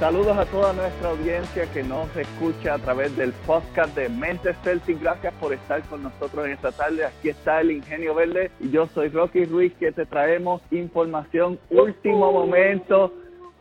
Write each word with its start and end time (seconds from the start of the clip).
Saludos 0.00 0.34
a 0.38 0.46
toda 0.46 0.72
nuestra 0.72 1.10
audiencia 1.10 1.70
que 1.74 1.82
nos 1.82 2.08
escucha 2.16 2.72
a 2.72 2.78
través 2.78 3.14
del 3.18 3.34
podcast 3.46 3.94
de 3.94 4.08
Mentes 4.08 4.56
Celtic. 4.64 4.98
Gracias 4.98 5.34
por 5.34 5.52
estar 5.52 5.82
con 5.82 6.02
nosotros 6.02 6.46
en 6.46 6.52
esta 6.52 6.72
tarde. 6.72 7.04
Aquí 7.04 7.28
está 7.28 7.60
el 7.60 7.70
Ingenio 7.70 8.14
Verde 8.14 8.50
y 8.60 8.70
yo 8.70 8.86
soy 8.86 9.10
Rocky 9.10 9.44
Ruiz 9.44 9.74
que 9.74 9.92
te 9.92 10.06
traemos 10.06 10.62
información 10.70 11.58
último 11.68 12.32
momento 12.32 13.12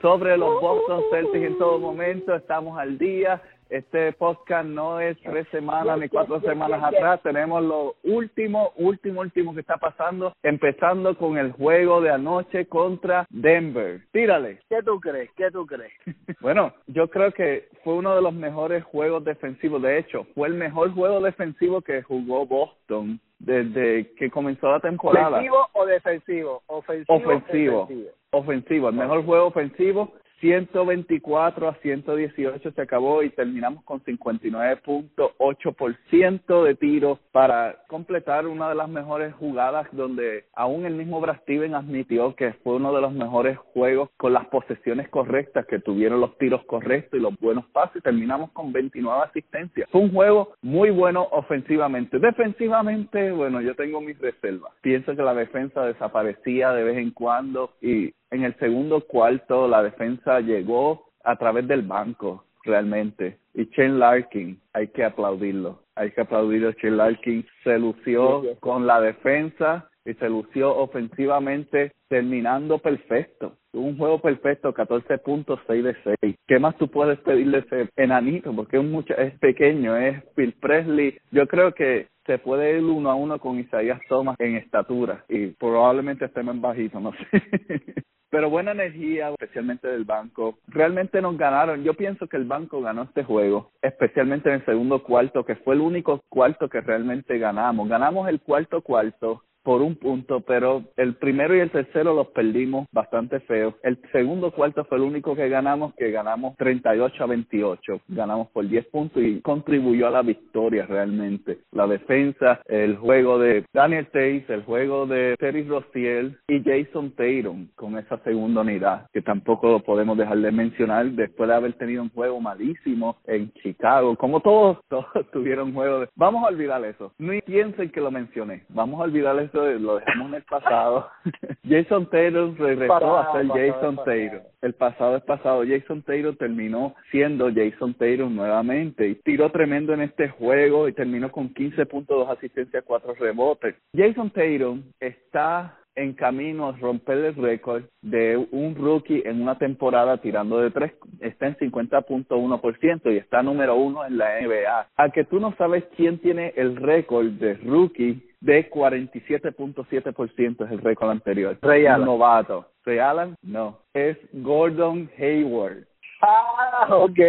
sobre 0.02 0.38
los 0.38 0.62
Boston 0.62 1.04
Celtics 1.12 1.44
en 1.44 1.58
todo 1.58 1.78
momento. 1.78 2.34
Estamos 2.34 2.80
al 2.80 2.98
día. 2.98 3.42
Este 3.70 4.14
podcast 4.14 4.68
no 4.68 5.00
es 5.00 5.16
tres 5.22 5.48
semanas 5.52 6.00
ni 6.00 6.10
cuatro 6.10 6.42
semanas 6.42 6.82
atrás. 6.84 7.22
Tenemos 7.22 7.64
lo 7.64 7.96
último, 8.04 8.72
último, 8.78 9.22
último 9.22 9.54
que 9.54 9.62
está 9.62 9.78
pasando, 9.78 10.34
empezando 10.42 11.16
con 11.16 11.38
el 11.38 11.52
juego 11.52 12.02
de 12.02 12.10
anoche 12.10 12.66
contra 12.66 13.28
Denver. 13.30 14.02
Tírale. 14.12 14.60
¿Qué 14.70 14.82
tú 14.82 15.00
crees? 15.00 15.30
¿Qué 15.38 15.52
tú 15.52 15.68
crees? 15.68 15.94
bueno, 16.42 16.74
yo 16.88 17.10
creo 17.10 17.32
que 17.32 17.68
fue 17.84 17.94
uno 17.94 18.16
de 18.16 18.24
los 18.24 18.34
mejores 18.34 18.84
juegos 18.86 19.24
defensivos. 19.24 19.84
De 19.84 20.00
hecho, 20.00 20.26
fue 20.34 20.48
el 20.48 20.56
mejor 20.56 20.92
juego 20.96 21.22
defensivo 21.22 21.82
que 21.82 22.02
jugó 22.02 22.48
Boston 22.48 23.20
desde 23.38 24.12
que 24.16 24.32
comenzó 24.32 24.72
la 24.72 24.80
temporada. 24.80 25.38
¿Ofensivo 25.38 25.68
o 25.74 25.86
defensivo? 25.86 26.64
Ofensivo. 26.66 27.16
Ofensivo. 27.16 27.88
Ofensivo. 28.32 28.90
El 28.90 28.96
mejor 28.96 29.24
juego 29.26 29.46
ofensivo 29.46 30.14
124 30.40 31.70
a 31.70 31.76
118 31.76 32.72
se 32.72 32.82
acabó 32.82 33.22
y 33.24 33.30
terminamos 33.30 33.84
con 33.84 34.04
59.8% 34.04 36.64
de 36.64 36.76
tiros 36.76 37.20
para 37.32 37.84
completar 37.88 38.48
una 38.48 38.68
de 38.70 38.76
las 38.76 38.90
mejores 38.90 39.34
jugadas 39.36 39.88
donde 39.92 40.46
aún 40.54 40.86
el 40.86 40.96
mismo 40.96 41.22
Brad 41.22 41.42
Steven 41.42 41.76
admitió 41.76 42.36
que 42.36 42.54
fue 42.64 42.76
uno 42.76 42.94
de 42.94 43.02
los 43.02 43.14
mejores 43.14 43.58
juegos 43.74 44.10
con 44.18 44.34
las 44.34 44.48
posesiones 44.48 45.10
correctas, 45.10 45.66
que 45.66 45.80
tuvieron 45.80 46.22
los 46.22 46.38
tiros 46.38 46.64
correctos 46.66 47.20
y 47.20 47.24
los 47.24 47.38
buenos 47.40 47.66
pases. 47.68 48.04
Terminamos 48.04 48.52
con 48.52 48.72
29 48.72 49.24
asistencias. 49.26 49.90
Fue 49.92 50.02
un 50.02 50.12
juego 50.12 50.54
muy 50.62 50.90
bueno 50.90 51.28
ofensivamente. 51.32 52.20
Defensivamente, 52.20 53.32
bueno, 53.32 53.62
yo 53.62 53.76
tengo 53.76 54.02
mis 54.02 54.20
reservas. 54.20 54.74
Pienso 54.82 55.16
que 55.16 55.22
la 55.22 55.34
defensa 55.34 55.86
desaparecía 55.86 56.72
de 56.72 56.84
vez 56.84 56.98
en 56.98 57.12
cuando 57.12 57.72
y 57.82 58.14
en 58.32 58.44
el 58.44 58.56
segundo 58.60 59.02
cuarto 59.02 59.68
la 59.68 59.82
defensa 59.82 60.29
llegó 60.40 61.10
a 61.24 61.36
través 61.36 61.68
del 61.68 61.82
banco 61.82 62.46
realmente. 62.64 63.38
Y 63.54 63.66
Chen 63.72 64.00
Larkin, 64.00 64.60
hay 64.74 64.88
que 64.90 65.04
aplaudirlo. 65.04 65.82
Hay 65.96 66.12
que 66.12 66.22
aplaudirlo. 66.22 66.72
Chen 66.74 66.98
Larkin 66.98 67.46
se 67.64 67.80
lució 67.80 68.44
con 68.60 68.86
la 68.86 69.02
defensa 69.02 69.90
y 70.06 70.14
se 70.14 70.30
lució 70.30 70.76
ofensivamente 70.76 71.92
terminando 72.08 72.78
perfecto. 72.80 73.56
Un 73.74 73.98
juego 73.98 74.20
perfecto, 74.20 74.74
14 74.74 75.20
puntos, 75.20 75.60
6 75.68 75.84
de 75.84 75.96
6. 76.22 76.36
¿Qué 76.48 76.60
más 76.60 76.76
tú 76.78 76.88
puedes 76.88 77.20
pedirle 77.20 77.60
ese 77.60 77.90
enanito? 77.96 78.56
Porque 78.56 78.78
es, 78.78 78.84
mucho, 78.84 79.16
es 79.16 79.38
pequeño, 79.40 79.96
es 79.96 80.24
Phil 80.36 80.54
Presley. 80.60 81.18
Yo 81.32 81.48
creo 81.48 81.74
que 81.74 82.08
se 82.30 82.38
puede 82.38 82.78
ir 82.78 82.84
uno 82.84 83.10
a 83.10 83.16
uno 83.16 83.40
con 83.40 83.58
Isaías 83.58 84.00
Thomas 84.08 84.36
en 84.38 84.56
estatura 84.56 85.26
y 85.28 85.48
probablemente 85.48 86.26
esté 86.26 86.44
más 86.44 86.62
bajito, 86.62 87.00
no 87.00 87.12
sé. 87.14 87.26
Pero 88.30 88.52
buena 88.52 88.74
energía, 88.74 89.30
especialmente 89.30 89.88
del 89.88 90.04
banco. 90.04 90.60
Realmente 90.68 91.20
nos 91.24 91.36
ganaron. 91.36 91.84
Yo 91.84 91.96
pienso 91.96 92.28
que 92.28 92.38
el 92.38 92.46
banco 92.46 92.80
ganó 92.82 93.02
este 93.02 93.24
juego, 93.24 93.72
especialmente 93.82 94.50
en 94.50 94.56
el 94.58 94.66
segundo 94.66 95.02
cuarto, 95.02 95.44
que 95.44 95.56
fue 95.56 95.74
el 95.74 95.82
único 95.82 96.22
cuarto 96.30 96.70
que 96.70 96.82
realmente 96.82 97.40
ganamos. 97.40 97.90
Ganamos 97.90 98.30
el 98.30 98.40
cuarto 98.40 98.84
cuarto 98.84 99.42
por 99.64 99.82
un 99.82 99.96
punto, 99.96 100.42
pero 100.42 100.84
el 100.98 101.16
primero 101.16 101.56
y 101.56 101.60
el 101.60 101.72
tercero 101.72 102.14
los 102.14 102.28
perdimos 102.28 102.88
bastante 102.92 103.40
feos. 103.42 103.76
El 103.84 104.00
segundo 104.12 104.52
cuarto 104.52 104.86
fue 104.86 104.98
el 104.98 105.04
único 105.04 105.36
que 105.36 105.50
ganamos, 105.50 105.94
que 105.96 106.12
ganamos 106.12 106.56
38 106.58 107.24
a 107.24 107.28
28. 107.28 108.02
Ganamos 108.08 108.50
por 108.50 108.68
10 108.68 108.86
puntos 108.88 109.22
y 109.24 109.42
contribuyó 109.42 110.08
a 110.08 110.12
la 110.12 110.22
victoria 110.22 110.86
realmente. 110.86 111.60
La 111.72 111.88
defensa, 111.88 112.62
el 112.66 112.98
juego 112.98 113.40
de 113.40 113.66
Daniel 113.74 114.08
Tays, 114.12 114.50
el 114.50 114.64
juego 114.64 115.06
de 115.06 115.36
Terry 115.38 115.64
Rossiel 115.64 116.38
y 116.48 116.64
Jason 116.64 117.12
Tatum 117.12 117.68
con 117.76 117.98
esa 117.98 118.18
segunda 118.24 118.62
unidad, 118.62 119.08
que 119.12 119.22
tampoco 119.22 119.70
lo 119.70 119.80
podemos 119.82 120.18
dejar 120.18 120.38
de 120.40 120.52
mencionar 120.52 121.06
después 121.12 121.50
de 121.50 121.56
haber 121.56 121.74
tenido 121.74 122.04
un 122.04 122.10
juego 122.10 122.40
malísimo 122.40 123.18
en 123.26 123.52
Chicago. 123.54 124.16
Como 124.16 124.40
todos, 124.40 124.80
todos 124.90 125.08
tuvieron 125.32 125.74
juego 125.74 126.02
de... 126.02 126.10
Vamos 126.16 126.44
a 126.44 126.48
olvidar 126.48 126.84
eso. 126.86 127.12
No 127.18 127.34
piensen 127.46 127.90
que 127.90 128.02
lo 128.02 128.12
mencioné. 128.12 128.64
Vamos 128.70 129.00
a 129.00 129.04
olvidar 129.04 129.40
eso 129.40 129.49
lo 129.54 130.00
dejamos 130.00 130.30
en 130.30 130.36
el 130.36 130.44
pasado. 130.44 131.10
Jason 131.68 132.10
Taylor 132.10 132.58
regresó 132.58 133.18
a 133.18 133.34
ser 133.34 133.48
Jason 133.48 134.00
Taylor. 134.06 134.42
El 134.62 134.74
pasado 134.74 135.18
es 135.18 135.24
pasado. 135.24 135.64
Jason 135.68 136.02
Taylor 136.04 136.36
terminó 136.36 136.96
siendo 137.12 137.50
Jason 137.54 137.94
Taylor 137.94 138.30
nuevamente 138.30 139.08
y 139.08 139.16
tiró 139.16 139.52
tremendo 139.52 139.94
en 139.94 140.02
este 140.02 140.30
juego 140.30 140.88
y 140.88 140.94
terminó 140.94 141.32
con 141.32 141.54
15.2 141.54 142.30
asistencias, 142.30 142.84
4 142.86 143.16
rebotes. 143.16 143.76
Jason 143.96 144.30
Taylor 144.32 144.78
está 145.00 145.80
en 146.00 146.14
camino 146.14 146.70
a 146.70 146.78
romper 146.78 147.18
el 147.18 147.36
récord 147.36 147.84
de 148.02 148.38
un 148.52 148.76
rookie 148.76 149.22
en 149.26 149.42
una 149.42 149.58
temporada 149.58 150.18
tirando 150.18 150.60
de 150.60 150.72
tres. 150.72 150.94
Está 151.20 151.48
en 151.48 151.58
50.1% 151.58 153.14
y 153.14 153.18
está 153.18 153.44
número 153.44 153.76
uno 153.76 154.06
en 154.06 154.18
la 154.18 154.40
NBA. 154.40 154.88
A 154.96 155.10
que 155.10 155.26
tú 155.26 155.40
no 155.40 155.54
sabes 155.58 155.84
quién 155.98 156.20
tiene 156.20 156.54
el 156.56 156.78
récord 156.78 157.28
de 157.32 157.56
rookie 157.56 158.29
de 158.42 158.70
47.7% 158.70 160.66
es 160.66 160.72
el 160.72 160.80
récord 160.80 161.10
anterior. 161.10 161.58
Ray 161.62 161.86
Allen. 161.86 162.06
Novato. 162.06 162.66
Ray 162.86 163.00
Allen, 163.00 163.36
no. 163.42 163.80
Es 163.94 164.18
Gordon 164.34 165.10
Hayward. 165.18 165.86
Ah, 166.22 166.88
ok, 166.90 167.20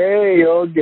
ok. 0.49 0.79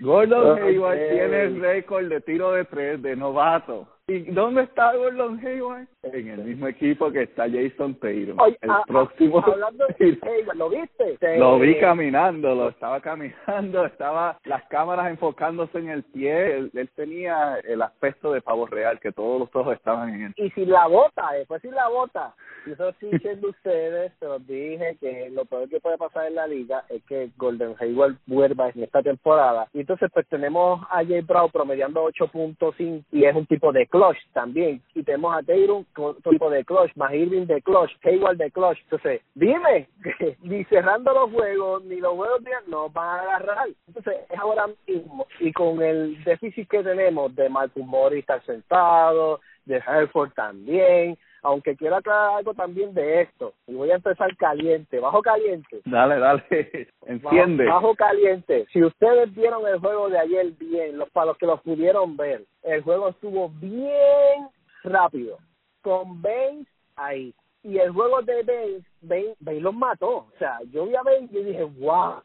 Gordon 0.00 0.52
Okay. 0.52 0.74
Hayward 0.74 0.98
tiene 1.10 1.42
el 1.42 1.60
récord 1.60 2.08
de 2.08 2.20
tiro 2.20 2.52
de 2.52 2.64
tres 2.64 3.02
de 3.02 3.16
novato. 3.16 3.86
¿Y 4.08 4.18
dónde 4.32 4.62
está 4.64 4.96
Gordon 4.96 5.38
Hayward? 5.46 5.86
En 6.02 6.28
el 6.28 6.38
mismo 6.44 6.66
equipo 6.66 7.12
que 7.12 7.22
está 7.22 7.44
Jason 7.48 7.94
Taylor. 8.00 8.34
El 8.60 8.70
ah, 8.70 8.82
próximo. 8.88 9.38
ah, 9.38 9.44
hablando 9.52 9.86
de 9.86 9.94
Hayward, 10.22 10.56
¿lo 10.56 10.70
viste? 10.70 11.38
Lo 11.38 11.58
vi 11.60 11.74
Sí. 11.74 11.80
caminando, 11.80 12.54
lo 12.54 12.68
estaba 12.70 13.00
caminando, 13.00 13.86
estaba 13.86 14.38
las 14.44 14.64
cámaras 14.64 15.08
enfocándose 15.08 15.78
en 15.78 15.88
el 15.90 16.02
pie, 16.02 16.56
él, 16.56 16.70
él 16.74 16.90
tenía 16.96 17.58
el 17.62 17.80
aspecto 17.80 18.32
de 18.32 18.42
pavo 18.42 18.66
real, 18.66 18.98
que 18.98 19.12
todos 19.12 19.38
los 19.38 19.54
ojos 19.54 19.76
estaban 19.76 20.12
en 20.12 20.22
él. 20.22 20.32
Y 20.36 20.50
si 20.50 20.66
la 20.66 20.88
bota, 20.88 21.30
después 21.32 21.62
si 21.62 21.70
la 21.70 21.86
bota. 21.88 22.34
Y 22.66 22.72
eso 22.72 22.92
sí 22.98 23.06
diciendo 23.10 23.48
ustedes, 23.50 24.12
se 24.18 24.26
los 24.26 24.44
dije 24.46 24.96
que 25.00 25.30
lo 25.30 25.44
peor 25.44 25.68
que 25.68 25.80
puede 25.80 25.96
pasar 25.98 26.26
en 26.26 26.34
la 26.34 26.46
liga 26.48 26.84
es 26.88 27.02
que 27.04 27.30
Golden 27.36 27.76
Hayward 27.78 28.16
vuelva 28.26 28.68
en 28.70 28.82
esta 28.82 29.00
temporada. 29.02 29.68
Y 29.72 29.80
entonces 29.80 30.10
pues 30.12 30.26
tenemos 30.28 30.80
a 30.90 31.04
Jay 31.04 31.20
Brown 31.20 31.50
promediando 31.52 32.04
8.5 32.10 33.04
y 33.12 33.24
es 33.24 33.34
un 33.34 33.46
tipo 33.46 33.72
de 33.72 33.86
clutch 33.92 34.18
también. 34.32 34.82
Y 34.94 35.02
tenemos 35.04 35.36
a 35.36 35.42
Taylor 35.42 35.84
tipo 36.28 36.50
de 36.50 36.64
clutch, 36.64 36.90
más 36.96 37.12
Irving 37.12 37.46
de 37.46 37.60
clutch, 37.62 37.92
Hayward 38.02 38.38
de 38.38 38.50
clutch. 38.50 38.78
Entonces, 38.84 39.20
dime 39.34 39.86
ni 40.42 40.64
cerrando 40.64 41.12
los 41.12 41.30
juegos, 41.30 41.84
ni 41.84 41.96
los 41.96 42.14
juegos 42.14 42.42
de 42.42 42.50
nos 42.66 42.92
van 42.92 43.20
a 43.20 43.22
agarrar. 43.22 43.68
Entonces, 43.86 44.16
es 44.30 44.38
ahora 44.38 44.66
mismo. 44.88 45.26
Y 45.38 45.52
con 45.52 45.82
el 45.82 46.24
déficit 46.24 46.68
que 46.68 46.82
tenemos 46.82 47.34
de 47.36 47.48
Marcus 47.48 47.86
Morris 47.86 48.20
estar 48.20 48.42
sentado, 48.44 49.40
de 49.66 49.76
Herford 49.76 50.32
también, 50.32 51.16
aunque 51.42 51.76
quiero 51.76 51.96
aclarar 51.96 52.36
algo 52.38 52.54
también 52.54 52.94
de 52.94 53.22
esto, 53.22 53.52
y 53.66 53.74
voy 53.74 53.90
a 53.90 53.96
empezar 53.96 54.34
caliente, 54.36 55.00
bajo 55.00 55.20
caliente. 55.22 55.80
Dale, 55.84 56.18
dale, 56.18 56.44
enciende. 57.06 57.66
Bajo, 57.66 57.88
bajo 57.88 57.94
caliente. 57.96 58.66
Si 58.72 58.82
ustedes 58.82 59.34
vieron 59.34 59.66
el 59.66 59.80
juego 59.80 60.08
de 60.08 60.18
ayer 60.18 60.52
bien, 60.52 60.98
los 60.98 61.10
para 61.10 61.26
los 61.26 61.38
que 61.38 61.46
los 61.46 61.60
pudieron 61.62 62.16
ver, 62.16 62.44
el 62.62 62.82
juego 62.82 63.08
estuvo 63.08 63.48
bien 63.60 64.48
rápido, 64.84 65.38
con 65.82 66.22
Baines 66.22 66.66
ahí. 66.96 67.34
Y 67.64 67.78
el 67.78 67.92
juego 67.92 68.22
de 68.22 68.42
Baines, 68.42 68.84
Baines, 69.00 69.36
Baines 69.40 69.62
los 69.62 69.74
mató. 69.74 70.10
O 70.10 70.32
sea, 70.38 70.58
yo 70.72 70.86
vi 70.86 70.96
a 70.96 71.02
Baines 71.02 71.32
y 71.32 71.42
dije, 71.42 71.62
wow, 71.62 72.22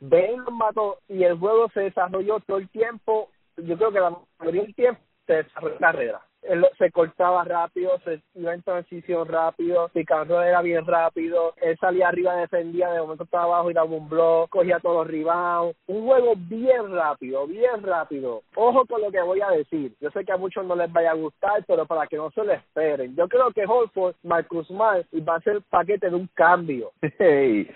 Baines 0.00 0.38
los 0.38 0.52
mató. 0.52 0.98
Y 1.08 1.22
el 1.24 1.38
juego 1.38 1.68
se 1.70 1.80
desarrolló 1.80 2.40
todo 2.40 2.58
el 2.58 2.68
tiempo, 2.68 3.30
yo 3.56 3.76
creo 3.76 3.92
que 3.92 4.00
la 4.00 4.16
mayoría 4.38 4.62
del 4.62 4.74
tiempo 4.74 5.00
se 5.26 5.34
desarrolló 5.34 5.74
la 5.74 5.78
carrera. 5.78 6.20
Él 6.48 6.66
se 6.78 6.90
cortaba 6.90 7.44
rápido, 7.44 7.98
se 8.04 8.20
iba 8.34 8.54
en 8.54 8.62
transición 8.62 9.26
rápido, 9.28 9.88
Picarro 9.92 10.42
era 10.42 10.62
bien 10.62 10.86
rápido, 10.86 11.54
él 11.60 11.76
salía 11.80 12.08
arriba, 12.08 12.36
defendía, 12.36 12.90
de 12.90 13.00
momento 13.00 13.24
estaba 13.24 13.44
abajo 13.44 13.70
y 13.70 13.74
daba 13.74 13.90
un 13.90 14.08
blog, 14.08 14.48
cogía 14.48 14.78
todos 14.80 15.06
los 15.06 15.06
rebounds, 15.08 15.76
un 15.86 16.06
juego 16.06 16.34
bien 16.36 16.92
rápido, 16.92 17.46
bien 17.46 17.82
rápido. 17.82 18.42
Ojo 18.54 18.84
con 18.86 19.02
lo 19.02 19.10
que 19.10 19.20
voy 19.22 19.40
a 19.40 19.50
decir, 19.50 19.92
yo 20.00 20.10
sé 20.10 20.24
que 20.24 20.32
a 20.32 20.36
muchos 20.36 20.64
no 20.64 20.76
les 20.76 20.92
vaya 20.92 21.12
a 21.12 21.14
gustar, 21.14 21.64
pero 21.66 21.86
para 21.86 22.06
que 22.06 22.16
no 22.16 22.30
se 22.30 22.44
lo 22.44 22.52
esperen, 22.52 23.14
yo 23.16 23.28
creo 23.28 23.50
que 23.52 23.66
Holford, 23.66 24.14
Marcus 24.22 24.66
Smart, 24.68 25.06
va 25.28 25.36
a 25.36 25.40
ser 25.40 25.60
paquete 25.68 26.10
de 26.10 26.16
un 26.16 26.28
cambio. 26.34 26.92
Hey, 27.18 27.68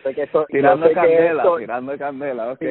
tirando 0.48 0.92
candela, 0.92 1.44
tirando 1.58 1.98
candela, 1.98 2.52
ok. 2.52 2.62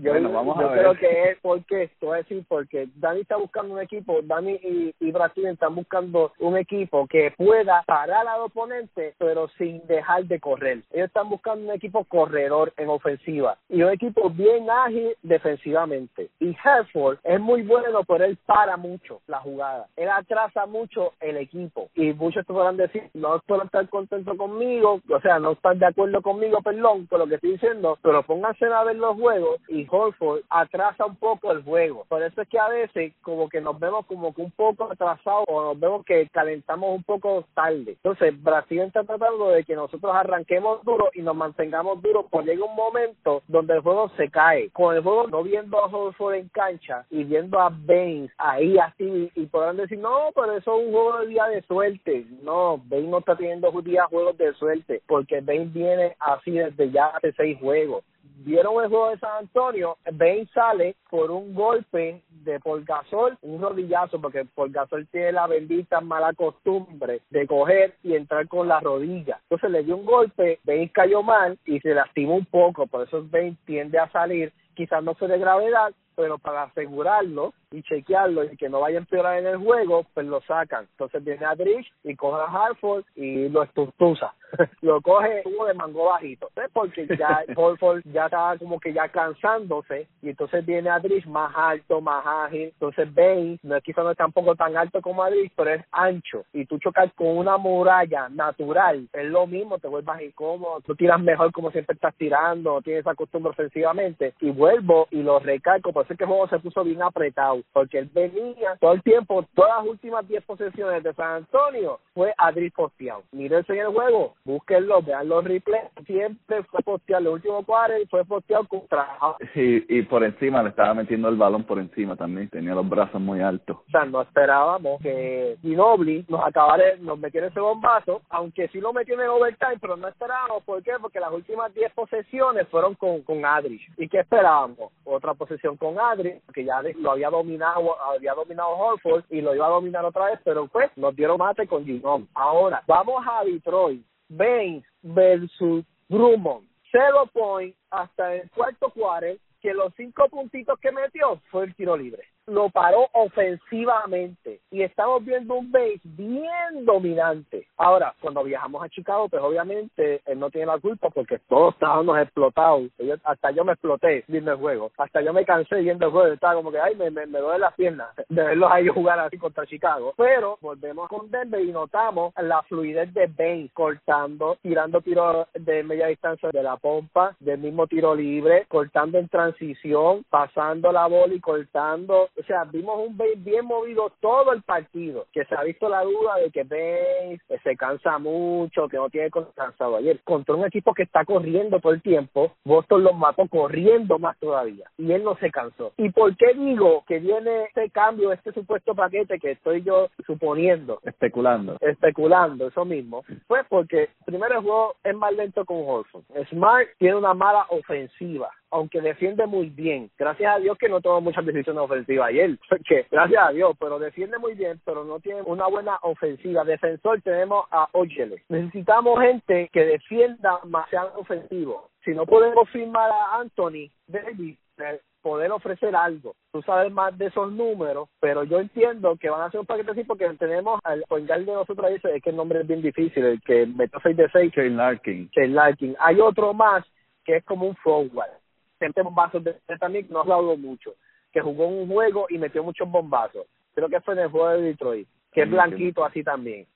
yo, 0.00 0.10
bueno, 0.10 0.32
vamos 0.32 0.58
a 0.58 0.66
ver. 0.66 0.78
creo 0.80 0.94
que 0.94 1.30
es 1.30 1.38
porque, 1.40 1.84
esto 1.84 2.14
es 2.14 2.26
decir, 2.26 2.44
porque 2.48 2.88
Dani 2.96 3.20
está 3.20 3.36
buscando 3.36 3.74
un 3.74 3.80
equipo, 3.80 4.20
Dani 4.22 4.52
y, 4.52 4.94
y 4.98 5.12
Brasil 5.12 5.37
están 5.46 5.74
buscando 5.74 6.32
un 6.38 6.56
equipo 6.56 7.06
que 7.06 7.32
pueda 7.36 7.82
parar 7.86 8.26
al 8.26 8.42
oponente, 8.42 9.14
pero 9.18 9.48
sin 9.58 9.86
dejar 9.86 10.24
de 10.24 10.40
correr. 10.40 10.82
Ellos 10.92 11.06
están 11.08 11.28
buscando 11.28 11.68
un 11.68 11.74
equipo 11.74 12.04
corredor 12.04 12.72
en 12.76 12.88
ofensiva 12.88 13.56
y 13.68 13.82
un 13.82 13.90
equipo 13.90 14.30
bien 14.30 14.68
ágil 14.70 15.14
defensivamente. 15.22 16.30
Y 16.40 16.56
Herford 16.64 17.18
es 17.24 17.40
muy 17.40 17.62
bueno, 17.62 18.04
pero 18.04 18.24
él 18.24 18.38
para 18.46 18.76
mucho 18.76 19.20
la 19.26 19.40
jugada. 19.40 19.86
Él 19.96 20.08
atrasa 20.08 20.66
mucho 20.66 21.12
el 21.20 21.36
equipo. 21.36 21.88
Y 21.94 22.12
muchos 22.12 22.46
te 22.46 22.52
podrán 22.52 22.76
decir, 22.76 23.10
no 23.14 23.40
pueden 23.46 23.66
estar 23.66 23.88
contentos 23.88 24.36
conmigo, 24.36 25.00
o 25.08 25.20
sea, 25.20 25.38
no 25.38 25.52
están 25.52 25.78
de 25.78 25.86
acuerdo 25.86 26.22
conmigo, 26.22 26.60
perdón, 26.62 27.06
con 27.06 27.20
lo 27.20 27.26
que 27.26 27.36
estoy 27.36 27.52
diciendo, 27.52 27.98
pero 28.02 28.22
pónganse 28.22 28.66
a 28.66 28.84
ver 28.84 28.96
los 28.96 29.16
juegos 29.16 29.60
y 29.68 29.86
Horford 29.88 30.42
atrasa 30.48 31.06
un 31.06 31.16
poco 31.16 31.52
el 31.52 31.62
juego. 31.62 32.04
Por 32.08 32.22
eso 32.22 32.42
es 32.42 32.48
que 32.48 32.58
a 32.58 32.68
veces 32.68 33.12
como 33.22 33.48
que 33.48 33.60
nos 33.60 33.78
vemos 33.78 34.06
como 34.06 34.34
que 34.34 34.42
un 34.42 34.50
poco 34.50 34.90
atrasados 34.90 35.27
o 35.46 35.62
nos 35.62 35.80
vemos 35.80 36.04
que 36.04 36.28
calentamos 36.28 36.94
un 36.94 37.02
poco 37.02 37.44
tarde. 37.54 37.92
Entonces, 37.92 38.42
Brasil 38.42 38.80
está 38.80 39.04
tratando 39.04 39.50
de 39.50 39.64
que 39.64 39.74
nosotros 39.74 40.12
arranquemos 40.14 40.84
duro 40.84 41.10
y 41.14 41.22
nos 41.22 41.36
mantengamos 41.36 42.02
duros, 42.02 42.26
porque 42.30 42.50
llega 42.50 42.64
un 42.64 42.76
momento 42.76 43.42
donde 43.48 43.74
el 43.74 43.80
juego 43.80 44.10
se 44.16 44.30
cae. 44.30 44.70
Con 44.70 44.96
el 44.96 45.02
juego 45.02 45.26
no 45.28 45.42
viendo 45.42 45.78
a 45.78 45.86
Horford 45.86 46.34
en 46.34 46.48
cancha 46.48 47.04
y 47.10 47.24
viendo 47.24 47.58
a 47.60 47.70
Baines 47.70 48.30
ahí 48.38 48.78
así 48.78 49.30
y 49.34 49.46
podrán 49.46 49.76
decir, 49.76 49.98
no, 49.98 50.30
pero 50.34 50.52
eso 50.56 50.78
es 50.78 50.86
un 50.86 50.92
juego 50.92 51.18
de 51.20 51.26
día 51.28 51.46
de 51.46 51.62
suerte. 51.62 52.26
No, 52.42 52.78
Baines 52.86 53.10
no 53.10 53.18
está 53.18 53.36
teniendo 53.36 53.70
día 53.82 54.06
juegos 54.06 54.36
de 54.38 54.52
suerte 54.54 55.02
porque 55.06 55.40
Baines 55.40 55.72
viene 55.72 56.16
así 56.18 56.52
desde 56.52 56.90
ya 56.90 57.06
hace 57.06 57.32
seis 57.32 57.58
juegos 57.60 58.04
vieron 58.44 58.82
el 58.82 58.88
juego 58.88 59.10
de 59.10 59.18
San 59.18 59.38
Antonio, 59.38 59.96
Ben 60.12 60.48
sale 60.48 60.96
por 61.10 61.30
un 61.30 61.54
golpe 61.54 62.22
de 62.30 62.60
Gasol, 62.84 63.36
un 63.42 63.60
rodillazo, 63.60 64.20
porque 64.20 64.46
Gasol 64.56 65.06
tiene 65.08 65.32
la 65.32 65.46
bendita 65.46 66.00
mala 66.00 66.32
costumbre 66.32 67.20
de 67.30 67.46
coger 67.46 67.94
y 68.02 68.14
entrar 68.14 68.46
con 68.48 68.68
la 68.68 68.80
rodilla. 68.80 69.40
Entonces 69.42 69.70
le 69.70 69.82
dio 69.82 69.96
un 69.96 70.04
golpe, 70.04 70.60
Ben 70.64 70.88
cayó 70.88 71.22
mal 71.22 71.58
y 71.66 71.80
se 71.80 71.94
lastimó 71.94 72.36
un 72.36 72.46
poco, 72.46 72.86
por 72.86 73.06
eso 73.06 73.24
Ben 73.28 73.56
tiende 73.64 73.98
a 73.98 74.10
salir, 74.10 74.52
quizás 74.74 75.02
no 75.02 75.14
fue 75.14 75.28
de 75.28 75.38
gravedad, 75.38 75.92
pero 76.14 76.38
para 76.38 76.64
asegurarlo, 76.64 77.52
y 77.70 77.82
chequearlo 77.82 78.44
y 78.44 78.56
que 78.56 78.68
no 78.68 78.80
vaya 78.80 78.98
a 78.98 79.00
empeorar 79.00 79.38
en 79.38 79.46
el 79.46 79.58
juego, 79.58 80.06
pues 80.14 80.26
lo 80.26 80.40
sacan. 80.42 80.86
Entonces 80.92 81.22
viene 81.22 81.44
a 81.44 81.54
Drish 81.54 81.92
y 82.02 82.16
coge 82.16 82.40
a 82.40 82.46
Hartford 82.46 83.04
y 83.14 83.48
lo 83.48 83.62
estutuza. 83.62 84.34
lo 84.82 85.00
coge 85.00 85.42
como 85.42 85.66
de 85.66 85.74
mango 85.74 86.06
bajito, 86.06 86.50
porque 86.72 87.06
ya 87.18 87.44
Hartford 87.56 88.02
ya 88.12 88.26
está 88.26 88.56
como 88.58 88.80
que 88.80 88.92
ya 88.92 89.08
cansándose 89.08 90.08
y 90.22 90.30
entonces 90.30 90.64
viene 90.64 90.90
a 90.90 90.98
Drish 90.98 91.26
más 91.26 91.52
alto, 91.56 92.00
más 92.00 92.24
ágil. 92.24 92.72
Entonces 92.74 93.12
Bane 93.14 93.58
no 93.62 93.76
es 93.76 93.82
quizá 93.82 94.02
no 94.02 94.10
es 94.10 94.16
tampoco 94.16 94.54
tan 94.54 94.76
alto 94.76 95.00
como 95.00 95.22
Adrish, 95.22 95.52
pero 95.56 95.74
es 95.74 95.84
ancho 95.92 96.44
y 96.52 96.66
tú 96.66 96.78
chocas 96.78 97.12
con 97.14 97.28
una 97.28 97.56
muralla 97.56 98.28
natural, 98.28 99.08
es 99.12 99.26
lo 99.26 99.46
mismo, 99.46 99.78
te 99.78 99.88
vuelves 99.88 100.06
más 100.06 100.22
incómodo, 100.22 100.80
tú 100.80 100.94
tiras 100.94 101.20
mejor 101.20 101.52
como 101.52 101.70
siempre 101.70 101.94
estás 101.94 102.14
tirando, 102.16 102.80
tienes 102.82 103.00
esa 103.00 103.14
costumbre 103.14 103.50
ofensivamente 103.50 104.34
y 104.40 104.50
vuelvo 104.50 105.08
y 105.10 105.22
lo 105.22 105.38
recalco, 105.38 105.92
por 105.92 106.04
eso 106.04 106.12
es 106.12 106.18
que 106.18 106.24
el 106.24 106.30
juego 106.30 106.48
se 106.48 106.58
puso 106.58 106.84
bien 106.84 107.02
apretado 107.02 107.62
porque 107.72 107.98
él 107.98 108.10
venía 108.12 108.76
todo 108.80 108.92
el 108.92 109.02
tiempo, 109.02 109.44
todas 109.54 109.78
las 109.78 109.86
últimas 109.86 110.26
10 110.26 110.44
posesiones 110.44 111.02
de 111.02 111.14
San 111.14 111.36
Antonio 111.36 112.00
fue 112.14 112.32
Adri 112.36 112.70
posteado. 112.70 113.22
Mírense 113.32 113.72
en 113.72 113.80
el 113.80 113.88
juego, 113.88 114.34
búsquenlo, 114.48 115.02
vean 115.02 115.28
los 115.28 115.44
replays, 115.44 115.84
siempre 116.06 116.62
fue 116.64 116.80
posteado, 116.80 117.20
el 117.20 117.28
último 117.28 117.64
y 118.02 118.06
fue 118.06 118.24
posteado 118.24 118.66
contra 118.66 119.06
y, 119.54 119.98
y 119.98 120.02
por 120.02 120.24
encima 120.24 120.62
le 120.62 120.70
estaba 120.70 120.94
metiendo 120.94 121.28
el 121.28 121.36
balón 121.36 121.64
por 121.64 121.78
encima 121.78 122.16
también, 122.16 122.48
tenía 122.48 122.74
los 122.74 122.88
brazos 122.88 123.20
muy 123.20 123.42
altos. 123.42 123.76
O 123.76 123.90
sea, 123.90 124.06
no 124.06 124.22
esperábamos 124.22 125.00
que 125.02 125.58
Ginobili 125.60 126.24
nos 126.28 126.42
acabara, 126.46 126.84
nos 127.00 127.18
metiera 127.18 127.48
ese 127.48 127.60
bombazo, 127.60 128.22
aunque 128.30 128.68
sí 128.68 128.80
lo 128.80 128.94
metió 128.94 129.14
en 129.14 129.20
el 129.20 129.28
overtime, 129.28 129.78
pero 129.80 129.96
no 129.96 130.08
esperábamos, 130.08 130.62
¿por 130.64 130.82
qué? 130.82 130.92
Porque 131.00 131.20
las 131.20 131.32
últimas 131.32 131.74
10 131.74 131.92
posesiones 131.92 132.66
fueron 132.68 132.94
con, 132.94 133.22
con 133.22 133.44
Adri. 133.44 133.80
¿Y 133.98 134.08
qué 134.08 134.20
esperábamos? 134.20 134.92
Otra 135.04 135.34
posesión 135.34 135.76
con 135.76 135.98
Adri, 136.00 136.40
que 136.54 136.64
ya 136.64 136.80
lo 137.00 137.10
había 137.10 137.28
dominado 137.28 137.96
había 138.14 138.34
dominado 138.34 138.70
Horford 138.70 139.24
y 139.30 139.40
lo 139.40 139.54
iba 139.54 139.66
a 139.66 139.70
dominar 139.70 140.04
otra 140.04 140.26
vez, 140.26 140.40
pero 140.44 140.66
pues 140.68 140.90
nos 140.96 141.14
dieron 141.14 141.38
mate 141.38 141.66
con 141.66 141.84
Ginón. 141.84 142.28
Ahora, 142.34 142.82
vamos 142.86 143.22
a 143.26 143.44
Detroit. 143.44 144.04
Baines 144.28 144.84
versus 145.02 145.84
Drummond. 146.08 146.66
Cero 146.90 147.28
point 147.32 147.74
hasta 147.90 148.34
el 148.34 148.50
cuarto 148.50 148.90
cuarto, 148.90 149.38
que 149.60 149.74
los 149.74 149.92
cinco 149.96 150.28
puntitos 150.28 150.78
que 150.80 150.92
metió 150.92 151.40
fue 151.50 151.64
el 151.64 151.74
tiro 151.74 151.96
libre 151.96 152.22
lo 152.48 152.70
paró 152.70 153.08
ofensivamente 153.12 154.60
y 154.70 154.82
estamos 154.82 155.24
viendo 155.24 155.54
un 155.54 155.70
base 155.70 156.00
bien 156.04 156.84
dominante. 156.84 157.66
Ahora, 157.76 158.14
cuando 158.20 158.42
viajamos 158.44 158.82
a 158.82 158.88
Chicago, 158.88 159.28
pues 159.28 159.42
obviamente 159.42 160.22
él 160.26 160.38
no 160.38 160.50
tiene 160.50 160.66
la 160.66 160.78
culpa 160.78 161.10
porque 161.10 161.38
todos 161.48 161.74
estábamos 161.74 162.18
explotados. 162.18 162.84
hasta 163.24 163.50
yo 163.50 163.64
me 163.64 163.72
exploté 163.72 164.24
viendo 164.28 164.52
el 164.52 164.58
juego. 164.58 164.90
Hasta 164.96 165.20
yo 165.20 165.32
me 165.32 165.44
cansé 165.44 165.76
viendo 165.76 166.06
el 166.06 166.12
juego. 166.12 166.32
Estaba 166.32 166.54
como 166.54 166.72
que, 166.72 166.80
ay, 166.80 166.94
me, 166.96 167.10
me, 167.10 167.26
me 167.26 167.38
duele 167.38 167.60
las 167.60 167.74
piernas 167.74 168.08
de 168.28 168.42
verlos 168.42 168.70
ahí 168.72 168.88
jugar 168.88 169.18
así 169.20 169.38
contra 169.38 169.66
Chicago. 169.66 170.14
Pero 170.16 170.58
volvemos 170.60 171.08
con 171.08 171.30
Denver 171.30 171.60
y 171.60 171.72
notamos 171.72 172.32
la 172.36 172.62
fluidez 172.62 173.12
de 173.14 173.26
Baines 173.26 173.72
cortando, 173.72 174.56
tirando 174.62 175.00
tiros 175.00 175.46
de 175.54 175.82
media 175.82 176.06
distancia 176.06 176.50
de 176.50 176.62
la 176.62 176.76
pompa, 176.76 177.36
del 177.40 177.58
mismo 177.58 177.86
tiro 177.86 178.14
libre, 178.14 178.66
cortando 178.68 179.18
en 179.18 179.28
transición, 179.28 180.24
pasando 180.30 180.92
la 180.92 181.06
bola 181.06 181.34
y 181.34 181.40
cortando 181.40 182.28
o 182.38 182.42
sea, 182.44 182.64
vimos 182.64 182.96
un 183.06 183.16
Baines 183.16 183.42
bien 183.42 183.64
movido 183.64 184.12
todo 184.20 184.52
el 184.52 184.62
partido, 184.62 185.26
que 185.32 185.44
se 185.44 185.54
ha 185.54 185.62
visto 185.62 185.88
la 185.88 186.02
duda 186.02 186.36
de 186.36 186.50
que 186.50 186.62
Baines 186.64 187.40
se 187.62 187.76
cansa 187.76 188.18
mucho, 188.18 188.88
que 188.88 188.96
no 188.96 189.10
tiene 189.10 189.30
cansado 189.54 189.96
ayer. 189.96 190.20
Contra 190.24 190.54
un 190.54 190.64
equipo 190.64 190.94
que 190.94 191.02
está 191.02 191.24
corriendo 191.24 191.80
todo 191.80 191.92
el 191.92 192.02
tiempo, 192.02 192.52
Boston 192.64 193.04
los 193.04 193.16
mató 193.16 193.46
corriendo 193.48 194.18
más 194.18 194.38
todavía 194.38 194.90
y 194.96 195.12
él 195.12 195.24
no 195.24 195.36
se 195.36 195.50
cansó. 195.50 195.92
¿Y 195.96 196.10
por 196.10 196.36
qué 196.36 196.54
digo 196.54 197.04
que 197.06 197.18
viene 197.18 197.64
este 197.64 197.90
cambio, 197.90 198.32
este 198.32 198.52
supuesto 198.52 198.94
paquete 198.94 199.38
que 199.38 199.52
estoy 199.52 199.82
yo 199.82 200.08
suponiendo? 200.26 201.00
Especulando. 201.04 201.76
Especulando, 201.80 202.68
eso 202.68 202.84
mismo. 202.84 203.24
Pues 203.46 203.64
porque 203.68 204.10
primero 204.24 204.56
el 204.56 204.62
juego 204.62 204.94
es 205.02 205.14
más 205.14 205.32
lento 205.34 205.64
con 205.64 205.78
Horford. 205.78 206.24
Smart 206.50 206.88
tiene 206.98 207.16
una 207.16 207.34
mala 207.34 207.66
ofensiva 207.70 208.50
aunque 208.70 209.00
defiende 209.00 209.46
muy 209.46 209.70
bien. 209.70 210.10
Gracias 210.18 210.54
a 210.54 210.58
Dios 210.58 210.76
que 210.78 210.88
no 210.88 211.00
tomó 211.00 211.20
muchas 211.20 211.44
decisiones 211.44 211.82
ofensivas 211.82 212.28
ayer, 212.28 212.58
porque 212.68 213.06
gracias 213.10 213.42
a 213.48 213.52
Dios, 213.52 213.76
pero 213.78 213.98
defiende 213.98 214.38
muy 214.38 214.54
bien, 214.54 214.80
pero 214.84 215.04
no 215.04 215.20
tiene 215.20 215.42
una 215.42 215.66
buena 215.66 215.98
ofensiva. 216.02 216.64
Defensor 216.64 217.20
tenemos 217.22 217.66
a 217.70 217.88
Ojele. 217.92 218.42
Necesitamos 218.48 219.20
gente 219.20 219.68
que 219.72 219.84
defienda 219.84 220.60
más 220.64 220.88
sean 220.90 221.06
ofensivo. 221.16 221.90
Si 222.04 222.12
no 222.12 222.26
podemos 222.26 222.68
firmar 222.70 223.10
a 223.10 223.40
Anthony 223.40 223.90
Davis, 224.06 224.56
eh, 224.78 225.00
poder 225.20 225.50
ofrecer 225.50 225.94
algo. 225.96 226.34
Tú 226.52 226.62
sabes 226.62 226.92
más 226.92 227.16
de 227.18 227.26
esos 227.26 227.52
números, 227.52 228.08
pero 228.20 228.44
yo 228.44 228.60
entiendo 228.60 229.16
que 229.16 229.28
van 229.28 229.42
a 229.42 229.46
hacer 229.46 229.60
un 229.60 229.66
paquete 229.66 229.90
así 229.90 230.04
porque 230.04 230.28
tenemos 230.38 230.80
al 230.84 231.02
pongal 231.08 231.44
de 231.44 231.52
nosotros 231.52 231.90
dice 231.90 232.16
es 232.16 232.22
que 232.22 232.30
el 232.30 232.36
nombre 232.36 232.60
es 232.60 232.66
bien 232.66 232.80
difícil, 232.80 233.24
el 233.24 233.40
que 233.42 233.66
metió 233.66 233.98
6 234.02 234.16
de 234.16 234.28
6. 234.30 234.52
Shane 234.54 234.70
Larkin. 234.70 235.28
Shane 235.32 235.54
Larkin. 235.54 235.96
Hay 235.98 236.20
otro 236.20 236.54
más 236.54 236.84
que 237.24 237.36
es 237.36 237.44
como 237.44 237.66
un 237.66 237.76
forward 237.76 238.30
gente 238.78 239.02
bombazos 239.02 239.42
de 239.44 239.54
también 239.78 240.06
no 240.10 240.20
aplaudo 240.20 240.56
mucho, 240.56 240.94
que 241.32 241.40
jugó 241.40 241.66
un 241.66 241.88
juego 241.88 242.26
y 242.28 242.38
metió 242.38 242.62
muchos 242.62 242.90
bombazos. 242.90 243.46
Creo 243.74 243.88
que 243.88 244.00
fue 244.00 244.14
en 244.14 244.20
el 244.20 244.28
juego 244.28 244.48
de 244.50 244.62
Detroit, 244.62 245.08
que 245.32 245.42
es 245.42 245.50
blanquito 245.50 246.04
así 246.04 246.24
también. 246.24 246.66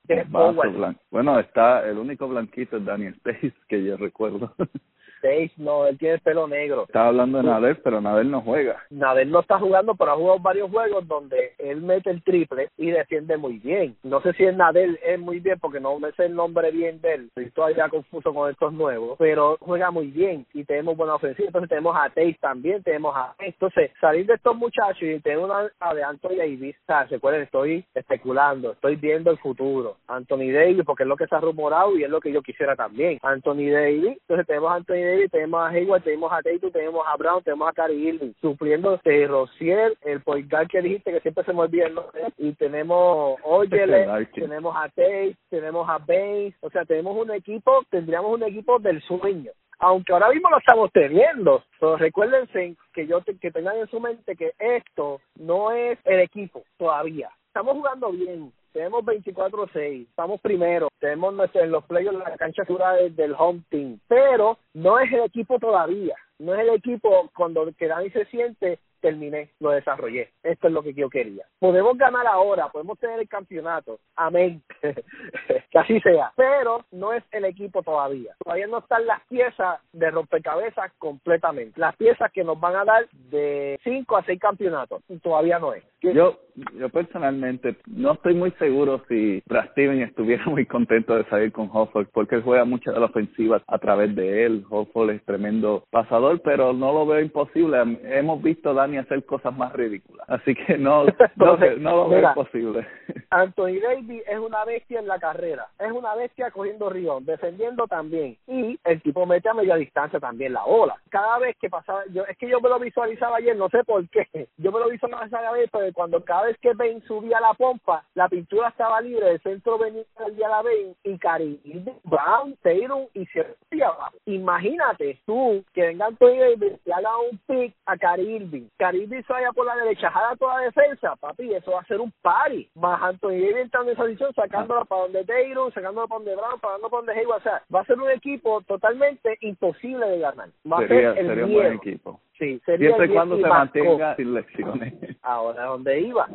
bueno, 1.11 1.39
está 1.39 1.89
el 1.89 1.99
único 1.99 2.29
blanquito 2.29 2.77
es 2.77 2.85
Daniel 2.85 3.17
Pace 3.23 3.53
que 3.69 3.83
yo 3.83 3.97
recuerdo. 3.97 4.55
Tays 5.23 5.57
no, 5.57 5.87
él 5.87 5.97
tiene 5.97 6.17
el 6.17 6.21
pelo 6.21 6.47
negro. 6.47 6.85
Estaba 6.87 7.09
hablando 7.09 7.39
de 7.39 7.45
Nader, 7.45 7.81
pero 7.83 8.01
Nader 8.01 8.27
no 8.27 8.43
juega. 8.43 8.83
Nader 8.91 9.27
no 9.27 9.41
está 9.41 9.59
jugando, 9.59 9.95
pero 9.95 10.13
ha 10.13 10.17
jugado 10.17 10.39
varios 10.41 10.71
juegos 10.71 11.07
donde 11.09 11.53
él 11.59 11.81
mete 11.81 12.11
el 12.11 12.23
triple 12.23 12.69
y 12.77 12.91
defiende 12.91 13.37
muy 13.37 13.59
bien. 13.59 13.97
No 14.03 14.21
sé 14.21 14.33
si 14.35 14.45
es 14.45 14.55
Nader 14.55 14.99
es 15.05 15.19
muy 15.19 15.41
bien 15.41 15.59
porque 15.61 15.81
no 15.81 15.99
me 15.99 16.13
sé 16.13 16.27
el 16.27 16.35
nombre 16.35 16.71
bien 16.71 17.01
de 17.01 17.15
él. 17.15 17.27
Estoy 17.29 17.51
todavía 17.51 17.89
confuso 17.89 18.35
con 18.35 18.51
estos 18.51 18.73
nuevos, 18.73 19.17
pero 19.19 19.57
juega 19.61 19.91
muy 19.91 20.09
bien 20.09 20.45
y 20.53 20.65
tenemos 20.65 20.97
buena 20.97 21.15
ofensiva. 21.15 21.47
Entonces 21.47 21.71
tenemos 21.71 21.97
a 21.97 22.11
Tays 22.11 22.39
también, 22.41 22.83
tenemos 22.83 23.15
a... 23.17 23.35
Entonces, 23.39 23.91
salir 24.01 24.27
de 24.27 24.35
estos 24.35 24.57
muchachos 24.57 25.03
y 25.03 25.21
tener 25.21 25.39
una 25.39 25.71
de 25.95 26.03
Anthony 26.03 26.37
Davis, 26.37 26.77
recuerden, 27.09 27.43
estoy 27.43 27.85
especulando, 27.95 28.73
estoy 28.73 28.97
viendo 28.97 29.31
el 29.31 29.39
futuro. 29.39 29.97
Anthony 30.09 30.53
Davis, 30.53 30.83
porque 30.85 31.05
es 31.05 31.09
lo 31.09 31.17
que 31.17 31.27
se 31.27 31.35
ha 31.35 31.41
rumorado 31.41 31.97
y 31.97 32.05
es 32.05 32.11
lo 32.11 32.21
que 32.21 32.33
yo 32.33 32.43
quisiera 32.43 32.75
también. 32.75 33.19
Anthony 33.23 33.71
Davis, 33.71 34.19
entonces 34.21 34.47
tenemos 34.47 34.71
a 34.71 34.75
Anthony 34.75 34.95
Davis, 34.95 35.12
tenemos 35.31 35.61
a 35.61 35.69
Hayward, 35.69 36.03
tenemos 36.03 36.33
a 36.33 36.43
Tatum, 36.43 36.71
tenemos 36.71 37.05
a 37.07 37.17
Brown, 37.17 37.43
tenemos 37.43 37.69
a 37.69 37.73
Cary 37.73 38.09
Irving, 38.09 38.33
supliendo 38.41 38.99
de 39.05 39.27
Rociel, 39.27 39.97
el 40.03 40.21
point 40.23 40.51
que 40.71 40.83
dijiste 40.83 41.13
que 41.13 41.21
siempre 41.21 41.45
se 41.45 41.53
me 41.53 41.61
olvida 41.61 41.87
el 41.87 41.95
nombre, 41.95 42.23
y 42.39 42.53
tenemos 42.53 43.39
Oyele, 43.45 44.07
tenemos 44.35 44.75
a 44.77 44.89
Tate, 44.89 45.37
tenemos 45.51 45.89
a 45.89 45.99
Baines, 45.99 46.55
o 46.61 46.71
sea, 46.71 46.85
tenemos 46.85 47.17
un 47.17 47.31
equipo, 47.31 47.83
tendríamos 47.91 48.33
un 48.33 48.43
equipo 48.45 48.79
del 48.79 49.01
sueño 49.03 49.53
aunque 49.83 50.13
ahora 50.13 50.31
mismo 50.31 50.49
lo 50.49 50.59
estamos 50.59 50.93
teniendo, 50.93 51.65
pero 51.81 51.97
recuérdense 51.97 52.77
que 52.95 53.05
yo 53.09 53.21
que 53.25 53.51
tengan 53.51 53.77
en 53.79 53.89
su 53.89 53.99
mente 53.99 54.37
que 54.37 54.53
esto 54.61 55.21
no 55.35 55.73
es 55.73 55.99
el 56.05 56.21
equipo 56.21 56.63
todavía. 56.79 57.31
Estamos 57.49 57.75
jugando 57.75 58.13
bien, 58.13 58.53
tenemos 58.73 59.05
24-6, 59.05 60.09
estamos 60.09 60.41
primero, 60.41 60.89
tenemos 60.99 61.35
en 61.55 61.71
los 61.71 61.85
playoffs 61.85 62.19
la 62.19 62.37
cancha 62.37 62.63
dura 62.67 62.95
del 62.95 63.35
home 63.39 63.63
team, 63.69 63.99
pero 64.09 64.59
no 64.75 64.99
es 64.99 65.13
el 65.13 65.21
equipo 65.21 65.59
todavía, 65.59 66.17
no 66.39 66.55
es 66.55 66.61
el 66.61 66.71
equipo 66.71 67.31
cuando 67.35 67.67
Dani 67.79 68.11
se 68.11 68.25
siente 68.27 68.79
terminé, 69.03 69.51
lo 69.61 69.71
desarrollé. 69.73 70.31
Esto 70.43 70.69
es 70.69 70.73
lo 70.73 70.83
que 70.83 70.95
yo 70.95 71.11
quería. 71.11 71.45
Podemos 71.59 71.99
ganar 71.99 72.27
ahora, 72.27 72.69
podemos 72.69 72.99
tener 72.99 73.21
el 73.21 73.29
campeonato. 73.29 73.99
Amén. 74.17 74.63
que 74.81 75.79
así 75.79 76.01
sea. 76.01 76.33
Pero 76.37 76.85
no 76.93 77.13
es 77.13 77.23
el 77.33 77.45
equipo 77.45 77.83
todavía. 77.83 78.35
Todavía 78.43 78.67
no 78.69 78.79
están 78.79 79.07
las 79.07 79.21
piezas 79.27 79.81
de 79.93 80.11
rompecabezas 80.11 80.93
completamente. 80.99 81.79
Las 81.79 81.97
piezas 81.97 82.33
que 82.33 82.45
nos 82.45 82.59
van 82.59 82.77
a 82.77 82.85
dar 82.85 83.09
de 83.31 83.79
5 83.85 84.17
a 84.17 84.25
6 84.25 84.41
campeonatos. 84.41 85.03
Todavía 85.23 85.59
no 85.59 85.75
es. 85.75 85.83
Yo, 86.03 86.39
yo 86.75 86.89
personalmente 86.89 87.77
no 87.87 88.13
estoy 88.13 88.35
muy 88.35 88.51
seguro 88.53 89.03
si 89.09 89.43
Brad 89.47 89.71
Steven 89.73 90.01
estuviera 90.01 90.45
muy 90.47 90.67
contento 90.67 91.17
de 91.17 91.25
salir 91.25 91.53
con 91.53 91.71
Hofford 91.73 92.09
porque 92.13 92.37
él 92.37 92.43
juega 92.43 92.65
mucha 92.65 92.93
de 92.93 93.01
la 93.01 93.07
ofensiva 93.07 93.63
a 93.67 93.79
través 93.79 94.15
de 94.15 94.45
él. 94.47 94.65
Hofford 94.71 95.11
es 95.11 95.25
tremendo 95.25 95.85
pasador, 95.91 96.41
pero 96.43 96.73
no 96.73 96.93
lo 96.93 97.07
veo 97.07 97.21
imposible. 97.21 97.79
Hemos 98.05 98.43
visto 98.43 98.75
a 98.99 99.03
hacer 99.03 99.25
cosas 99.25 99.57
más 99.57 99.73
ridículas. 99.73 100.29
Así 100.29 100.55
que 100.55 100.79
no, 100.79 101.05
no, 101.37 101.57
lo 101.97 102.09
veo 102.09 102.35
posible. 102.35 102.87
Anthony 103.31 103.81
Davis 103.83 104.23
es 104.27 104.39
una 104.39 104.65
bestia 104.65 105.01
en 105.01 105.07
la 105.07 105.19
carrera. 105.19 105.69
Es 105.79 105.93
una 105.93 106.15
bestia 106.15 106.51
cogiendo 106.51 106.91
rión, 106.91 107.25
defendiendo 107.25 107.87
también. 107.87 108.37
Y 108.47 108.79
el 108.85 109.03
tipo 109.03 109.27
mete 109.27 109.49
a 109.49 109.55
media 109.55 109.77
distancia 109.77 110.21
también 110.21 110.53
la 110.53 110.65
ola. 110.65 110.97
Cada 111.11 111.39
vez 111.39 111.57
que 111.61 111.71
pasaba, 111.71 112.03
yo 112.11 112.25
es 112.25 112.37
que 112.37 112.49
yo 112.49 112.61
me 112.61 112.69
lo 112.69 112.79
visualizaba 112.79 113.37
ayer, 113.37 113.57
no 113.57 113.69
sé 113.69 113.85
por 113.85 114.09
qué. 114.09 114.49
Yo 114.57 114.73
me 114.73 114.81
lo 114.81 114.89
visualizaba 114.89 115.51
ayer, 115.55 115.69
pero 115.73 115.93
cuando 115.93 116.25
cada 116.25 116.45
vez 116.45 116.59
que 116.59 116.75
Ben 116.75 117.03
subía 117.05 117.41
la 117.41 117.55
pompa, 117.55 118.05
la 118.15 118.29
pintura 118.29 118.69
estaba 118.69 119.01
libre, 119.01 119.31
el 119.31 119.41
centro 119.43 119.79
venía 119.79 120.05
al 120.17 120.37
día 120.37 120.49
la 120.49 120.63
Ben 120.63 120.95
y 121.05 121.19
Karim 121.19 121.59
Brown, 122.05 122.57
Taylor 122.63 123.09
y 123.15 123.27
se 123.27 123.41
abajo. 123.83 124.17
Imagínate 124.27 125.21
tú 125.27 125.65
que 125.73 125.87
venga 125.87 126.07
Anthony 126.07 126.39
Davis 126.39 126.81
y 126.85 126.93
haga 126.93 127.11
un 127.31 127.39
pick 127.47 127.75
a 127.87 127.97
Karim 127.97 128.23
Irving 128.43 128.69
Caribe 128.83 129.23
se 129.23 129.33
vaya 129.33 129.53
por 129.53 129.65
la 129.65 129.77
derecha, 129.77 130.11
jala 130.11 130.35
toda 130.35 130.57
la 130.57 130.63
defensa, 130.63 131.15
papi, 131.15 131.55
eso 131.55 131.71
va 131.71 131.83
a 131.83 131.85
ser 131.85 132.01
un 132.01 132.13
party. 132.21 132.69
Más 132.75 133.01
Anthony 133.01 133.39
Davis 133.39 133.57
entrando 133.59 133.93
en 133.93 133.97
esa 133.97 134.07
edición, 134.07 134.35
sacándola 134.35 134.85
para 134.85 135.03
donde 135.03 135.25
Taylor, 135.25 135.73
sacándola 135.73 136.09
para 136.09 136.19
donde 136.19 136.35
Brown, 136.35 136.61
para 136.61 136.79
donde 136.79 137.13
Hayward. 137.13 137.39
O 137.39 137.43
sea, 137.43 137.63
va 137.73 137.83
a 137.83 137.85
ser 137.85 138.01
un 138.01 138.11
equipo 138.11 138.61
totalmente 138.63 139.39
imposible 139.43 140.05
de 140.05 140.19
ganar. 140.19 140.49
Va 140.67 140.79
sería, 140.79 141.11
a 141.11 141.15
ser 141.15 141.23
el 141.23 141.29
sería 141.29 141.45
un 141.45 141.53
buen 141.53 141.73
equipo. 141.75 142.21
Sí, 142.37 142.61
sería 142.67 142.89
Siempre 142.89 143.15
cuando 143.15 143.37
se 143.37 143.47
mantenga 143.47 144.17
sin 144.17 144.35
lesiones. 144.35 144.95
Ahora, 145.23 145.67
¿dónde 145.67 146.01
iba? 146.01 146.29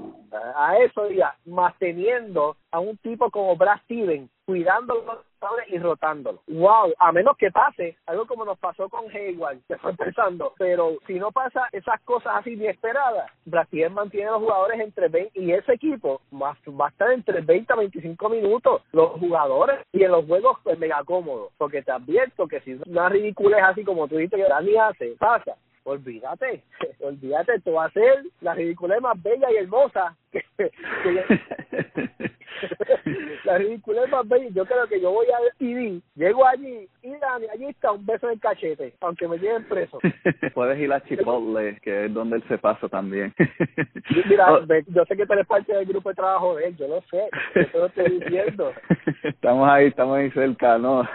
A 0.55 0.77
eso 0.77 1.11
iba, 1.11 1.35
manteniendo 1.43 2.55
a 2.71 2.79
un 2.79 2.95
tipo 2.99 3.29
como 3.29 3.57
Brad 3.57 3.81
Steven, 3.83 4.29
cuidándolo 4.45 5.21
y 5.67 5.77
rotándolo. 5.77 6.41
Wow, 6.47 6.93
a 6.99 7.11
menos 7.11 7.37
que 7.37 7.51
pase 7.51 7.97
algo 8.05 8.25
como 8.25 8.45
nos 8.45 8.57
pasó 8.57 8.89
con 8.89 9.09
Hayward, 9.09 9.59
que 9.67 9.77
fue 9.77 9.91
empezando, 9.91 10.53
pero 10.57 10.97
si 11.05 11.15
no 11.15 11.31
pasa 11.31 11.67
esas 11.71 11.99
cosas 12.01 12.33
así 12.37 12.53
inesperadas, 12.53 13.31
Brasil 13.45 13.89
mantiene 13.89 14.27
a 14.27 14.31
los 14.31 14.41
jugadores 14.41 14.79
entre 14.79 15.09
20 15.09 15.39
y 15.39 15.51
ese 15.51 15.73
equipo 15.73 16.21
va, 16.33 16.57
va 16.79 16.85
a 16.87 16.89
estar 16.89 17.11
entre 17.11 17.41
20 17.41 17.73
a 17.73 17.75
25 17.75 18.29
minutos 18.29 18.81
los 18.91 19.11
jugadores 19.11 19.79
y 19.91 20.03
en 20.03 20.11
los 20.11 20.25
juegos 20.25 20.57
pues 20.63 20.77
mega 20.79 21.03
cómodos, 21.03 21.51
porque 21.57 21.81
te 21.81 21.91
advierto 21.91 22.47
que 22.47 22.61
si 22.61 22.79
una 22.85 23.09
ridícula 23.09 23.67
así 23.67 23.83
como 23.83 24.07
tú 24.07 24.15
dijiste 24.15 24.37
que 24.37 24.43
Dani 24.43 24.75
hace, 24.77 25.15
pasa, 25.19 25.55
olvídate, 25.83 26.63
olvídate, 26.99 27.59
tú 27.61 27.73
vas 27.73 27.89
a 27.91 27.93
ser 27.93 28.23
la 28.41 28.53
ridícula 28.53 28.99
más 28.99 29.21
bella 29.21 29.51
y 29.51 29.57
hermosa 29.57 30.15
que, 30.31 30.43
la 33.45 33.57
ridícula 33.57 34.03
es 34.03 34.11
más 34.11 34.27
bella. 34.27 34.49
Yo 34.49 34.65
creo 34.65 34.87
que 34.87 35.01
yo 35.01 35.11
voy 35.11 35.27
a 35.27 35.37
TV, 35.57 36.01
llego 36.15 36.45
allí 36.45 36.87
y 37.03 37.09
Dani, 37.09 37.47
allí 37.53 37.65
está 37.65 37.91
un 37.91 38.05
beso 38.05 38.27
en 38.27 38.33
el 38.33 38.39
cachete, 38.39 38.93
aunque 39.01 39.27
me 39.27 39.37
lleven 39.37 39.63
preso. 39.65 39.99
Puedes 40.53 40.79
ir 40.79 40.91
a 40.91 41.01
Chipotle, 41.01 41.79
que 41.81 42.05
es 42.05 42.13
donde 42.13 42.37
él 42.37 42.43
se 42.47 42.57
pasa 42.57 42.89
también. 42.89 43.33
Mira, 44.27 44.53
oh. 44.53 44.65
yo 44.87 45.05
sé 45.05 45.15
que 45.15 45.25
tú 45.25 45.33
eres 45.33 45.47
parte 45.47 45.73
del 45.73 45.85
grupo 45.85 46.09
de 46.09 46.15
trabajo 46.15 46.55
de 46.55 46.67
él, 46.67 46.77
yo 46.77 46.87
lo 46.87 47.01
sé, 47.09 47.29
yo 47.73 47.79
lo 47.79 47.85
estoy 47.85 48.19
diciendo. 48.19 48.73
Estamos 49.23 49.69
ahí, 49.69 49.87
estamos 49.87 50.17
ahí 50.17 50.31
cerca, 50.31 50.77
¿no? 50.77 51.07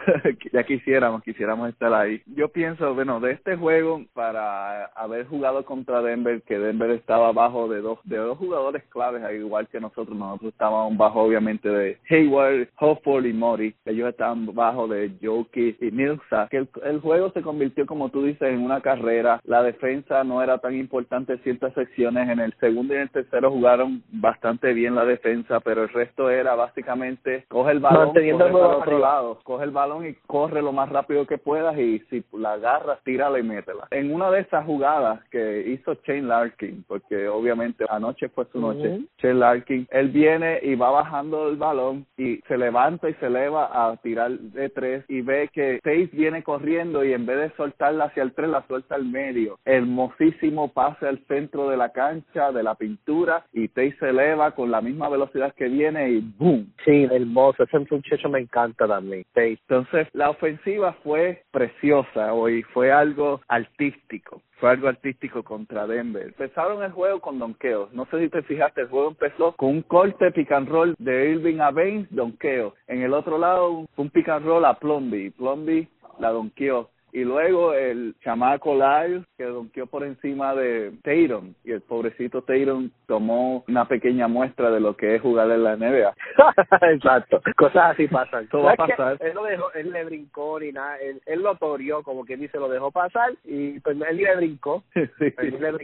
ya 0.53 0.63
quisiéramos, 0.65 1.23
quisiéramos 1.23 1.69
estar 1.69 1.93
ahí. 1.93 2.23
Yo 2.27 2.49
pienso, 2.49 2.95
bueno, 2.95 3.21
de 3.21 3.33
este 3.33 3.57
juego, 3.57 4.03
para 4.15 4.87
haber 4.95 5.27
jugado 5.27 5.65
contra 5.65 6.03
Denver, 6.03 6.43
que 6.43 6.59
Denver 6.59 6.91
estaba 6.91 7.29
abajo 7.29 7.69
de 7.69 7.81
dos, 7.81 7.99
de 8.05 8.17
dos 8.17 8.39
jugadores 8.39 8.83
claves, 8.85 9.23
al 9.23 9.37
igual 9.37 9.69
que 9.69 9.81
nosotros, 9.81 10.17
nosotros 10.17 10.53
estábamos 10.53 10.97
bajo, 10.97 11.29
obviamente, 11.33 11.69
de 11.69 11.99
Hayward, 12.11 12.69
Hofford 12.79 13.25
y 13.25 13.33
Mori. 13.33 13.75
Ellos 13.87 14.11
estaban 14.11 14.47
bajo 14.55 14.87
de 14.87 15.13
Jokic 15.23 15.81
y 15.81 15.91
Milsa. 15.91 16.49
Que 16.51 16.67
el, 16.85 17.01
juego 17.01 17.31
se 17.31 17.43
convirtió, 17.43 17.87
como 17.87 18.11
tú 18.11 18.25
dices, 18.25 18.43
en 18.43 18.63
una 18.63 18.81
carrera. 18.81 19.41
La 19.45 19.63
defensa 19.63 20.25
no 20.25 20.43
era 20.43 20.59
tan 20.59 20.77
importante 20.77 21.35
en 21.35 21.43
ciertas 21.43 21.73
secciones. 21.75 22.29
En 22.29 22.41
el 22.41 22.55
segundo 22.61 22.93
y 22.93 22.97
en 22.97 23.03
el 23.03 23.11
tercero 23.11 23.51
jugaron 23.51 24.03
bastante 24.11 24.73
bien 24.73 24.95
la 24.95 25.05
defensa, 25.05 25.61
pero 25.61 25.85
el 25.85 25.89
resto 25.89 26.31
era 26.31 26.55
básicamente 26.55 27.45
coge 27.49 27.73
el 27.73 27.81
balón, 27.81 28.09
coge 28.09 28.31
el 28.31 28.43
otro 28.43 28.99
lado, 28.99 29.39
coge 29.43 29.65
el 29.65 29.71
balón 29.71 30.07
y 30.07 30.15
corre 30.27 30.63
lo 30.63 30.73
más 30.73 30.89
rápido 30.89 31.27
que 31.27 31.39
puedas 31.39 31.79
y 31.79 32.01
si 32.11 32.25
la 32.33 32.53
agarras, 32.53 33.03
tírala 33.05 33.39
y 33.39 33.43
métela. 33.43 33.89
En 33.91 34.15
una 34.15 34.31
de 34.31 34.41
esas 34.41 34.65
jugadas 34.65 35.21
que 35.31 35.69
hizo 35.69 35.95
Shane 36.05 36.23
Larkin, 36.23 36.85
porque 36.87 37.29
obviamente 37.29 37.85
anoche 37.89 38.29
fue 38.29 38.47
su 38.53 38.61
noche, 38.61 39.01
Shane 39.19 39.35
Larkin, 39.35 39.87
él 39.91 40.09
viene 40.09 40.61
y 40.63 40.75
va 40.75 40.91
bajando 40.91 41.22
el 41.23 41.57
balón 41.57 42.07
y 42.17 42.37
se 42.49 42.59
levanta 42.59 43.09
y 43.09 43.15
se 43.15 43.27
eleva 43.27 43.71
a 43.73 43.97
tirar 43.99 44.31
de 44.31 44.69
tres 44.71 45.05
y 45.09 45.21
ve 45.21 45.49
que 45.53 45.81
seis 45.83 46.11
viene 46.13 46.43
corriendo 46.43 47.05
y 47.05 47.13
en 47.13 47.27
vez 47.27 47.39
de 47.39 47.57
soltarla 47.57 48.05
hacia 48.05 48.23
el 48.23 48.33
tres 48.33 48.51
la 48.51 48.67
suelta 48.67 48.95
al 48.95 49.05
medio. 49.05 49.59
Hermosísimo 49.65 50.73
pase 50.73 51.07
al 51.07 51.19
centro 51.27 51.69
de 51.69 51.77
la 51.77 51.91
cancha, 51.91 52.53
de 52.53 52.63
la 52.63 52.75
pintura 52.75 53.45
y 53.53 53.69
Tate 53.69 53.97
se 53.99 54.09
eleva 54.11 54.53
con 54.53 54.71
la 54.71 54.81
misma 54.81 55.09
velocidad 55.09 55.55
que 55.55 55.69
viene 55.69 56.11
y 56.11 56.21
¡boom! 56.21 56.73
Sí, 56.85 57.09
hermoso. 57.11 57.63
Ese 57.63 57.79
muchacho 57.79 58.29
me 58.29 58.41
encanta 58.41 58.87
también. 58.87 59.25
Entonces, 59.35 60.09
la 60.13 60.31
ofensiva 60.31 60.93
fue 61.05 61.43
preciosa 61.51 62.33
hoy, 62.33 62.63
fue 62.63 62.91
algo 62.91 63.41
artístico 63.49 64.43
fue 64.63 64.71
algo 64.71 64.87
artístico 64.87 65.43
contra 65.43 65.89
Denver. 65.89 66.23
Empezaron 66.23 66.85
el 66.85 66.93
juego 66.93 67.19
con 67.21 67.41
donkeos. 67.41 67.93
No 67.93 68.07
sé 68.07 68.21
si 68.21 68.29
te 68.29 68.43
fijaste, 68.43 68.83
el 68.83 68.89
juego 68.91 69.09
empezó 69.09 69.57
con 69.57 69.71
un 69.71 69.83
corte 69.83 70.31
pick 70.31 70.53
and 70.53 70.69
roll 70.69 70.95
de 71.01 71.31
Irving 71.31 71.59
a 71.59 71.73
Baines, 71.73 72.07
donkeo. 72.11 72.73
En 72.87 73.03
el 73.03 73.13
otro 73.13 73.39
lado, 73.39 73.85
un 73.97 74.11
pick 74.11 74.29
and 74.29 74.47
roll 74.47 74.65
a 74.65 74.79
Plumby. 74.79 75.31
Plumby 75.31 75.89
la 76.21 76.31
donkeó 76.31 76.91
y 77.13 77.25
luego 77.25 77.75
el 77.75 78.15
chamaco 78.23 78.75
Lyles 78.75 79.25
que 79.37 79.45
donkeó 79.45 79.87
por 79.87 80.03
encima 80.03 80.55
de 80.55 80.93
Tatum 81.03 81.53
y 81.63 81.73
el 81.73 81.83
pobrecito 81.83 82.43
Tatum 82.43 82.91
tomó 83.07 83.65
una 83.69 83.87
pequeña 83.87 84.29
muestra 84.29 84.71
de 84.71 84.81
lo 84.81 84.97
que 84.97 85.17
es 85.17 85.23
jugar 85.23 85.51
en 85.51 85.63
la 85.63 85.77
NBA. 85.77 86.15
Exacto, 86.93 87.43
cosas 87.57 87.93
así 87.93 88.09
pasan. 88.09 88.49
Todo 88.49 88.63
va 88.63 88.73
a 88.73 88.77
pasar. 88.77 89.19
Él 89.21 89.35
lo 89.35 89.45
dejó, 89.45 89.73
él 89.75 89.91
le 89.91 90.05
brincó 90.05 90.59
ni 90.59 90.73
nada, 90.73 90.97
él, 90.99 91.21
él 91.27 91.43
lo 91.43 91.55
torió 91.57 92.03
como 92.03 92.25
que 92.25 92.37
dice, 92.37 92.59
lo 92.59 92.69
dejó 92.69 92.91
pasar 92.91 93.33
y 93.45 93.79
pues 93.81 93.97
él 94.09 94.17
le 94.17 94.37
brincó. 94.37 94.83
sí, 94.95 95.35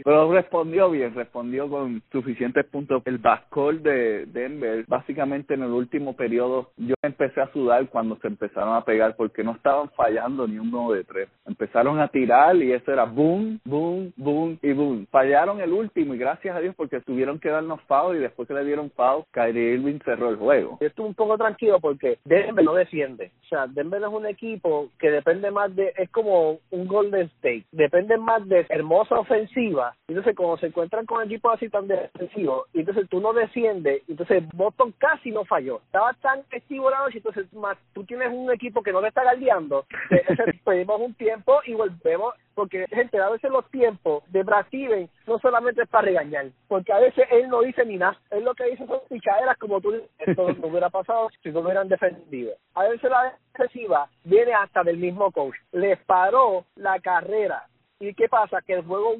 Pero 0.03 0.31
respondió 0.33 0.89
bien, 0.89 1.13
respondió 1.13 1.69
con 1.69 2.01
suficientes 2.11 2.65
puntos. 2.65 3.03
El 3.05 3.19
backcourt 3.19 3.81
de 3.81 4.25
Denver, 4.25 4.83
básicamente 4.87 5.53
en 5.53 5.61
el 5.61 5.71
último 5.71 6.15
periodo 6.15 6.71
yo 6.77 6.95
empecé 7.03 7.41
a 7.41 7.51
sudar 7.51 7.87
cuando 7.89 8.17
se 8.17 8.27
empezaron 8.27 8.75
a 8.75 8.83
pegar 8.83 9.15
porque 9.15 9.43
no 9.43 9.51
estaban 9.51 9.89
fallando 9.91 10.47
ni 10.47 10.57
uno 10.57 10.91
de 10.91 11.03
tres 11.03 11.18
Empezaron 11.45 11.99
a 11.99 12.07
tirar 12.07 12.55
y 12.55 12.71
eso 12.71 12.91
era 12.91 13.05
boom, 13.05 13.59
boom, 13.65 14.13
boom 14.15 14.59
y 14.61 14.71
boom. 14.73 15.07
Fallaron 15.11 15.61
el 15.61 15.73
último 15.73 16.13
y 16.13 16.17
gracias 16.17 16.55
a 16.55 16.59
Dios 16.59 16.75
porque 16.75 17.01
tuvieron 17.01 17.39
que 17.39 17.49
darnos 17.49 17.81
foul 17.83 18.17
y 18.17 18.19
después 18.19 18.47
que 18.47 18.53
le 18.53 18.63
dieron 18.63 18.91
foul, 18.91 19.23
Kyrie 19.31 19.73
Irving 19.73 19.99
cerró 20.05 20.29
el 20.29 20.37
juego. 20.37 20.77
Yo 20.81 20.87
estuve 20.87 21.07
un 21.07 21.15
poco 21.15 21.37
tranquilo 21.37 21.79
porque 21.79 22.19
Denver 22.25 22.63
no 22.63 22.73
defiende. 22.73 23.31
O 23.43 23.47
sea, 23.47 23.67
Denver 23.67 24.01
es 24.01 24.07
un 24.07 24.25
equipo 24.25 24.89
que 24.99 25.09
depende 25.09 25.51
más 25.51 25.75
de, 25.75 25.93
es 25.97 26.09
como 26.11 26.59
un 26.71 26.87
Golden 26.87 27.25
State, 27.37 27.65
depende 27.71 28.17
más 28.17 28.47
de 28.47 28.65
hermosa 28.69 29.19
ofensiva. 29.19 29.95
Entonces, 30.07 30.35
cuando 30.35 30.57
se 30.57 30.67
encuentran 30.67 31.05
con 31.05 31.23
equipos 31.23 31.53
así 31.53 31.69
tan 31.69 31.87
defensivos, 31.87 32.67
entonces 32.73 33.07
tú 33.09 33.19
no 33.19 33.33
defiendes, 33.33 34.03
entonces 34.07 34.43
Boston 34.53 34.93
casi 34.97 35.31
no 35.31 35.45
falló. 35.45 35.81
Estaba 35.85 36.13
tan 36.21 36.41
estivolado 36.51 37.09
y 37.09 37.17
entonces 37.17 37.51
más 37.53 37.77
tú 37.93 38.03
tienes 38.03 38.29
un 38.31 38.51
equipo 38.51 38.81
que 38.81 38.91
no 38.91 39.01
le 39.01 39.09
está 39.09 39.23
galdeando, 39.23 39.85
pedimos 40.65 41.01
un 41.01 41.08
tiempo 41.13 41.59
y 41.65 41.73
volvemos 41.73 42.33
porque 42.55 42.87
gente, 42.89 43.17
a 43.17 43.29
veces 43.29 43.49
los 43.51 43.65
tiempos 43.71 44.21
de 44.31 44.43
Brad 44.43 44.65
Steven 44.67 45.09
no 45.27 45.39
solamente 45.39 45.83
es 45.83 45.87
para 45.87 46.07
regañar, 46.07 46.47
porque 46.67 46.91
a 46.91 46.99
veces 46.99 47.25
él 47.31 47.47
no 47.47 47.61
dice 47.61 47.85
ni 47.85 47.95
nada, 47.95 48.19
él 48.31 48.43
lo 48.43 48.53
que 48.53 48.65
dice 48.65 48.85
son 48.85 48.99
pichaderas 49.07 49.57
como 49.57 49.79
tú 49.79 49.93
esto 50.17 50.51
no 50.53 50.67
hubiera 50.67 50.89
pasado 50.89 51.29
si 51.41 51.51
no 51.51 51.61
hubieran 51.61 51.87
defendido. 51.87 52.51
A 52.73 52.83
veces 52.83 53.09
la 53.09 53.33
defensiva 53.53 54.09
viene 54.25 54.53
hasta 54.53 54.83
del 54.83 54.97
mismo 54.97 55.31
coach, 55.31 55.55
les 55.71 55.97
paró 55.99 56.65
la 56.75 56.99
carrera. 56.99 57.65
¿Y 57.99 58.13
qué 58.13 58.27
pasa? 58.27 58.61
Que 58.61 58.73
el 58.73 58.83
juego 58.83 59.15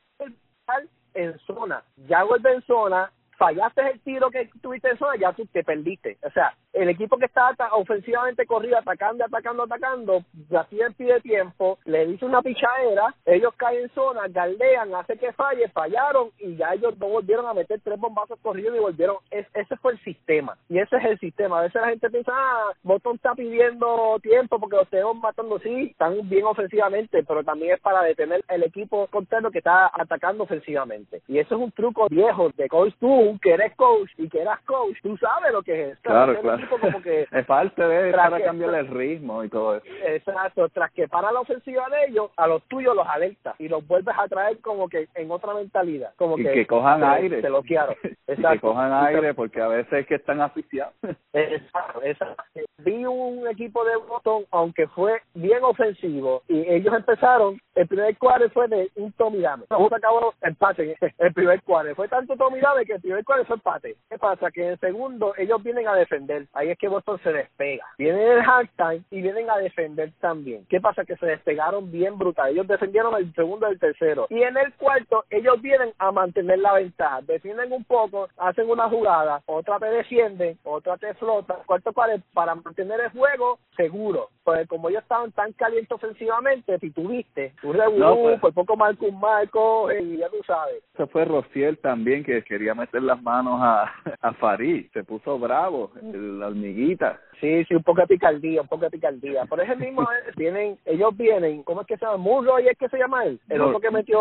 en 1.13 1.39
zona, 1.39 1.83
ya 2.07 2.23
vuelve 2.23 2.53
en 2.53 2.61
zona, 2.63 3.11
fallaste 3.39 3.81
el 3.89 3.99
tiro 4.01 4.29
que 4.29 4.49
tuviste 4.61 4.89
en 4.89 4.97
zona, 4.97 5.15
ya 5.15 5.31
tú 5.31 5.45
te 5.45 5.63
perdiste. 5.63 6.17
O 6.23 6.29
sea, 6.31 6.53
el 6.73 6.89
equipo 6.89 7.17
que 7.17 7.25
está 7.25 7.55
ofensivamente 7.71 8.45
corrido, 8.45 8.77
atacando, 8.77 9.23
atacando, 9.25 9.63
atacando, 9.63 10.23
Brasil 10.49 10.93
pide 10.97 11.21
tiempo, 11.21 11.79
le 11.85 12.05
dice 12.05 12.25
una 12.25 12.41
pichadera, 12.41 13.15
ellos 13.25 13.53
caen 13.55 13.83
en 13.83 13.89
zona, 13.89 14.27
galdean, 14.27 14.93
hace 14.93 15.17
que 15.17 15.31
falle, 15.33 15.69
fallaron 15.69 16.29
y 16.37 16.57
ya 16.57 16.73
ellos 16.73 16.97
no 16.99 17.07
volvieron 17.07 17.47
a 17.47 17.53
meter 17.53 17.79
tres 17.81 17.97
bombazos 17.97 18.37
corridos 18.41 18.75
y 18.75 18.79
volvieron. 18.79 19.15
Es, 19.31 19.47
ese 19.53 19.77
fue 19.77 19.93
el 19.93 20.03
sistema 20.03 20.57
y 20.67 20.79
ese 20.79 20.97
es 20.97 21.05
el 21.05 21.19
sistema. 21.19 21.59
A 21.59 21.63
veces 21.63 21.81
la 21.81 21.89
gente 21.89 22.09
piensa, 22.09 22.33
ah, 22.35 22.73
Boston 22.83 23.15
está 23.15 23.33
pidiendo 23.35 24.19
tiempo 24.21 24.59
porque 24.59 24.75
los 24.75 24.89
tenemos 24.89 25.17
matando, 25.17 25.59
sí, 25.59 25.87
están 25.91 26.27
bien 26.27 26.45
ofensivamente, 26.45 27.23
pero 27.23 27.43
también 27.43 27.75
es 27.75 27.79
para 27.79 28.03
detener 28.03 28.43
el 28.49 28.63
equipo 28.63 29.07
contrario 29.07 29.49
que 29.49 29.59
está 29.59 29.89
atacando 29.93 30.43
ofensivamente. 30.43 31.21
Y 31.27 31.39
eso 31.39 31.55
es 31.55 31.61
un 31.61 31.71
truco 31.71 32.07
viejo 32.09 32.49
de 32.57 32.67
Coach 32.67 32.93
tú, 33.29 33.39
que 33.39 33.51
eres 33.51 33.75
coach 33.75 34.09
y 34.17 34.29
que 34.29 34.41
eras 34.41 34.59
coach, 34.61 34.97
tú 35.01 35.17
sabes 35.17 35.51
lo 35.51 35.61
que 35.61 35.89
es. 35.89 35.99
Claro, 35.99 36.39
claro. 36.41 36.67
Como 36.69 37.01
que, 37.01 37.27
es 37.31 37.45
parte 37.45 37.83
de 37.83 38.11
para 38.11 38.41
cambiar 38.41 38.75
el 38.75 38.87
ritmo 38.87 39.43
y 39.43 39.49
todo 39.49 39.77
eso. 39.77 39.85
Exacto, 40.05 40.69
tras 40.69 40.91
que 40.91 41.07
para 41.07 41.31
la 41.31 41.41
ofensiva 41.41 41.87
de 41.89 42.11
ellos, 42.11 42.31
a 42.37 42.47
los 42.47 42.63
tuyos 42.63 42.95
los 42.95 43.07
alerta 43.07 43.55
y 43.59 43.67
los 43.67 43.85
vuelves 43.87 44.15
a 44.17 44.27
traer 44.27 44.59
como 44.59 44.89
que 44.89 45.07
en 45.15 45.31
otra 45.31 45.53
mentalidad. 45.53 46.13
Como 46.15 46.37
y 46.37 46.43
que, 46.43 46.67
cojan 46.67 47.03
aire. 47.03 47.41
Te 47.41 47.49
lo 47.49 47.61
quiero. 47.63 47.95
Exacto. 48.27 48.51
que 48.51 48.59
cojan 48.59 48.93
aire 49.05 49.33
porque 49.33 49.61
a 49.61 49.67
veces 49.67 49.93
es 49.93 50.07
que 50.07 50.15
están 50.15 50.41
asfixiados. 50.41 50.93
Exacto, 51.33 52.01
exacto. 52.03 52.43
Vi 52.79 53.05
un 53.05 53.47
equipo 53.47 53.83
de 53.85 53.95
Boston, 53.97 54.45
aunque 54.51 54.87
fue 54.87 55.21
bien 55.33 55.63
ofensivo, 55.63 56.43
y 56.47 56.67
ellos 56.67 56.93
empezaron, 56.93 57.59
el 57.75 57.87
primer 57.87 58.17
cuadro 58.17 58.49
fue 58.49 58.67
de 58.67 58.89
un 58.95 59.11
Tommy 59.13 59.41
Dame. 59.41 59.65
se 59.67 59.95
acabó 59.95 60.33
empate 60.41 60.97
el 61.17 61.33
primer 61.33 61.61
cuadro. 61.63 61.95
Fue 61.95 62.07
tanto 62.07 62.35
Tommy 62.35 62.59
Dame 62.59 62.85
que 62.85 62.93
el 62.93 63.01
primer 63.01 63.18
cuadro 63.23 63.45
fue 63.45 63.55
empate. 63.55 63.95
¿Qué 64.09 64.17
pasa? 64.17 64.51
Que 64.51 64.63
en 64.63 64.69
el 64.71 64.79
segundo 64.79 65.33
ellos 65.37 65.61
vienen 65.63 65.87
a 65.87 65.95
defender. 65.95 66.47
Ahí 66.53 66.69
es 66.69 66.77
que 66.77 66.87
Boston 66.87 67.19
se 67.23 67.31
despega. 67.31 67.85
Vienen 67.97 68.21
el 68.21 68.41
halftime 68.41 69.03
y 69.11 69.21
vienen 69.21 69.49
a 69.49 69.57
defender 69.57 70.11
también. 70.19 70.65
¿Qué 70.69 70.79
pasa? 70.79 71.05
Que 71.05 71.17
se 71.17 71.25
despegaron 71.25 71.91
bien 71.91 72.17
brutal. 72.17 72.51
Ellos 72.51 72.67
defendieron 72.67 73.15
el 73.15 73.33
segundo 73.33 73.67
y 73.67 73.73
el 73.73 73.79
tercero. 73.79 74.27
Y 74.29 74.41
en 74.41 74.57
el 74.57 74.73
cuarto 74.73 75.25
ellos 75.29 75.61
vienen 75.61 75.93
a 75.97 76.11
mantener 76.11 76.59
la 76.59 76.73
ventaja. 76.73 77.21
Defienden 77.21 77.71
un 77.71 77.83
poco, 77.83 78.29
hacen 78.37 78.69
una 78.69 78.89
jugada, 78.89 79.41
otra 79.45 79.79
te 79.79 79.87
defienden, 79.87 80.57
otra 80.63 80.97
te 80.97 81.13
flota. 81.15 81.55
Cuarto 81.65 81.93
cuadro 81.93 82.21
para 82.33 82.55
mantener 82.55 82.99
el 83.01 83.11
juego 83.11 83.59
seguro. 83.75 84.29
Pues 84.43 84.67
como 84.67 84.89
ellos 84.89 85.03
estaban 85.03 85.31
tan 85.31 85.53
calientes 85.53 85.91
ofensivamente, 85.91 86.79
si 86.79 86.89
tuviste 86.91 87.53
un 87.63 87.73
revuelo, 87.73 88.39
pues, 88.39 88.39
por 88.39 88.53
poco 88.53 88.75
marco 88.75 89.05
un 89.05 89.19
marco, 89.19 89.91
y 89.91 90.17
ya 90.17 90.29
tú 90.29 90.37
sabes. 90.45 90.83
Eso 90.93 91.07
fue 91.07 91.25
Rociel 91.25 91.77
también 91.77 92.23
que 92.23 92.43
quería 92.43 92.73
meter 92.73 93.03
las 93.09 93.21
manos 93.21 93.59
a, 93.61 93.91
a 94.21 94.33
Farid. 94.33 94.87
Se 94.93 95.03
puso 95.03 95.37
bravo, 95.37 95.91
la 96.01 96.47
hormiguita. 96.47 97.19
Sí, 97.39 97.63
sí, 97.65 97.75
un 97.75 97.83
poco 97.83 98.01
de 98.01 98.07
picardía, 98.07 98.61
un 98.61 98.67
poco 98.67 98.83
de 98.83 98.91
picardía. 98.91 99.45
Por 99.45 99.61
eso 99.61 99.75
mismo 99.77 100.03
eh, 100.27 100.31
vienen, 100.35 100.77
ellos 100.85 101.15
vienen, 101.15 101.63
¿cómo 101.63 101.81
es 101.81 101.87
que 101.87 101.97
se 101.97 102.05
llama? 102.05 102.17
Murray 102.17 102.67
es 102.67 102.77
que 102.77 102.89
se 102.89 102.97
llama 102.97 103.23
él, 103.25 103.39
el 103.49 103.61
otro 103.61 103.79
que 103.79 103.91
metió... 103.91 104.19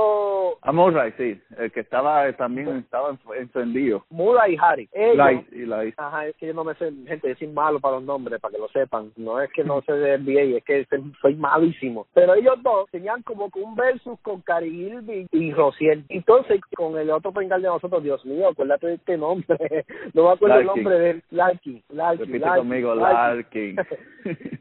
A 0.62 0.72
Murray, 0.72 1.12
sí, 1.16 1.40
el 1.58 1.72
que 1.72 1.80
estaba 1.80 2.32
también 2.34 2.68
estaba 2.76 3.16
encendido. 3.36 4.04
Murray 4.10 4.54
y 4.54 4.58
Harry. 4.60 4.88
Ellos, 4.92 5.44
y 5.52 5.66
Light. 5.66 5.94
Ajá, 5.96 6.26
es 6.26 6.36
que 6.36 6.46
yo 6.46 6.54
no 6.54 6.64
me 6.64 6.74
sé, 6.74 6.92
gente, 7.06 7.28
decir 7.28 7.48
malo 7.48 7.80
para 7.80 7.96
los 7.96 8.04
nombres, 8.04 8.40
para 8.40 8.52
que 8.52 8.60
lo 8.60 8.68
sepan. 8.68 9.12
No 9.16 9.40
es 9.40 9.50
que 9.52 9.64
no 9.64 9.82
sé 9.82 9.92
de 9.92 10.18
NBA, 10.18 10.58
es 10.58 10.64
que 10.64 10.86
soy 11.20 11.34
malísimo. 11.34 12.06
Pero 12.14 12.34
ellos 12.34 12.62
dos 12.62 12.88
tenían 12.90 13.22
como 13.22 13.50
que 13.50 13.60
un 13.60 13.74
versus 13.74 14.18
con 14.20 14.40
Cari 14.42 14.68
Irving 14.68 15.26
y 15.32 15.52
Rociel. 15.52 16.04
Entonces, 16.08 16.60
con 16.76 16.96
el 16.96 17.10
otro 17.10 17.32
pengal 17.32 17.62
de 17.62 17.68
nosotros, 17.68 18.02
Dios 18.02 18.24
mío, 18.24 18.48
acuérdate 18.48 18.77
de 18.86 18.94
este 18.94 19.16
nombre. 19.16 19.46
no 20.14 20.24
me 20.24 20.30
acuerdo 20.30 20.60
el 20.60 20.66
nombre 20.66 20.98
de 20.98 21.10
él. 21.10 21.22
Larkin. 21.30 21.82
Larkin. 21.90 22.26
Repite 22.26 22.48
conmigo, 22.56 22.94
Larkin. 22.94 23.76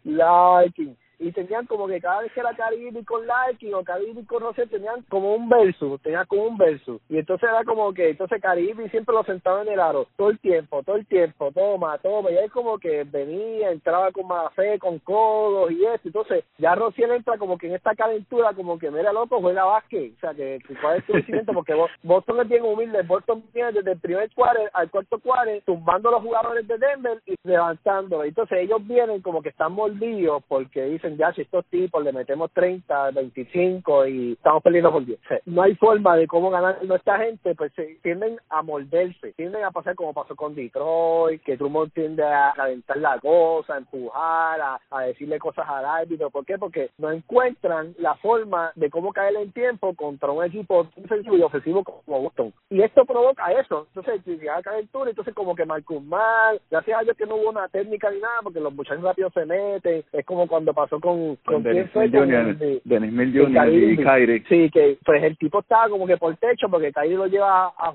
Larkin 0.03 0.97
y 1.19 1.31
tenían 1.31 1.65
como 1.65 1.87
que 1.87 1.99
cada 1.99 2.21
vez 2.21 2.31
que 2.31 2.39
era 2.39 2.55
Caribe 2.55 3.03
con 3.03 3.25
Larkin 3.25 3.73
o 3.73 3.83
Caribe 3.83 4.25
con 4.25 4.43
no 4.43 4.53
sé, 4.53 4.67
tenían 4.67 5.03
como 5.09 5.33
un 5.33 5.49
verso, 5.49 5.99
tenían 6.03 6.25
como 6.27 6.43
un 6.43 6.57
verso. 6.57 6.99
Y 7.09 7.17
entonces 7.17 7.49
era 7.49 7.63
como 7.63 7.93
que, 7.93 8.09
entonces 8.09 8.41
Caribe 8.41 8.89
siempre 8.89 9.15
lo 9.15 9.23
sentaba 9.23 9.61
en 9.61 9.69
el 9.69 9.79
aro, 9.79 10.07
todo 10.15 10.29
el 10.29 10.39
tiempo, 10.39 10.83
todo 10.83 10.95
el 10.95 11.05
tiempo, 11.07 11.51
toma, 11.51 11.97
toma. 11.99 12.31
Y 12.31 12.37
él 12.37 12.51
como 12.51 12.77
que 12.77 13.03
venía, 13.03 13.71
entraba 13.71 14.11
con 14.11 14.27
más 14.27 14.53
fe, 14.53 14.77
con 14.79 14.99
codos 14.99 15.71
y 15.71 15.83
eso. 15.85 16.01
Entonces 16.05 16.43
ya 16.57 16.75
Rociel 16.75 17.11
entra 17.11 17.37
como 17.37 17.57
que 17.57 17.67
en 17.67 17.75
esta 17.75 17.95
calentura, 17.95 18.53
como 18.53 18.77
que 18.77 18.91
mira 18.91 19.11
loco, 19.11 19.41
juega 19.41 19.65
básquet. 19.65 20.13
O 20.17 20.19
sea, 20.19 20.33
que, 20.33 20.59
cuál 20.81 20.97
es 20.97 21.05
tu 21.05 21.13
crecimiento, 21.13 21.53
porque 21.53 21.73
Boston 22.03 22.41
es 22.41 22.49
bien 22.49 22.63
humilde. 22.63 23.01
Boston 23.03 23.43
tiene 23.53 23.71
desde 23.71 23.93
el 23.93 23.99
primer 23.99 24.29
cuadro 24.33 24.61
al 24.73 24.89
cuarto 24.89 25.19
cuadro, 25.19 25.51
tumbando 25.65 26.11
los 26.11 26.21
jugadores 26.21 26.67
de 26.67 26.77
Denver 26.77 27.21
y 27.25 27.35
levantándolo. 27.43 28.23
Entonces 28.23 28.59
ellos 28.59 28.85
vienen 28.85 29.21
como 29.21 29.41
que 29.41 29.49
están 29.49 29.71
mordidos 29.71 30.43
porque 30.47 30.83
dicen 30.83 31.06
ya 31.15 31.31
si 31.33 31.41
estos 31.41 31.65
tipos 31.67 32.03
le 32.03 32.11
metemos 32.11 32.51
30, 32.51 33.11
25 33.11 34.07
y 34.07 34.33
estamos 34.33 34.63
perdiendo 34.63 34.91
por 34.91 35.05
10. 35.05 35.19
No 35.45 35.61
hay 35.61 35.75
forma 35.75 36.17
de 36.17 36.27
cómo 36.27 36.49
ganar 36.49 36.83
nuestra 36.83 37.19
gente, 37.19 37.55
pues 37.55 37.71
se 37.73 37.99
tienden 38.01 38.37
a 38.49 38.61
morderse, 38.63 39.33
tienden 39.33 39.63
a 39.63 39.71
pasar 39.71 39.95
como 39.95 40.13
pasó 40.13 40.35
con 40.35 40.55
Detroit, 40.55 41.41
que 41.43 41.55
Drummond 41.55 41.93
tiende 41.93 42.23
a 42.23 42.53
calentar 42.55 42.97
la 42.97 43.19
cosa, 43.19 43.75
a 43.75 43.77
empujar, 43.77 44.59
a, 44.91 45.01
decirle 45.01 45.39
cosas 45.39 45.65
al 45.67 45.85
árbitro. 45.85 46.29
¿Por 46.29 46.45
qué? 46.45 46.57
Porque 46.57 46.89
no 46.97 47.11
encuentran 47.11 47.95
la 47.99 48.15
forma 48.15 48.71
de 48.75 48.89
cómo 48.89 49.13
caer 49.13 49.35
en 49.37 49.51
tiempo 49.51 49.93
contra 49.95 50.31
un 50.31 50.43
equipo 50.43 50.87
defensivo 50.95 51.37
y 51.37 51.41
ofensivo 51.41 51.83
como 51.83 52.21
Boston. 52.21 52.53
Y 52.69 52.81
esto 52.81 53.05
provoca 53.05 53.51
eso. 53.51 53.87
Entonces, 53.89 54.21
si 54.25 54.37
llega 54.37 54.57
a 54.57 54.63
calentura, 54.63 55.09
entonces 55.09 55.33
como 55.33 55.55
que 55.55 55.65
Marcus 55.65 56.03
Mal, 56.03 56.59
gracias 56.69 56.99
a 56.99 57.03
Dios 57.03 57.17
que 57.17 57.25
no 57.25 57.35
hubo 57.35 57.49
una 57.49 57.67
técnica 57.69 58.09
ni 58.11 58.19
nada, 58.19 58.39
porque 58.43 58.59
los 58.59 58.73
muchachos 58.73 59.03
rápido 59.03 59.29
se 59.31 59.45
meten. 59.45 60.03
Es 60.11 60.25
como 60.25 60.47
cuando 60.47 60.73
pasó 60.73 60.96
con, 60.99 61.35
con, 61.37 61.63
Dennis 61.63 61.91
Jr., 61.93 62.81
Dennis 62.83 63.33
Jr. 63.33 63.69
y 63.69 63.97
Kyrie. 63.97 64.43
Sí, 64.47 64.69
que 64.69 64.97
pues 65.05 65.23
el 65.23 65.37
tipo 65.37 65.59
estaba 65.59 65.89
como 65.89 66.05
que 66.07 66.17
por 66.17 66.35
techo 66.37 66.69
porque 66.69 66.91
Kyrie 66.91 67.17
lo 67.17 67.27
lleva 67.27 67.67
a, 67.67 67.89
a 67.89 67.93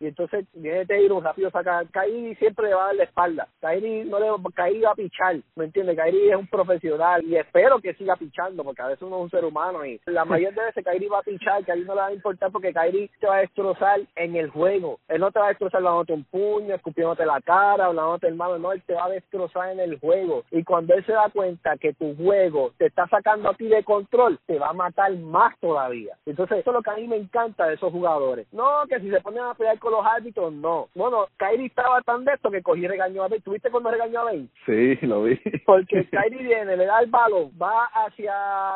y 0.00 0.08
entonces 0.08 0.44
viene 0.52 0.84
Taylor 0.86 1.22
rápido 1.22 1.50
saca 1.50 1.82
Kyrie 1.90 2.34
siempre 2.36 2.68
le 2.68 2.74
va 2.74 2.84
a 2.84 2.86
dar 2.88 2.96
la 2.96 3.04
espalda 3.04 3.48
Kyrie 3.60 4.04
no 4.04 4.18
le 4.18 4.26
Kyrie 4.54 4.82
va 4.82 4.90
a 4.90 4.94
pichar 4.94 5.36
¿me 5.56 5.64
entiendes? 5.64 5.96
Kyrie 5.96 6.30
es 6.30 6.36
un 6.36 6.46
profesional 6.46 7.24
y 7.24 7.36
espero 7.36 7.78
que 7.80 7.94
siga 7.94 8.16
pichando 8.16 8.64
porque 8.64 8.82
a 8.82 8.88
veces 8.88 9.02
uno 9.02 9.16
es 9.16 9.22
un 9.22 9.30
ser 9.30 9.44
humano 9.44 9.84
y 9.86 10.00
la 10.06 10.24
mayoría 10.24 10.50
de 10.50 10.66
veces 10.66 10.84
Kyrie 10.84 11.08
va 11.08 11.20
a 11.20 11.22
pichar 11.22 11.64
Kyrie 11.64 11.84
no 11.84 11.94
le 11.94 12.00
va 12.00 12.06
a 12.08 12.12
importar 12.12 12.50
porque 12.52 12.74
Kyrie 12.74 13.10
te 13.18 13.26
va 13.26 13.36
a 13.36 13.40
destrozar 13.40 14.00
en 14.16 14.36
el 14.36 14.50
juego 14.50 14.98
él 15.08 15.20
no 15.20 15.30
te 15.30 15.38
va 15.38 15.46
a 15.46 15.50
destrozar 15.50 15.82
dándote 15.82 16.12
un 16.12 16.24
puño 16.24 16.74
escupiéndote 16.74 17.24
la 17.24 17.40
cara 17.40 17.88
o 17.88 17.94
dándote 17.94 18.26
el 18.26 18.34
mano 18.34 18.58
no 18.58 18.72
él 18.72 18.82
te 18.86 18.94
va 18.94 19.06
a 19.06 19.10
destrozar 19.10 19.72
en 19.72 19.80
el 19.80 19.98
juego 20.00 20.44
y 20.50 20.64
cuando 20.64 20.94
él 20.94 21.04
se 21.06 21.12
da 21.12 21.30
cuenta 21.32 21.76
que 21.78 21.94
tu 21.94 22.14
juego 22.24 22.72
te 22.78 22.86
está 22.86 23.06
sacando 23.08 23.50
a 23.50 23.54
ti 23.54 23.66
de 23.66 23.84
control 23.84 24.38
te 24.46 24.58
va 24.58 24.70
a 24.70 24.72
matar 24.72 25.12
más 25.16 25.58
todavía 25.60 26.16
entonces 26.26 26.58
eso 26.58 26.70
es 26.70 26.74
lo 26.74 26.82
que 26.82 26.90
a 26.90 26.96
mí 26.96 27.06
me 27.06 27.16
encanta 27.16 27.66
de 27.66 27.74
esos 27.74 27.92
jugadores 27.92 28.46
no 28.52 28.84
que 28.88 29.00
si 29.00 29.10
se 29.10 29.20
ponen 29.20 29.42
a 29.42 29.54
pelear 29.54 29.78
con 29.78 29.92
los 29.92 30.04
árbitros, 30.04 30.52
no. 30.52 30.88
Bueno, 30.94 31.26
Kyrie 31.36 31.66
estaba 31.66 32.00
tan 32.02 32.24
de 32.24 32.32
esto 32.32 32.50
que 32.50 32.62
cogí 32.62 32.84
y 32.84 32.88
regañó 32.88 33.22
a 33.22 33.28
Ben. 33.28 33.42
¿Tuviste 33.42 33.70
cuando 33.70 33.90
regañó 33.90 34.20
a 34.20 34.24
Ben? 34.24 34.48
Sí, 34.66 34.96
lo 35.06 35.24
vi. 35.24 35.36
Porque 35.66 36.06
Kyrie 36.08 36.42
viene, 36.42 36.76
le 36.76 36.86
da 36.86 37.00
el 37.00 37.10
balón, 37.10 37.50
va 37.60 37.84
hacia 37.92 38.34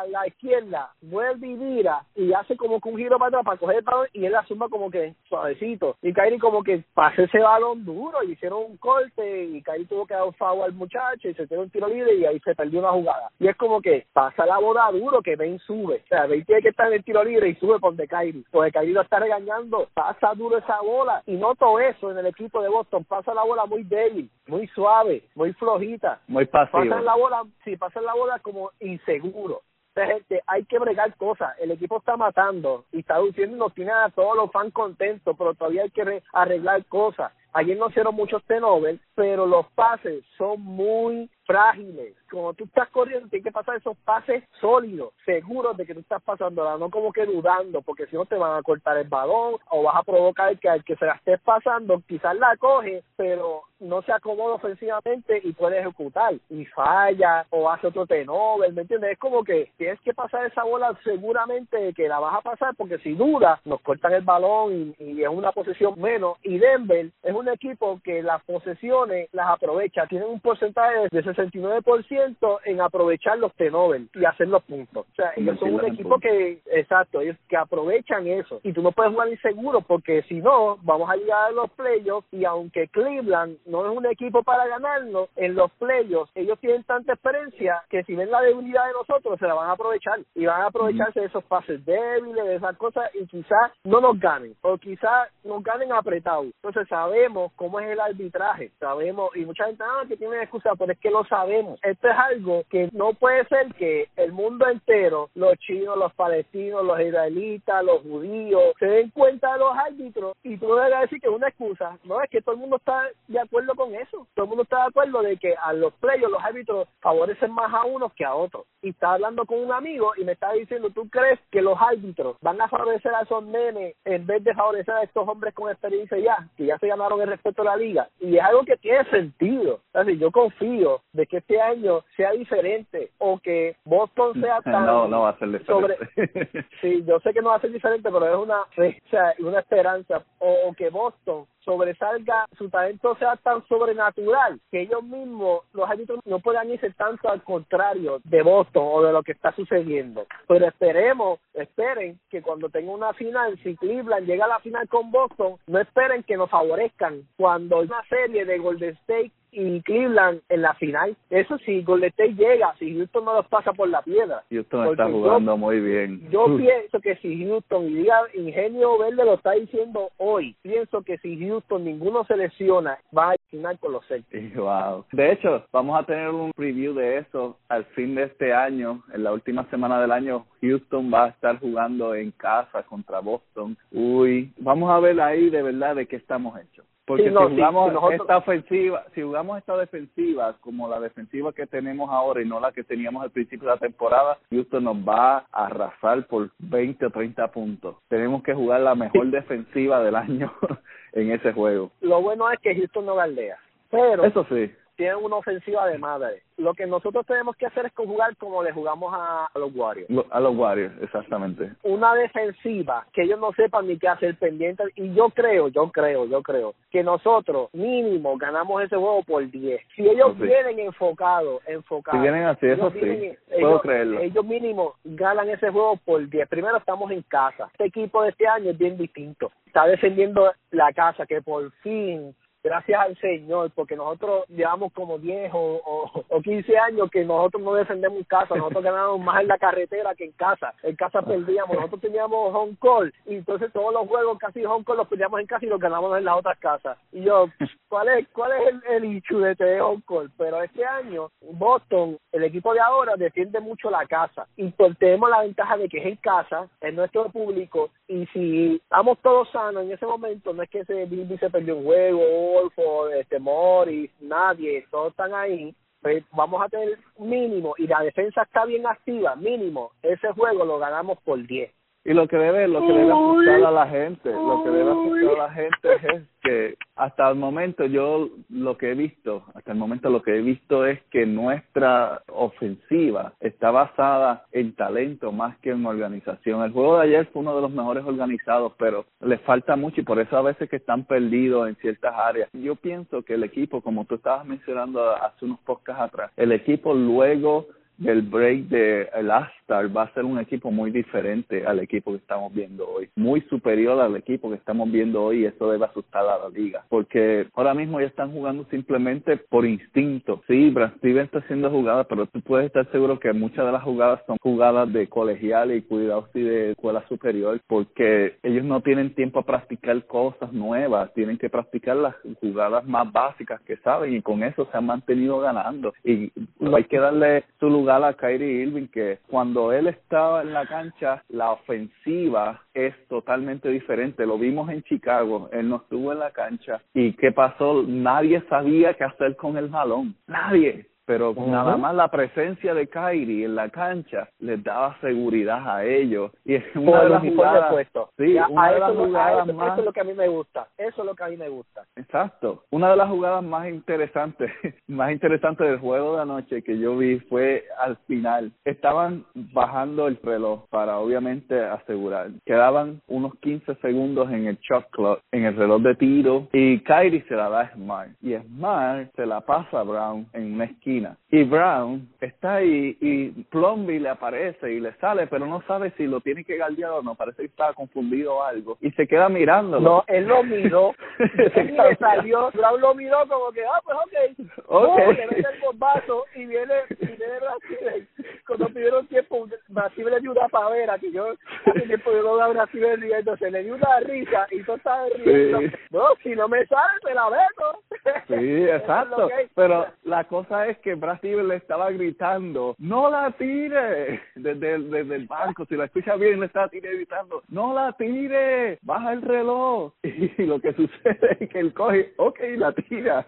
la 0.09 0.27
izquierda, 0.27 0.91
vuelve 1.01 1.47
y 1.47 1.55
mira 1.55 2.03
y 2.15 2.33
hace 2.33 2.55
como 2.55 2.79
que 2.79 2.89
un 2.89 2.97
giro 2.97 3.17
para 3.17 3.29
atrás 3.29 3.45
para 3.45 3.57
coger 3.57 3.77
el 3.77 3.83
balón 3.83 4.07
y 4.13 4.25
él 4.25 4.35
asuma 4.35 4.69
como 4.69 4.89
que 4.89 5.15
suavecito. 5.27 5.97
Y 6.01 6.13
Kyrie 6.13 6.39
como 6.39 6.63
que 6.63 6.83
pase 6.93 7.23
ese 7.23 7.39
balón 7.39 7.85
duro 7.85 8.23
y 8.23 8.31
hicieron 8.31 8.63
un 8.63 8.77
corte 8.77 9.45
y 9.45 9.61
Kyrie 9.61 9.87
tuvo 9.87 10.05
que 10.05 10.13
dar 10.13 10.23
un 10.23 10.33
foul 10.33 10.63
al 10.63 10.73
muchacho 10.73 11.29
y 11.29 11.33
se 11.33 11.47
tiró 11.47 11.61
un 11.61 11.69
tiro 11.69 11.87
libre 11.87 12.15
y 12.15 12.25
ahí 12.25 12.39
se 12.39 12.55
perdió 12.55 12.79
una 12.79 12.91
jugada. 12.91 13.29
Y 13.39 13.47
es 13.47 13.55
como 13.55 13.81
que 13.81 14.05
pasa 14.11 14.45
la 14.45 14.57
boda 14.57 14.91
duro 14.91 15.21
que 15.21 15.37
Ben 15.37 15.59
sube. 15.59 16.01
O 16.03 16.07
sea, 16.07 16.27
Ben 16.27 16.43
tiene 16.43 16.61
que 16.61 16.69
estar 16.69 16.87
en 16.87 16.93
el 16.93 17.03
tiro 17.03 17.23
libre 17.23 17.49
y 17.49 17.55
sube 17.55 17.79
por 17.79 17.95
de 17.95 18.07
Kyrie. 18.07 18.43
Pues 18.51 18.73
Kyrie 18.73 18.93
lo 18.93 19.01
está 19.01 19.19
regañando, 19.19 19.87
pasa 19.93 20.33
duro 20.35 20.57
esa 20.57 20.81
bola. 20.81 21.23
Y 21.25 21.35
noto 21.37 21.79
eso 21.79 22.11
en 22.11 22.17
el 22.17 22.25
equipo 22.25 22.61
de 22.61 22.69
Boston. 22.69 23.05
Pasa 23.05 23.33
la 23.33 23.43
bola 23.43 23.65
muy 23.65 23.83
débil, 23.83 24.29
muy 24.47 24.67
suave, 24.67 25.23
muy 25.35 25.53
flojita. 25.53 26.19
Muy 26.27 26.45
pasivo. 26.45 26.83
Pasan 26.83 27.05
la 27.05 27.15
bola, 27.15 27.43
sí, 27.63 27.77
pasan 27.77 28.03
la 28.03 28.13
bola 28.13 28.39
como 28.39 28.71
inseguro 28.81 29.61
gente, 30.05 30.41
hay 30.47 30.65
que 30.65 30.79
bregar 30.79 31.15
cosas. 31.15 31.55
El 31.59 31.71
equipo 31.71 31.97
está 31.97 32.17
matando 32.17 32.85
y 32.91 32.99
está 32.99 33.19
diciendo 33.19 33.57
nos 33.57 33.73
tiene 33.73 33.91
a 33.91 34.09
todos 34.09 34.35
los 34.35 34.51
fans 34.51 34.73
contentos, 34.73 35.35
pero 35.37 35.53
todavía 35.53 35.83
hay 35.83 35.89
que 35.89 36.23
arreglar 36.33 36.85
cosas. 36.85 37.31
Ayer 37.53 37.77
no 37.77 37.89
hicieron 37.89 38.15
muchos 38.15 38.43
tenovers, 38.43 38.99
pero 39.15 39.47
los 39.47 39.65
pases 39.71 40.23
son 40.37 40.61
muy 40.61 41.29
frágiles. 41.49 42.13
Como 42.29 42.53
tú 42.53 42.65
estás 42.65 42.87
corriendo, 42.89 43.27
tienes 43.27 43.43
que 43.43 43.51
pasar 43.51 43.75
esos 43.75 43.97
pases 44.05 44.43
sólidos, 44.61 45.13
seguros 45.25 45.75
de 45.75 45.87
que 45.87 45.95
tú 45.95 46.01
estás 46.01 46.21
pasando, 46.21 46.77
no 46.77 46.91
como 46.91 47.11
que 47.11 47.25
dudando, 47.25 47.81
porque 47.81 48.05
si 48.05 48.15
no 48.15 48.27
te 48.27 48.35
van 48.35 48.55
a 48.55 48.61
cortar 48.61 48.97
el 48.97 49.07
balón 49.07 49.55
o 49.71 49.81
vas 49.81 49.95
a 49.95 50.03
provocar 50.03 50.55
que 50.59 50.69
al 50.69 50.83
que 50.83 50.95
se 50.95 51.07
la 51.07 51.13
estés 51.13 51.39
pasando, 51.41 52.03
quizás 52.07 52.35
la 52.35 52.55
coge, 52.57 53.01
pero 53.15 53.63
no 53.79 54.01
se 54.01 54.11
acomoda 54.11 54.55
ofensivamente 54.55 55.39
y 55.43 55.53
puede 55.53 55.79
ejecutar 55.79 56.33
y 56.49 56.65
falla 56.65 57.45
o 57.49 57.69
hace 57.69 57.87
otro 57.87 58.05
tenover, 58.05 58.73
¿me 58.73 58.81
entiendes? 58.81 59.13
Es 59.13 59.19
como 59.19 59.43
que 59.43 59.71
tienes 59.77 59.99
que 60.01 60.13
pasar 60.13 60.45
esa 60.45 60.63
bola 60.63 60.97
seguramente 61.03 61.93
que 61.93 62.07
la 62.07 62.19
vas 62.19 62.35
a 62.35 62.41
pasar 62.41 62.75
porque 62.75 62.99
si 62.99 63.15
duda 63.15 63.59
nos 63.65 63.81
cortan 63.81 64.13
el 64.13 64.23
balón 64.23 64.95
y, 64.99 65.19
es 65.19 65.29
una 65.29 65.51
posición 65.51 65.99
menos 65.99 66.37
y 66.43 66.57
Denver 66.57 67.09
es 67.23 67.33
un 67.33 67.49
equipo 67.49 67.99
que 68.03 68.21
las 68.21 68.43
posesiones 68.43 69.29
las 69.33 69.49
aprovecha, 69.49 70.07
tienen 70.07 70.29
un 70.29 70.39
porcentaje 70.39 71.07
de 71.11 71.23
69% 71.39 72.59
en 72.65 72.81
aprovechar 72.81 73.37
los 73.37 73.53
tenovers 73.55 74.05
y 74.15 74.25
hacer 74.25 74.47
los 74.47 74.63
puntos. 74.63 75.05
O 75.11 75.15
sea, 75.15 75.31
ellos 75.35 75.57
son 75.59 75.75
un 75.75 75.85
equipo 75.85 76.19
que, 76.19 76.61
exacto, 76.71 77.21
ellos 77.21 77.37
que 77.47 77.57
aprovechan 77.57 78.27
eso. 78.27 78.59
Y 78.63 78.73
tú 78.73 78.81
no 78.81 78.91
puedes 78.91 79.11
jugar 79.11 79.29
inseguro 79.29 79.81
porque 79.81 80.23
si 80.23 80.35
no, 80.35 80.77
vamos 80.81 81.09
a 81.09 81.15
llegar 81.15 81.45
a 81.45 81.51
los 81.51 81.69
playoffs 81.71 82.27
y 82.31 82.45
aunque 82.45 82.87
Cleveland 82.89 83.57
no 83.65 83.89
es 83.89 83.97
un 83.97 84.05
equipo 84.05 84.43
para 84.43 84.67
ganarnos, 84.67 85.29
en 85.35 85.55
los 85.55 85.71
playoffs 85.73 86.31
ellos 86.35 86.59
tienen 86.59 86.83
tanta 86.83 87.13
experiencia 87.13 87.83
que 87.89 88.03
si 88.03 88.15
ven 88.15 88.31
la 88.31 88.41
debilidad 88.41 88.87
de 88.87 88.93
nosotros 88.93 89.39
se 89.39 89.47
la 89.47 89.53
van 89.53 89.69
a 89.69 89.73
aprovechar 89.73 90.19
y 90.35 90.45
van 90.45 90.61
a 90.61 90.67
aprovecharse 90.67 91.21
de 91.21 91.27
esos 91.27 91.43
pases 91.45 91.83
débiles, 91.85 92.45
de 92.45 92.55
esas 92.55 92.75
cosas 92.77 93.09
y 93.15 93.25
quizás 93.27 93.71
no 93.83 94.01
nos 94.01 94.19
ganen 94.19 94.55
o 94.61 94.77
quizás 94.77 95.29
nos 95.43 95.63
ganen 95.63 95.91
apretados. 95.91 96.47
Entonces 96.63 96.87
sabemos 96.87 97.51
cómo 97.55 97.79
es 97.79 97.89
el 97.89 97.99
arbitraje, 97.99 98.71
sabemos 98.79 99.35
y 99.35 99.45
mucha 99.45 99.65
gente 99.65 99.83
ah, 99.85 100.03
que 100.07 100.17
tiene 100.17 100.41
excusa, 100.41 100.71
pero 100.77 100.91
es 100.91 100.99
que 100.99 101.11
lo 101.11 101.23
sabemos. 101.29 101.79
Esto 101.83 102.09
es 102.09 102.17
algo 102.17 102.63
que 102.69 102.89
no 102.91 103.13
puede 103.13 103.45
ser 103.45 103.73
que 103.75 104.09
el 104.15 104.31
mundo 104.31 104.67
entero, 104.67 105.29
los 105.35 105.53
chinos, 105.59 105.97
los 105.97 106.13
palestinos, 106.13 106.83
los 106.83 106.99
israelitas, 106.99 107.83
los 107.83 108.01
judíos, 108.01 108.73
se 108.79 108.85
den 108.85 109.09
cuenta 109.11 109.53
de 109.53 109.59
los 109.59 109.77
árbitros 109.77 110.35
y 110.43 110.57
tú 110.57 110.67
no 110.67 110.75
debes 110.75 111.01
decir 111.01 111.21
que 111.21 111.27
es 111.27 111.33
una 111.33 111.47
excusa. 111.47 111.97
No, 112.03 112.21
es 112.21 112.29
que 112.29 112.41
todo 112.41 112.55
el 112.55 112.61
mundo 112.61 112.77
está 112.77 113.07
de 113.27 113.39
acuerdo 113.39 113.75
con 113.75 113.93
eso. 113.95 114.27
Todo 114.33 114.45
el 114.45 114.49
mundo 114.49 114.63
está 114.63 114.77
de 114.77 114.87
acuerdo 114.87 115.21
de 115.21 115.37
que 115.37 115.55
a 115.55 115.73
los 115.73 115.93
playos 115.95 116.31
los 116.31 116.43
árbitros 116.43 116.87
favorecen 116.99 117.51
más 117.51 117.73
a 117.73 117.85
unos 117.85 118.13
que 118.13 118.25
a 118.25 118.35
otros. 118.35 118.65
Y 118.81 118.89
está 118.89 119.13
hablando 119.13 119.45
con 119.45 119.59
un 119.59 119.71
amigo 119.71 120.11
y 120.17 120.23
me 120.23 120.33
está 120.33 120.51
diciendo, 120.53 120.89
¿tú 120.89 121.07
crees 121.09 121.39
que 121.51 121.61
los 121.61 121.77
árbitros 121.79 122.37
van 122.41 122.59
a 122.61 122.67
favorecer 122.67 123.13
a 123.13 123.21
esos 123.21 123.43
nenes 123.43 123.95
en 124.05 124.25
vez 124.25 124.43
de 124.43 124.53
favorecer 124.53 124.93
a 124.93 125.03
estos 125.03 125.27
hombres 125.27 125.53
con 125.53 125.69
experiencia 125.69 126.17
ya, 126.17 126.47
que 126.57 126.65
ya 126.65 126.77
se 126.79 126.87
ganaron 126.87 127.21
el 127.21 127.27
respeto 127.27 127.61
de 127.61 127.69
la 127.69 127.75
liga? 127.75 128.09
Y 128.19 128.37
es 128.37 128.43
algo 128.43 128.63
que 128.63 128.77
tiene 128.77 129.03
sentido. 129.09 129.81
Así, 129.93 130.17
yo 130.17 130.31
confío 130.31 131.01
de 131.13 131.25
que 131.25 131.37
este 131.37 131.61
año 131.61 132.03
sea 132.15 132.31
diferente 132.31 133.11
o 133.17 133.39
que 133.39 133.75
Boston 133.85 134.39
sea 134.41 134.61
tan 134.63 134.85
no 134.85 135.07
no 135.07 135.21
va 135.21 135.29
a 135.29 135.39
ser 135.39 135.51
diferente. 135.51 135.97
sobre 136.15 136.65
sí 136.81 137.03
yo 137.05 137.19
sé 137.19 137.33
que 137.33 137.41
no 137.41 137.49
va 137.49 137.55
a 137.55 137.61
ser 137.61 137.71
diferente 137.71 138.09
pero 138.11 138.27
es 138.27 138.37
una 138.37 138.65
fecha 138.75 139.33
y 139.37 139.43
una 139.43 139.59
esperanza. 139.59 140.23
O, 140.39 140.73
que 140.77 140.89
Boston 140.89 141.45
sobresalga 141.65 142.45
su 142.57 142.69
talento 142.69 143.15
sea 143.15 143.35
tan 143.37 143.65
sobrenatural 143.67 144.59
que 144.71 144.81
ellos 144.81 145.03
mismos 145.03 145.63
los 145.73 145.89
árbitros 145.89 146.19
no 146.25 146.39
puedan 146.39 146.69
irse 146.69 146.91
tanto 146.91 147.29
al 147.29 147.43
contrario 147.43 148.19
de 148.23 148.41
Boston 148.41 148.87
o 148.87 149.01
de 149.03 149.11
lo 149.11 149.23
que 149.23 149.33
está 149.33 149.51
sucediendo. 149.53 150.25
Pero 150.47 150.67
esperemos 150.67 151.39
esperen 151.53 152.19
que 152.29 152.41
cuando 152.41 152.69
tenga 152.69 152.91
una 152.91 153.13
final 153.13 153.59
si 153.63 153.75
Cleveland 153.75 154.27
llega 154.27 154.45
a 154.45 154.49
la 154.49 154.59
final 154.59 154.87
con 154.87 155.11
Boston 155.11 155.57
no 155.67 155.79
esperen 155.79 156.23
que 156.23 156.37
nos 156.37 156.49
favorezcan 156.49 157.23
cuando 157.35 157.79
una 157.79 158.01
serie 158.07 158.45
de 158.45 158.57
Golden 158.57 158.97
State 159.01 159.31
y 159.51 159.81
Cleveland 159.81 160.41
en 160.49 160.61
la 160.61 160.73
final. 160.75 161.15
Eso 161.29 161.57
sí, 161.59 161.81
Golden 161.81 162.09
State 162.09 162.35
llega, 162.35 162.73
si 162.77 162.95
Houston 162.95 163.25
no 163.25 163.33
los 163.35 163.47
pasa 163.47 163.73
por 163.73 163.89
la 163.89 164.01
piedra. 164.01 164.43
Houston 164.49 164.87
está 164.87 165.09
jugando 165.09 165.57
muy 165.57 165.79
bien. 165.79 166.29
Yo 166.29 166.45
pienso 166.57 166.99
que 166.99 167.15
si 167.17 167.45
Houston, 167.45 167.85
y 167.85 167.95
diga 167.95 168.19
Ingenio 168.33 168.97
Verde 168.97 169.25
lo 169.25 169.35
está 169.35 169.51
diciendo 169.51 170.09
hoy, 170.17 170.55
pienso 170.61 171.01
que 171.01 171.17
si 171.19 171.39
Houston 171.47 171.85
ninguno 171.85 172.23
se 172.25 172.37
lesiona, 172.37 172.97
va 173.15 173.31
a 173.31 173.35
final 173.49 173.79
con 173.79 173.93
los 173.93 174.05
Celtics. 174.07 174.55
Wow. 174.55 175.05
De 175.11 175.31
hecho, 175.31 175.65
vamos 175.71 175.99
a 175.99 176.05
tener 176.05 176.29
un 176.29 176.51
preview 176.53 176.93
de 176.93 177.17
eso 177.17 177.57
al 177.67 177.85
fin 177.85 178.15
de 178.15 178.23
este 178.23 178.53
año, 178.53 179.03
en 179.13 179.23
la 179.23 179.33
última 179.33 179.69
semana 179.69 179.99
del 179.99 180.11
año. 180.11 180.45
Houston 180.61 181.11
va 181.11 181.25
a 181.25 181.29
estar 181.29 181.59
jugando 181.59 182.15
en 182.15 182.31
casa 182.31 182.83
contra 182.83 183.19
Boston. 183.19 183.77
Uy, 183.91 184.53
vamos 184.57 184.91
a 184.91 184.99
ver 184.99 185.19
ahí 185.21 185.49
de 185.49 185.61
verdad 185.61 185.95
de 185.95 186.05
qué 186.05 186.15
estamos 186.15 186.59
hechos. 186.59 186.85
Porque 187.09 187.23
si 187.23 187.29
jugamos 187.31 188.13
esta 188.13 188.37
ofensiva, 188.37 189.03
si 189.15 189.23
jugamos 189.23 189.57
esta 189.57 189.75
defensiva 189.75 190.55
como 190.61 190.87
la 190.87 190.99
defensiva 190.99 191.51
que 191.51 191.65
tenemos 191.65 192.07
ahora 192.11 192.39
y 192.39 192.45
no 192.45 192.59
la 192.59 192.71
que 192.71 192.83
teníamos 192.83 193.23
al 193.23 193.31
principio 193.31 193.67
de 193.67 193.73
la 193.73 193.79
temporada, 193.79 194.37
Houston 194.51 194.83
nos 194.83 194.97
va 194.97 195.39
a 195.51 195.65
arrasar 195.65 196.27
por 196.27 196.51
20 196.59 197.07
o 197.07 197.09
30 197.09 197.47
puntos. 197.47 197.95
Tenemos 198.09 198.43
que 198.43 198.53
jugar 198.53 198.81
la 198.81 198.93
mejor 198.93 199.25
defensiva 199.31 200.03
del 200.03 200.15
año 200.15 200.53
en 201.13 201.31
ese 201.31 201.51
juego. 201.51 201.89
Lo 202.01 202.21
bueno 202.21 202.47
es 202.51 202.59
que 202.59 202.75
Houston 202.75 203.07
no 203.07 203.15
galdea. 203.15 203.57
Pero 203.89 204.23
eso 204.23 204.45
sí 204.47 204.71
tienen 204.99 205.23
una 205.23 205.37
ofensiva 205.37 205.87
de 205.87 205.97
madre. 205.97 206.43
Lo 206.57 206.73
que 206.73 206.85
nosotros 206.85 207.25
tenemos 207.25 207.55
que 207.55 207.65
hacer 207.65 207.85
es 207.85 207.93
conjugar 207.93 208.35
como 208.35 208.61
le 208.61 208.73
jugamos 208.73 209.13
a, 209.15 209.49
los 209.55 209.73
Warriors. 209.73 210.09
A 210.29 210.41
los 210.41 210.53
Warriors, 210.57 210.93
exactamente. 211.01 211.71
Una 211.83 212.13
defensiva 212.15 213.07
que 213.13 213.23
ellos 213.23 213.39
no 213.39 213.53
sepan 213.53 213.87
ni 213.87 213.97
qué 213.97 214.09
hacer 214.09 214.35
pendiente. 214.37 214.83
Y 214.95 215.13
yo 215.13 215.29
creo, 215.29 215.69
yo 215.69 215.89
creo, 215.89 216.25
yo 216.25 216.43
creo 216.43 216.75
que 216.91 217.01
nosotros 217.01 217.69
mínimo 217.71 218.37
ganamos 218.37 218.83
ese 218.83 218.97
juego 218.97 219.23
por 219.23 219.49
10. 219.49 219.81
Si 219.95 220.01
ellos 220.01 220.37
vienen 220.37 220.79
enfocados, 220.79 221.61
enfocados. 221.65 222.19
Si 222.19 222.21
vienen 222.21 222.43
así, 222.47 222.67
eso 222.67 222.91
sí. 222.91 222.99
Puedo 222.99 223.69
ellos, 223.69 223.81
creerlo. 223.81 224.19
Ellos 224.19 224.43
mínimo 224.43 224.95
ganan 225.05 225.47
ese 225.47 225.69
juego 225.69 225.95
por 226.03 226.27
10. 226.27 226.49
Primero 226.49 226.75
estamos 226.75 227.09
en 227.11 227.21
casa. 227.21 227.69
Este 227.71 227.85
equipo 227.85 228.21
de 228.23 228.31
este 228.31 228.45
año 228.45 228.71
es 228.71 228.77
bien 228.77 228.97
distinto. 228.97 229.49
Está 229.65 229.85
defendiendo 229.85 230.51
la 230.71 230.91
casa 230.91 231.25
que 231.25 231.41
por 231.41 231.71
fin 231.83 232.35
gracias 232.63 232.99
al 232.99 233.17
Señor, 233.17 233.71
porque 233.73 233.95
nosotros 233.95 234.45
llevamos 234.49 234.91
como 234.93 235.17
10 235.17 235.51
o, 235.53 236.23
o, 236.29 236.41
15 236.41 236.77
años 236.77 237.09
que 237.11 237.23
nosotros 237.23 237.63
no 237.63 237.73
defendemos 237.73 238.25
casa, 238.27 238.55
nosotros 238.55 238.83
ganamos 238.83 239.19
más 239.19 239.41
en 239.41 239.47
la 239.47 239.57
carretera 239.57 240.15
que 240.15 240.25
en 240.25 240.31
casa, 240.33 240.73
en 240.83 240.95
casa 240.95 241.21
perdíamos, 241.21 241.75
nosotros 241.75 242.01
teníamos 242.01 242.53
home 242.53 242.75
call 242.81 243.13
y 243.25 243.35
entonces 243.35 243.71
todos 243.71 243.93
los 243.93 244.07
juegos 244.07 244.37
casi 244.39 244.65
home 244.65 244.83
call 244.85 244.97
los 244.97 245.07
perdíamos 245.07 245.39
en 245.39 245.47
casa 245.47 245.65
y 245.65 245.69
los 245.69 245.79
ganamos 245.79 246.17
en 246.17 246.25
las 246.25 246.37
otras 246.37 246.57
casas. 246.59 246.97
Y 247.11 247.23
yo, 247.23 247.47
¿cuál 247.89 248.09
es 248.09 248.27
cuál 248.29 248.51
es 248.53 248.81
el, 248.89 249.03
el 249.03 249.21
de 249.21 249.51
este 249.51 249.81
home 249.81 250.03
call? 250.07 250.31
Pero 250.37 250.61
este 250.61 250.85
año, 250.85 251.29
Boston, 251.41 252.17
el 252.31 252.43
equipo 252.43 252.73
de 252.73 252.79
ahora 252.79 253.15
defiende 253.15 253.59
mucho 253.59 253.89
la 253.89 254.05
casa 254.05 254.47
y 254.55 254.69
pues 254.71 254.97
tenemos 254.97 255.29
la 255.29 255.41
ventaja 255.41 255.77
de 255.77 255.87
que 255.87 255.99
es 255.99 256.05
en 256.05 256.15
casa, 256.17 256.67
es 256.81 256.93
nuestro 256.93 257.29
público 257.29 257.89
y 258.07 258.25
si 258.27 258.75
estamos 258.75 259.17
todos 259.21 259.49
sanos 259.51 259.83
en 259.83 259.91
ese 259.91 260.05
momento, 260.05 260.53
no 260.53 260.63
es 260.63 260.69
que 260.69 260.83
Bilby 261.05 261.37
se 261.37 261.49
perdió 261.49 261.77
un 261.77 261.83
juego, 261.83 262.21
Wolfo, 262.49 263.09
este 263.09 263.39
Morris, 263.39 264.11
nadie, 264.19 264.85
todos 264.89 265.11
están 265.11 265.33
ahí, 265.33 265.75
pues 266.01 266.23
vamos 266.31 266.61
a 266.61 266.69
tener 266.69 266.97
mínimo, 267.17 267.75
y 267.77 267.87
la 267.87 268.01
defensa 268.01 268.41
está 268.43 268.65
bien 268.65 268.87
activa, 268.87 269.35
mínimo, 269.35 269.91
ese 270.01 270.31
juego 270.33 270.65
lo 270.65 270.79
ganamos 270.79 271.19
por 271.21 271.45
10. 271.45 271.71
Y 272.05 272.13
lo 272.13 272.27
que 272.27 272.37
debe, 272.37 272.67
lo 272.67 272.81
que 272.81 272.93
debe 272.93 273.11
asustar 273.11 273.63
a 273.63 273.71
la 273.71 273.87
gente, 273.87 274.31
lo 274.31 274.63
que 274.63 274.69
debe 274.69 274.91
asustar 274.91 275.35
a 275.35 275.47
la 275.47 275.53
gente 275.53 275.93
es 276.13 276.23
que 276.41 276.75
hasta 276.95 277.29
el 277.29 277.35
momento 277.35 277.85
yo 277.85 278.29
lo 278.49 278.77
que 278.77 278.91
he 278.91 278.95
visto, 278.95 279.43
hasta 279.53 279.73
el 279.73 279.77
momento 279.77 280.09
lo 280.09 280.21
que 280.21 280.37
he 280.37 280.41
visto 280.41 280.85
es 280.85 281.01
que 281.11 281.25
nuestra 281.25 282.21
ofensiva 282.27 283.33
está 283.41 283.71
basada 283.71 284.45
en 284.53 284.75
talento 284.75 285.31
más 285.33 285.57
que 285.59 285.71
en 285.71 285.85
organización. 285.85 286.63
El 286.63 286.71
juego 286.71 286.97
de 286.97 287.03
ayer 287.03 287.25
fue 287.27 287.41
uno 287.41 287.55
de 287.55 287.61
los 287.61 287.71
mejores 287.71 288.05
organizados, 288.05 288.73
pero 288.77 289.05
le 289.19 289.37
falta 289.39 289.75
mucho 289.75 289.99
y 289.99 290.05
por 290.05 290.19
eso 290.19 290.37
a 290.37 290.41
veces 290.41 290.69
que 290.69 290.77
están 290.77 291.03
perdidos 291.03 291.67
en 291.67 291.75
ciertas 291.75 292.15
áreas. 292.15 292.49
Yo 292.53 292.75
pienso 292.75 293.23
que 293.23 293.33
el 293.33 293.43
equipo, 293.43 293.81
como 293.81 294.05
tú 294.05 294.15
estabas 294.15 294.45
mencionando 294.45 295.09
hace 295.15 295.45
unos 295.45 295.59
podcasts 295.59 296.03
atrás, 296.03 296.31
el 296.37 296.53
equipo 296.53 296.93
luego 296.93 297.67
del 297.97 298.21
break 298.21 298.67
de 298.69 299.09
el 299.13 299.29
Va 299.69 300.03
a 300.03 300.13
ser 300.13 300.25
un 300.25 300.39
equipo 300.39 300.71
muy 300.71 300.89
diferente 300.91 301.65
al 301.65 301.79
equipo 301.79 302.11
que 302.11 302.17
estamos 302.17 302.51
viendo 302.53 302.89
hoy, 302.89 303.09
muy 303.15 303.41
superior 303.41 303.99
al 303.99 304.15
equipo 304.15 304.49
que 304.49 304.55
estamos 304.55 304.91
viendo 304.91 305.23
hoy 305.23 305.41
y 305.41 305.45
eso 305.45 305.71
debe 305.71 305.85
asustar 305.85 306.23
a 306.25 306.39
la 306.39 306.49
liga, 306.49 306.85
porque 306.89 307.47
ahora 307.53 307.73
mismo 307.73 308.01
ya 308.01 308.07
están 308.07 308.31
jugando 308.31 308.65
simplemente 308.71 309.37
por 309.37 309.65
instinto. 309.65 310.41
Sí, 310.47 310.71
Brad 310.71 310.95
Steven 310.97 311.25
está 311.25 311.39
haciendo 311.39 311.69
jugadas, 311.69 312.07
pero 312.09 312.25
tú 312.25 312.41
puedes 312.41 312.65
estar 312.65 312.89
seguro 312.91 313.19
que 313.19 313.31
muchas 313.31 313.65
de 313.65 313.71
las 313.71 313.83
jugadas 313.83 314.21
son 314.25 314.37
jugadas 314.41 314.91
de 314.91 315.07
colegial 315.07 315.71
y 315.71 315.83
cuidados 315.83 316.29
y 316.33 316.41
de 316.41 316.71
escuela 316.71 317.05
superior, 317.07 317.61
porque 317.67 318.37
ellos 318.41 318.65
no 318.65 318.81
tienen 318.81 319.13
tiempo 319.13 319.39
a 319.39 319.45
practicar 319.45 320.03
cosas 320.07 320.51
nuevas, 320.51 321.13
tienen 321.13 321.37
que 321.37 321.49
practicar 321.49 321.95
las 321.95 322.15
jugadas 322.41 322.85
más 322.85 323.11
básicas 323.11 323.61
que 323.61 323.77
saben 323.77 324.15
y 324.15 324.21
con 324.21 324.43
eso 324.43 324.67
se 324.71 324.77
han 324.77 324.85
mantenido 324.85 325.39
ganando. 325.39 325.93
Y 326.03 326.31
hay 326.75 326.83
que 326.85 326.99
darle 326.99 327.43
su 327.59 327.69
lugar 327.69 328.03
a 328.03 328.13
Kyrie 328.13 328.63
Irving, 328.63 328.87
que 328.87 329.19
cuando 329.27 329.58
él 329.73 329.87
estaba 329.87 330.41
en 330.41 330.53
la 330.53 330.65
cancha, 330.65 331.23
la 331.29 331.51
ofensiva 331.51 332.61
es 332.73 332.93
totalmente 333.07 333.69
diferente. 333.69 334.25
Lo 334.25 334.37
vimos 334.37 334.69
en 334.69 334.83
Chicago, 334.83 335.49
él 335.51 335.69
no 335.69 335.77
estuvo 335.77 336.11
en 336.13 336.19
la 336.19 336.31
cancha. 336.31 336.81
¿Y 336.93 337.13
qué 337.13 337.31
pasó? 337.31 337.83
Nadie 337.85 338.41
sabía 338.49 338.93
qué 338.93 339.03
hacer 339.03 339.35
con 339.35 339.57
el 339.57 339.67
balón. 339.67 340.15
Nadie 340.27 340.87
pero 341.09 341.33
nada 341.33 341.75
más 341.75 341.95
la 341.95 342.07
presencia 342.07 342.75
de 342.75 342.85
Kyrie 342.85 343.45
en 343.45 343.55
la 343.55 343.69
cancha 343.69 344.29
les 344.37 344.63
daba 344.63 344.95
seguridad 345.01 345.67
a 345.67 345.83
ellos. 345.83 346.29
Y 346.45 346.53
es 346.53 346.63
una 346.75 347.01
de 347.01 347.09
las 347.09 347.23
jugadas 347.23 347.71
puesto. 347.71 348.09
sí 348.15 348.37
una 348.47 348.71
de 348.73 348.79
las 348.79 348.95
jugadas 348.95 349.47
eso, 349.47 349.57
más 349.57 349.71
eso 349.71 349.79
es 349.79 349.85
lo 349.85 349.93
que 349.93 350.01
a 350.01 350.03
mí 350.03 350.13
me 350.13 350.27
gusta 350.27 350.67
eso 350.77 351.01
es 351.01 351.05
lo 351.07 351.15
que 351.15 351.23
a 351.23 351.27
mí 351.29 351.37
me 351.37 351.49
gusta. 351.49 351.83
Exacto 351.95 352.61
una 352.69 352.91
de 352.91 352.95
las 352.95 353.09
jugadas 353.09 353.43
más 353.43 353.67
interesantes 353.67 354.51
más 354.87 355.11
interesantes 355.11 355.67
del 355.67 355.79
juego 355.79 356.15
de 356.15 356.21
anoche 356.21 356.61
que 356.61 356.77
yo 356.77 356.95
vi 356.95 357.17
fue 357.21 357.63
al 357.79 357.97
final. 358.05 358.51
Estaban 358.63 359.25
bajando 359.33 360.07
el 360.07 360.19
reloj 360.21 360.65
para 360.69 360.99
obviamente 360.99 361.59
asegurar. 361.59 362.29
Quedaban 362.45 363.01
unos 363.07 363.33
15 363.39 363.73
segundos 363.81 364.29
en 364.29 364.45
el 364.45 364.59
shot 364.59 364.87
clock 364.91 365.21
en 365.31 365.45
el 365.45 365.55
reloj 365.55 365.81
de 365.81 365.95
tiro 365.95 366.47
y 366.53 366.81
Kyrie 366.81 367.25
se 367.27 367.33
la 367.33 367.49
da 367.49 367.61
a 367.61 367.73
Smart. 367.73 368.11
Y 368.21 368.35
Smart 368.35 369.09
se 369.15 369.25
la 369.25 369.41
pasa 369.41 369.79
a 369.79 369.83
Brown 369.83 370.27
en 370.33 370.53
una 370.53 370.65
esquina 370.65 370.98
y 371.31 371.43
Brown 371.43 372.09
está 372.19 372.55
ahí 372.55 372.97
y 372.99 373.29
Plumby 373.43 373.99
le 373.99 374.09
aparece 374.09 374.71
y 374.71 374.79
le 374.79 374.93
sale, 374.95 375.27
pero 375.27 375.45
no 375.45 375.61
sabe 375.67 375.91
si 375.95 376.07
lo 376.07 376.21
tiene 376.21 376.43
que 376.43 376.57
galdear 376.57 376.91
o 376.91 377.01
no. 377.03 377.15
Parece 377.15 377.43
que 377.43 377.47
está 377.47 377.73
confundido 377.73 378.35
o 378.35 378.43
algo. 378.43 378.77
Y 378.81 378.91
se 378.91 379.07
queda 379.07 379.29
mirando. 379.29 379.79
No, 379.79 380.03
él 380.07 380.27
lo 380.27 380.43
miró. 380.43 380.95
él 381.55 381.77
le 381.77 381.95
salió. 381.97 382.49
Brown 382.53 382.81
lo 382.81 382.95
miró 382.95 383.17
como 383.27 383.51
que, 383.51 383.63
ah, 383.63 383.79
pues 383.83 383.97
ok. 383.97 384.49
Ok. 384.67 384.97
le 385.17 385.27
mete 385.27 385.47
el 385.53 385.61
bombazo 385.61 386.25
y 386.35 386.45
viene, 386.45 386.73
y 386.99 387.05
viene 387.05 387.39
Brasil. 387.39 388.07
Cuando 388.47 388.67
pidieron 388.69 389.05
tiempo, 389.07 389.47
Brasil 389.67 390.05
le 390.09 390.19
dio 390.21 390.31
una 390.31 390.47
pavera 390.47 390.97
que 390.97 391.11
yo 391.11 391.27
hace 391.65 391.81
tiempo 391.81 392.11
yo 392.11 392.23
no 392.23 392.41
a 392.41 392.47
Brasil 392.47 392.85
riéndose. 392.99 393.51
Le 393.51 393.63
dio 393.63 393.75
una 393.75 393.99
risa 393.99 394.47
y 394.49 394.63
tú 394.63 394.73
estás 394.73 395.09
riendo. 395.23 395.59
Sí. 395.59 395.71
No, 395.91 396.05
si 396.23 396.29
no 396.29 396.47
me 396.47 396.65
sale, 396.65 396.99
te 397.03 397.13
la 397.13 397.29
veo. 397.29 397.83
Sí, 398.27 398.63
exacto. 398.69 399.29
Pero 399.55 399.85
la 400.03 400.23
cosa 400.23 400.67
es 400.67 400.77
que 400.79 400.88
Brad 400.95 401.17
Stevens 401.17 401.47
le 401.47 401.55
estaba 401.55 401.91
gritando, 401.91 402.75
no 402.79 403.09
la 403.09 403.31
tire, 403.31 404.21
desde 404.35 404.79
desde 404.79 405.15
el 405.15 405.27
banco, 405.27 405.65
si 405.65 405.75
la 405.75 405.85
escucha 405.85 406.15
bien, 406.15 406.39
le 406.39 406.47
estaba 406.47 406.67
gritando, 406.67 407.43
no 407.49 407.73
la 407.73 407.93
tire, 407.93 408.79
baja 408.81 409.13
el 409.13 409.21
reloj. 409.21 409.93
Y 410.03 410.45
lo 410.45 410.59
que 410.59 410.73
sucede 410.73 411.37
es 411.39 411.49
que 411.49 411.59
él 411.59 411.73
coge, 411.73 412.13
ok, 412.17 412.39
la 412.57 412.71
tira. 412.73 413.27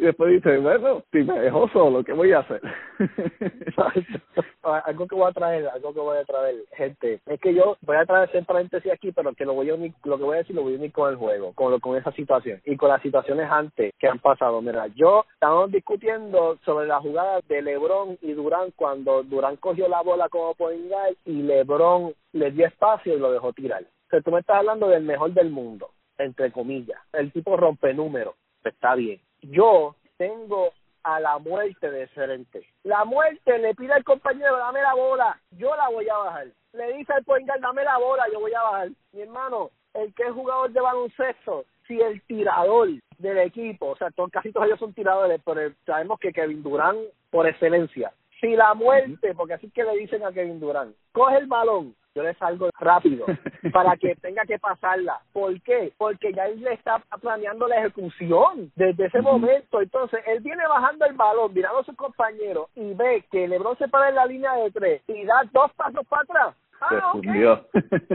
Y, 0.00 0.02
después 0.02 0.30
dice, 0.30 0.58
bueno, 0.58 1.02
si 1.10 1.18
me 1.24 1.40
dejó 1.40 1.68
solo, 1.70 2.04
¿qué 2.04 2.12
voy 2.12 2.30
a 2.30 2.38
hacer? 2.38 2.60
algo 4.62 5.08
que 5.08 5.14
voy 5.16 5.28
a 5.28 5.32
traer, 5.32 5.68
algo 5.68 5.92
que 5.92 5.98
voy 5.98 6.18
a 6.18 6.24
traer, 6.24 6.54
gente, 6.76 7.20
es 7.26 7.40
que 7.40 7.52
yo 7.52 7.76
voy 7.82 7.96
a 7.96 8.06
traer 8.06 8.28
ese 8.28 8.44
paréntesis 8.44 8.92
aquí, 8.92 9.10
pero 9.10 9.32
que 9.34 9.44
lo 9.44 9.54
voy 9.54 9.70
a 9.70 9.74
unir, 9.74 9.92
lo 10.04 10.16
que 10.16 10.22
voy 10.22 10.36
a 10.36 10.38
decir 10.38 10.54
lo 10.54 10.62
voy 10.62 10.74
a 10.74 10.76
unir 10.76 10.92
con 10.92 11.10
el 11.10 11.16
juego, 11.16 11.52
con, 11.54 11.72
lo, 11.72 11.80
con 11.80 11.96
esa 11.96 12.12
situación 12.12 12.60
y 12.64 12.76
con 12.76 12.90
las 12.90 13.02
situaciones 13.02 13.50
antes 13.50 13.92
que 13.98 14.06
han 14.06 14.20
pasado. 14.20 14.62
Mira, 14.62 14.86
yo 14.94 15.24
estamos 15.32 15.72
discutiendo 15.72 16.58
sobre 16.64 16.86
la 16.86 17.00
jugada 17.00 17.40
de 17.48 17.60
LeBron 17.60 18.18
y 18.22 18.34
Durán 18.34 18.70
cuando 18.76 19.24
Durán 19.24 19.56
cogió 19.56 19.88
la 19.88 20.02
bola 20.02 20.28
como 20.28 20.54
point 20.54 20.88
guard 20.88 21.16
y 21.24 21.42
LeBron 21.42 22.14
le 22.34 22.52
dio 22.52 22.66
espacio 22.66 23.16
y 23.16 23.18
lo 23.18 23.32
dejó 23.32 23.52
tirar. 23.52 23.82
O 23.82 24.10
sea, 24.10 24.20
tú 24.20 24.30
me 24.30 24.40
estás 24.40 24.58
hablando 24.58 24.88
del 24.88 25.02
mejor 25.02 25.32
del 25.32 25.50
mundo, 25.50 25.90
entre 26.16 26.50
comillas. 26.50 26.98
El 27.12 27.30
tipo 27.32 27.56
rompe 27.56 27.92
números, 27.92 28.34
está 28.68 28.94
bien. 28.94 29.20
Yo 29.42 29.94
tengo 30.16 30.72
a 31.02 31.20
la 31.20 31.38
muerte 31.38 31.90
de 31.90 32.08
Serente. 32.08 32.66
La 32.82 33.04
muerte 33.04 33.58
le 33.58 33.74
pide 33.74 33.92
al 33.92 34.04
compañero, 34.04 34.56
dame 34.58 34.82
la 34.82 34.94
bola, 34.94 35.40
yo 35.52 35.74
la 35.76 35.88
voy 35.88 36.08
a 36.08 36.16
bajar. 36.16 36.46
Le 36.72 36.92
dice 36.96 37.12
al 37.12 37.24
point 37.24 37.46
guard, 37.46 37.60
dame 37.60 37.84
la 37.84 37.98
bola, 37.98 38.24
yo 38.32 38.40
voy 38.40 38.52
a 38.52 38.62
bajar. 38.62 38.88
Mi 39.12 39.22
hermano, 39.22 39.70
el 39.94 40.12
que 40.14 40.24
es 40.24 40.32
jugador 40.32 40.70
de 40.70 40.80
baloncesto, 40.80 41.64
si 41.86 42.00
el 42.00 42.20
tirador 42.22 42.88
del 43.18 43.38
equipo, 43.38 43.86
o 43.90 43.96
sea, 43.96 44.10
todos, 44.10 44.30
casi 44.30 44.52
todos 44.52 44.66
ellos 44.66 44.78
son 44.78 44.92
tiradores, 44.92 45.40
pero 45.44 45.72
sabemos 45.86 46.20
que 46.20 46.32
Kevin 46.32 46.62
Durán, 46.62 46.96
por 47.30 47.46
excelencia, 47.46 48.12
si 48.40 48.54
la 48.54 48.74
muerte, 48.74 49.34
porque 49.34 49.54
así 49.54 49.70
que 49.70 49.84
le 49.84 49.96
dicen 49.96 50.24
a 50.24 50.32
Kevin 50.32 50.60
Durán, 50.60 50.94
coge 51.12 51.38
el 51.38 51.46
balón, 51.46 51.94
yo 52.18 52.24
le 52.24 52.34
salgo 52.34 52.68
rápido 52.80 53.26
para 53.72 53.96
que 53.96 54.16
tenga 54.16 54.42
que 54.44 54.58
pasarla. 54.58 55.20
¿Por 55.32 55.60
qué? 55.62 55.92
Porque 55.96 56.32
ya 56.32 56.46
él 56.46 56.60
le 56.60 56.72
está 56.72 57.00
planeando 57.20 57.68
la 57.68 57.78
ejecución 57.78 58.72
desde 58.74 59.06
ese 59.06 59.22
momento. 59.22 59.80
Entonces, 59.80 60.20
él 60.26 60.40
viene 60.40 60.66
bajando 60.66 61.06
el 61.06 61.14
balón, 61.14 61.54
mirando 61.54 61.78
a 61.78 61.84
su 61.84 61.94
compañero 61.94 62.68
y 62.74 62.92
ve 62.94 63.24
que 63.30 63.46
LeBron 63.46 63.78
se 63.78 63.86
para 63.86 64.08
en 64.08 64.16
la 64.16 64.26
línea 64.26 64.52
de 64.54 64.70
tres 64.72 65.02
y 65.06 65.24
da 65.24 65.42
dos 65.52 65.72
pasos 65.74 66.04
para 66.08 66.22
atrás. 66.22 66.54
Ah, 66.80 67.12
ok. 67.14 67.26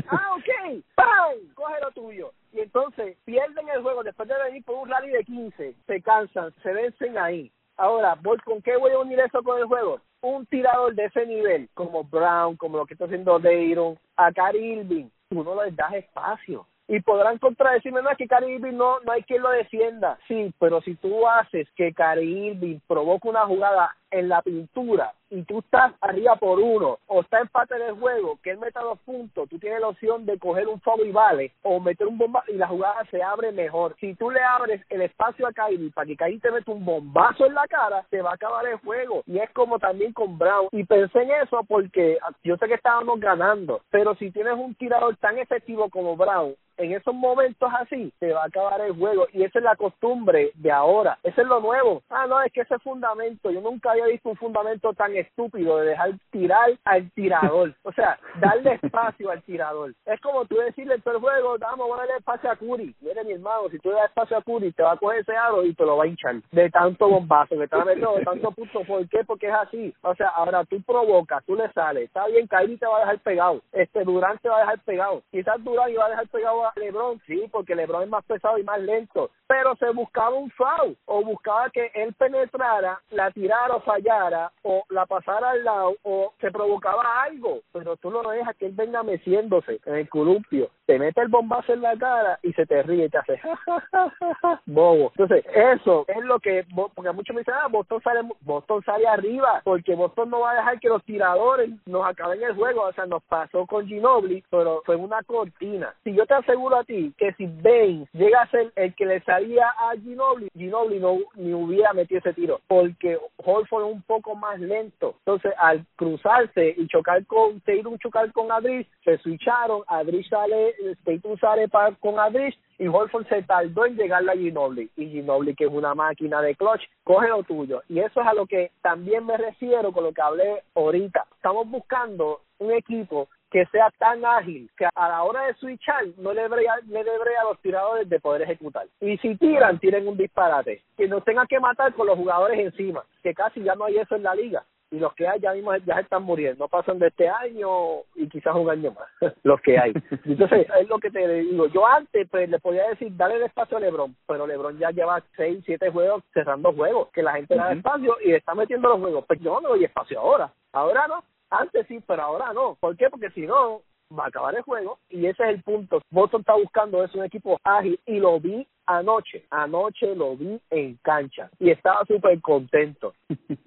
Ah, 0.10 0.36
ok. 0.36 0.84
¡Pam! 0.96 1.54
Coge 1.54 1.76
lo 1.82 1.92
tuyo. 1.92 2.32
Y 2.52 2.60
entonces 2.60 3.18
pierden 3.24 3.70
el 3.70 3.82
juego 3.82 4.04
después 4.04 4.28
de 4.28 4.36
venir 4.44 4.64
por 4.66 4.76
un 4.76 4.90
rally 4.90 5.12
de 5.12 5.24
15. 5.24 5.76
Se 5.88 6.02
cansan, 6.02 6.54
se 6.62 6.74
vencen 6.74 7.18
ahí. 7.18 7.52
Ahora, 7.78 8.16
voy, 8.22 8.38
¿con 8.40 8.62
qué 8.62 8.76
voy 8.76 8.92
a 8.92 9.00
unir 9.00 9.20
eso 9.20 9.42
con 9.44 9.60
el 9.60 9.66
juego? 9.66 10.00
Un 10.24 10.46
tirador 10.46 10.96
de 10.96 11.06
ese 11.06 11.26
nivel, 11.26 11.70
como 11.74 12.06
Brown, 12.06 12.56
como 12.56 12.78
lo 12.78 12.86
que 12.86 12.94
está 12.94 13.06
haciendo 13.06 13.40
Dayron, 13.40 14.00
a 14.16 14.32
Cary 14.32 14.80
Irving, 14.80 15.10
tú 15.28 15.44
no 15.44 15.62
les 15.62 15.76
das 15.76 15.94
espacio. 15.94 16.66
Y 16.88 17.02
podrán 17.02 17.38
contradecirme, 17.40 18.02
no, 18.02 18.10
es 18.10 18.18
que 18.18 18.28
Cary 18.28 18.54
Irving 18.54 18.78
no, 18.78 19.02
no 19.02 19.12
hay 19.12 19.24
quien 19.24 19.42
lo 19.42 19.50
defienda. 19.50 20.18
Sí, 20.28 20.54
pero 20.60 20.82
si 20.82 20.96
tú 20.96 21.28
haces 21.28 21.68
que 21.76 21.94
Cary 21.94 22.48
Irving 22.52 22.80
provoque 22.88 23.28
una 23.28 23.46
jugada 23.46 23.96
en 24.14 24.30
la 24.30 24.42
pintura 24.44 25.12
y 25.34 25.42
tú 25.44 25.60
estás 25.60 25.94
arriba 26.00 26.36
por 26.36 26.60
uno 26.60 27.00
o 27.08 27.22
está 27.22 27.40
empate 27.40 27.76
del 27.80 27.94
juego, 27.94 28.38
que 28.44 28.52
él 28.52 28.60
meta 28.60 28.82
dos 28.82 29.00
puntos, 29.00 29.50
tú 29.50 29.58
tienes 29.58 29.82
la 29.82 29.88
opción 29.88 30.28
de 30.28 30.38
coger 30.38 30.68
un 30.68 30.80
foul 30.82 31.08
y 31.08 31.12
vale 31.12 31.52
o 31.64 31.80
meter 31.80 32.06
un 32.06 32.20
bomba 32.20 32.44
y 32.48 32.54
la 32.54 32.68
jugada 32.68 33.04
se 33.10 33.24
abre 33.24 33.52
mejor. 33.52 33.96
Si 34.00 34.14
tú 34.14 34.30
le 34.30 34.42
abres 34.42 34.82
el 34.90 35.02
espacio 35.02 35.48
a 35.48 35.52
Kyrie 35.52 35.90
para 35.90 36.06
que 36.06 36.16
Kyrie 36.16 36.40
te 36.40 36.52
meta 36.52 36.72
un 36.72 36.86
bombazo 36.86 37.48
en 37.48 37.56
la 37.56 37.68
cara, 37.68 38.06
se 38.12 38.22
va 38.22 38.32
a 38.32 38.36
acabar 38.36 38.68
el 38.68 38.78
juego. 38.78 39.24
Y 39.26 39.40
es 39.40 39.50
como 39.52 39.80
también 39.80 40.14
con 40.14 40.38
Brown. 40.38 40.68
Y 40.72 40.84
pensé 40.84 41.24
en 41.24 41.32
eso 41.32 41.64
porque 41.68 42.20
yo 42.44 42.56
sé 42.58 42.68
que 42.68 42.76
estábamos 42.76 43.20
ganando, 43.20 43.82
pero 43.90 44.14
si 44.16 44.30
tienes 44.30 44.54
un 44.54 44.76
tirador 44.76 45.18
tan 45.18 45.40
efectivo 45.40 45.90
como 45.90 46.16
Brown, 46.16 46.54
en 46.78 46.92
esos 46.92 47.14
momentos 47.14 47.72
así 47.80 48.12
se 48.20 48.34
va 48.34 48.44
a 48.44 48.48
acabar 48.48 48.82
el 48.82 48.94
juego 48.94 49.28
y 49.32 49.44
esa 49.44 49.60
es 49.60 49.66
la 49.66 49.76
costumbre 49.76 50.52
de 50.56 50.72
ahora, 50.72 51.20
eso 51.24 51.42
es 51.42 51.48
lo 51.48 51.60
nuevo. 51.60 52.04
Ah, 52.10 52.26
no, 52.28 52.42
es 52.42 52.52
que 52.52 52.62
ese 52.62 52.80
fundamento, 52.80 53.52
yo 53.52 53.62
nunca 53.62 53.92
había 53.92 54.03
visto 54.06 54.30
un 54.30 54.36
fundamento 54.36 54.94
tan 54.94 55.16
estúpido 55.16 55.78
de 55.78 55.88
dejar 55.88 56.12
tirar 56.32 56.78
al 56.84 57.12
tirador, 57.12 57.76
o 57.84 57.92
sea, 57.94 58.20
darle 58.40 58.80
espacio 58.82 59.32
al 59.32 59.42
tirador. 59.44 59.94
Es 60.06 60.20
como 60.22 60.46
tú 60.46 60.56
decirle 60.56 60.96
en 60.96 61.02
todo 61.02 61.16
el 61.16 61.22
juego, 61.22 61.58
vamos 61.60 61.92
a 61.94 61.98
darle 61.98 62.18
espacio 62.18 62.52
a 62.52 62.56
Curry. 62.56 62.96
Mire 63.02 63.24
mi 63.24 63.34
hermano, 63.34 63.70
si 63.70 63.80
tú 63.80 63.90
le 63.90 63.96
das 63.96 64.06
espacio 64.06 64.38
a 64.38 64.42
Curry, 64.42 64.72
te 64.72 64.84
va 64.84 64.94
a 64.94 64.98
coger 64.98 65.22
ese 65.22 65.36
aro 65.36 65.64
y 65.64 65.74
te 65.74 65.86
lo 65.86 65.98
va 65.98 66.06
a 66.06 66.08
hinchar 66.08 66.36
de 66.52 66.70
tanto 66.70 67.08
bombazo 67.08 67.58
que 67.58 67.68
te 67.68 67.76
va 67.76 67.84
a 67.84 67.86
meter, 67.86 68.08
de 68.08 68.24
tanto 68.24 68.52
punto. 68.56 68.84
¿Por 68.84 69.08
qué? 69.10 69.24
Porque 69.24 69.48
es 69.48 69.54
así. 69.54 69.94
O 70.02 70.16
sea, 70.16 70.30
ahora 70.30 70.64
tú 70.66 70.82
provocas, 70.82 71.44
tú 71.46 71.56
le 71.56 71.72
sales, 71.74 72.06
está 72.06 72.28
bien, 72.28 72.48
Kyrie 72.48 72.78
te 72.78 72.86
va 72.86 72.98
a 72.98 73.00
dejar 73.02 73.20
pegado, 73.20 73.62
este 73.72 74.04
Durán 74.04 74.38
te 74.40 74.50
va 74.50 74.58
a 74.58 74.62
dejar 74.62 74.80
pegado, 74.82 75.24
quizás 75.32 75.64
Durán 75.64 75.92
iba 75.92 76.06
a 76.06 76.10
dejar 76.10 76.28
pegado 76.28 76.66
a 76.66 76.74
LeBron, 76.76 77.22
sí, 77.26 77.48
porque 77.52 77.76
LeBron 77.76 78.04
es 78.04 78.10
más 78.10 78.24
pesado 78.26 78.58
y 78.58 78.64
más 78.64 78.80
lento, 78.80 79.32
pero 79.48 79.76
se 79.76 79.90
buscaba 79.92 80.32
un 80.32 80.50
foul 80.52 80.98
o 81.06 81.24
buscaba 81.24 81.70
que 81.70 81.92
él 81.94 82.14
penetrara, 82.14 83.02
la 83.12 83.32
tirara 83.32 83.76
o 83.76 83.82
fallara 83.82 84.52
o 84.64 84.84
la 84.90 85.06
pasara 85.06 85.52
al 85.52 85.64
lado 85.64 85.96
o 86.04 86.34
se 86.40 86.52
provocaba 86.52 87.24
algo, 87.24 87.62
pero 87.72 87.96
tú 87.98 88.12
no 88.24 88.32
dejas 88.32 88.56
que 88.58 88.68
él 88.68 88.74
venga 88.76 89.04
meciéndose 89.04 89.80
en 89.86 89.96
el 89.96 90.10
columpio, 90.10 90.70
te 90.86 90.98
mete 90.98 91.22
el 91.22 91.28
bombazo 91.28 91.74
en 91.74 91.82
la 91.82 91.96
cara 91.98 92.40
y 92.42 92.54
se 92.54 92.66
te 92.66 92.82
ríe 92.84 93.06
y 93.06 93.10
te 93.10 93.18
hace 93.18 93.38
ja, 93.38 93.56
ja, 93.66 93.84
ja, 93.92 94.34
ja, 94.42 94.62
bobo. 94.66 95.12
Entonces, 95.16 95.46
eso 95.54 96.06
es 96.08 96.24
lo 96.24 96.40
que, 96.40 96.66
porque 96.96 97.12
muchos 97.12 97.34
me 97.34 97.42
dicen, 97.42 97.54
ah, 97.58 97.68
Boston 97.70 98.02
sale, 98.02 98.22
Boston 98.42 98.84
sale 98.84 99.08
arriba, 99.08 99.62
porque 99.64 99.96
Boston 99.96 100.30
no 100.30 100.42
va 100.42 100.52
a 100.52 100.56
dejar 100.56 100.80
que 100.80 100.90
los 100.90 101.04
tiradores 101.04 101.70
nos 101.86 102.06
acaben 102.06 102.42
el 102.42 102.56
juego, 102.56 102.84
o 102.84 102.94
sea, 102.94 103.06
nos 103.06 103.24
pasó 103.24 103.66
con 103.66 103.86
Ginobili, 103.88 104.44
pero 104.50 104.82
fue 104.86 104.96
una 104.96 105.22
cortina. 105.24 105.94
Si 106.04 106.14
yo 106.14 106.26
te 106.26 106.34
aseguro 106.34 106.78
a 106.78 106.84
ti 106.84 107.14
que 107.18 107.34
si 107.34 107.46
Baines 107.46 108.10
llega 108.14 108.42
a 108.42 108.50
ser 108.50 108.72
el 108.76 108.94
que 108.96 109.06
le 109.06 109.22
salía 109.22 109.68
a 109.70 109.94
Ginobili, 109.94 110.50
Ginobili 110.58 111.00
no 111.00 111.18
ni 111.36 111.54
hubiera 111.54 111.94
metido 111.94 112.20
ese 112.20 112.34
tiro, 112.34 112.60
porque 112.68 113.18
Holford 113.38 113.86
es 113.86 113.94
un 113.94 114.02
poco 114.04 114.36
más 114.36 114.60
lento. 114.60 115.16
Entonces, 115.20 115.54
al 115.58 115.86
cruzarse 115.96 116.74
y 116.78 116.88
chocar 116.88 117.26
con 117.26 117.60
Tatum 117.62 117.98
chocar 118.14 118.32
con 118.32 118.52
Adris, 118.52 118.88
se 119.04 119.18
switcharon, 119.20 119.82
Adris 119.88 120.28
sale, 120.30 120.74
Tatum 121.04 121.38
sale 121.40 121.68
para, 121.68 121.96
con 121.96 122.20
Adris 122.20 122.56
y 122.78 122.88
Holford 122.88 123.28
se 123.28 123.44
tardó 123.44 123.86
en 123.86 123.96
llegarle 123.96 124.32
a 124.32 124.36
Ginobili. 124.36 124.90
Y 124.96 125.08
Ginobili, 125.08 125.56
que 125.56 125.66
es 125.66 125.72
una 125.72 125.96
máquina 125.96 126.42
de 126.42 126.56
clutch, 126.56 126.84
coge 127.04 127.30
lo 127.30 127.44
tuyo. 127.44 127.82
Y 127.90 128.00
eso 128.00 128.22
es 128.22 128.28
a 128.28 128.34
lo 128.34 128.46
que 128.46 128.72
también 128.82 129.26
me 129.26 129.38
refiero 129.38 129.92
con 129.92 130.04
lo 130.04 130.14
que 130.14 130.22
hablé 130.22 130.64
ahorita. 130.76 131.26
Estamos 131.36 131.70
buscando 131.70 132.42
un 132.60 132.72
equipo 132.72 133.30
que 133.50 133.66
sea 133.68 133.92
tan 134.00 134.26
ágil 134.26 134.70
que 134.76 134.86
a 134.86 135.10
la 135.10 135.24
hora 135.24 135.46
de 135.46 135.54
switchar 135.56 136.06
no 136.18 136.34
le 136.34 136.48
brega, 136.48 136.76
le 136.88 137.00
a 137.02 137.44
los 137.44 137.60
tiradores 137.62 138.10
de 138.10 138.20
poder 138.20 138.44
ejecutar. 138.44 138.88
Y 139.00 139.18
si 139.18 139.36
tiran, 139.38 139.80
tiren 139.80 140.08
un 140.08 140.18
disparate. 140.18 140.82
Que 140.98 141.08
no 141.08 141.22
tengan 141.22 141.48
que 141.48 141.60
matar 141.60 141.94
con 141.94 142.08
los 142.08 142.18
jugadores 142.18 142.60
encima, 142.60 143.04
que 143.22 143.34
casi 143.34 143.62
ya 143.62 143.76
no 143.76 143.86
hay 143.86 143.98
eso 143.98 144.16
en 144.16 144.24
la 144.24 144.34
liga 144.34 144.64
y 144.94 145.00
los 145.00 145.14
que 145.16 145.28
hay 145.28 145.40
ya 145.40 145.54
mismo 145.54 145.76
ya 145.78 145.96
están 145.96 146.22
muriendo, 146.22 146.68
pasan 146.68 147.00
de 147.00 147.08
este 147.08 147.28
año 147.28 148.02
y 148.14 148.30
quizás 148.30 148.56
un 148.56 148.70
año 148.70 148.92
más, 148.92 149.34
los 149.44 149.60
que 149.62 149.78
hay. 149.78 149.92
Entonces, 150.26 150.68
es 150.80 150.88
lo 150.88 151.00
que 151.00 151.10
te 151.10 151.28
digo, 151.28 151.66
yo 151.68 151.88
antes 151.88 152.28
pues 152.30 152.48
le 152.48 152.60
podía 152.60 152.88
decir, 152.90 153.12
dale 153.18 153.36
el 153.38 153.44
espacio 153.44 153.78
a 153.78 153.80
Lebron, 153.80 154.16
pero 154.28 154.46
Lebron 154.46 154.78
ya 154.78 154.92
lleva 154.92 155.24
seis, 155.36 155.64
siete 155.66 155.90
juegos 155.90 156.24
cerrando 156.32 156.72
juegos, 156.74 157.10
que 157.10 157.24
la 157.24 157.34
gente 157.34 157.56
da 157.56 157.74
espacio 157.74 158.18
y 158.24 158.34
está 158.34 158.54
metiendo 158.54 158.88
los 158.90 159.00
juegos, 159.00 159.26
pues 159.28 159.40
yo 159.40 159.60
no 159.62 159.70
doy 159.70 159.86
espacio 159.86 160.20
ahora, 160.20 160.54
ahora 160.72 161.08
no, 161.08 161.24
antes 161.50 161.88
sí, 161.88 162.00
pero 162.06 162.22
ahora 162.22 162.54
no. 162.54 162.78
¿Por 162.80 162.96
qué? 162.96 163.10
Porque 163.10 163.32
si 163.32 163.42
no, 163.42 163.82
va 164.18 164.26
a 164.26 164.28
acabar 164.28 164.56
el 164.56 164.62
juego 164.62 165.00
y 165.10 165.26
ese 165.26 165.44
es 165.44 165.50
el 165.50 165.64
punto. 165.64 166.02
Boston 166.12 166.42
está 166.42 166.56
buscando 166.56 167.04
es 167.04 167.14
un 167.16 167.24
equipo 167.24 167.60
ágil 167.64 168.00
y 168.06 168.20
lo 168.20 168.40
vi 168.40 168.68
anoche, 168.86 169.46
anoche 169.50 170.16
lo 170.16 170.36
vi 170.36 170.60
en 170.70 170.98
cancha 171.02 171.50
y 171.60 171.70
estaba 171.70 172.04
súper 172.06 172.40
contento. 172.42 173.14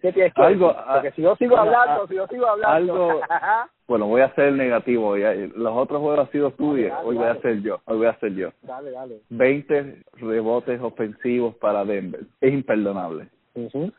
¿Qué 0.00 0.12
tienes 0.12 0.34
que 0.34 0.42
algo, 0.42 0.74
Porque 0.92 1.12
si 1.12 1.22
yo 1.22 1.36
sigo 1.36 1.56
hablando, 1.56 2.06
si 2.06 2.14
yo 2.14 2.26
sigo 2.26 2.46
hablando... 2.46 2.94
Algo, 2.94 3.20
bueno, 3.88 4.06
voy 4.06 4.20
a 4.20 4.34
ser 4.34 4.52
negativo. 4.52 5.16
Los 5.16 5.76
otros 5.76 6.00
juegos 6.00 6.26
han 6.26 6.32
sido 6.32 6.50
tuyos, 6.52 6.92
hoy 7.04 7.16
voy 7.16 7.26
a 7.26 7.40
ser 7.40 7.62
yo, 7.62 7.80
hoy 7.86 7.98
voy 7.98 8.06
a 8.06 8.18
ser 8.18 8.34
yo. 8.34 8.50
Dale, 8.62 8.90
dale. 8.90 9.20
20 9.30 10.02
rebotes 10.14 10.80
ofensivos 10.80 11.54
para 11.56 11.84
Denver. 11.84 12.20
Es 12.40 12.52
imperdonable. 12.52 13.28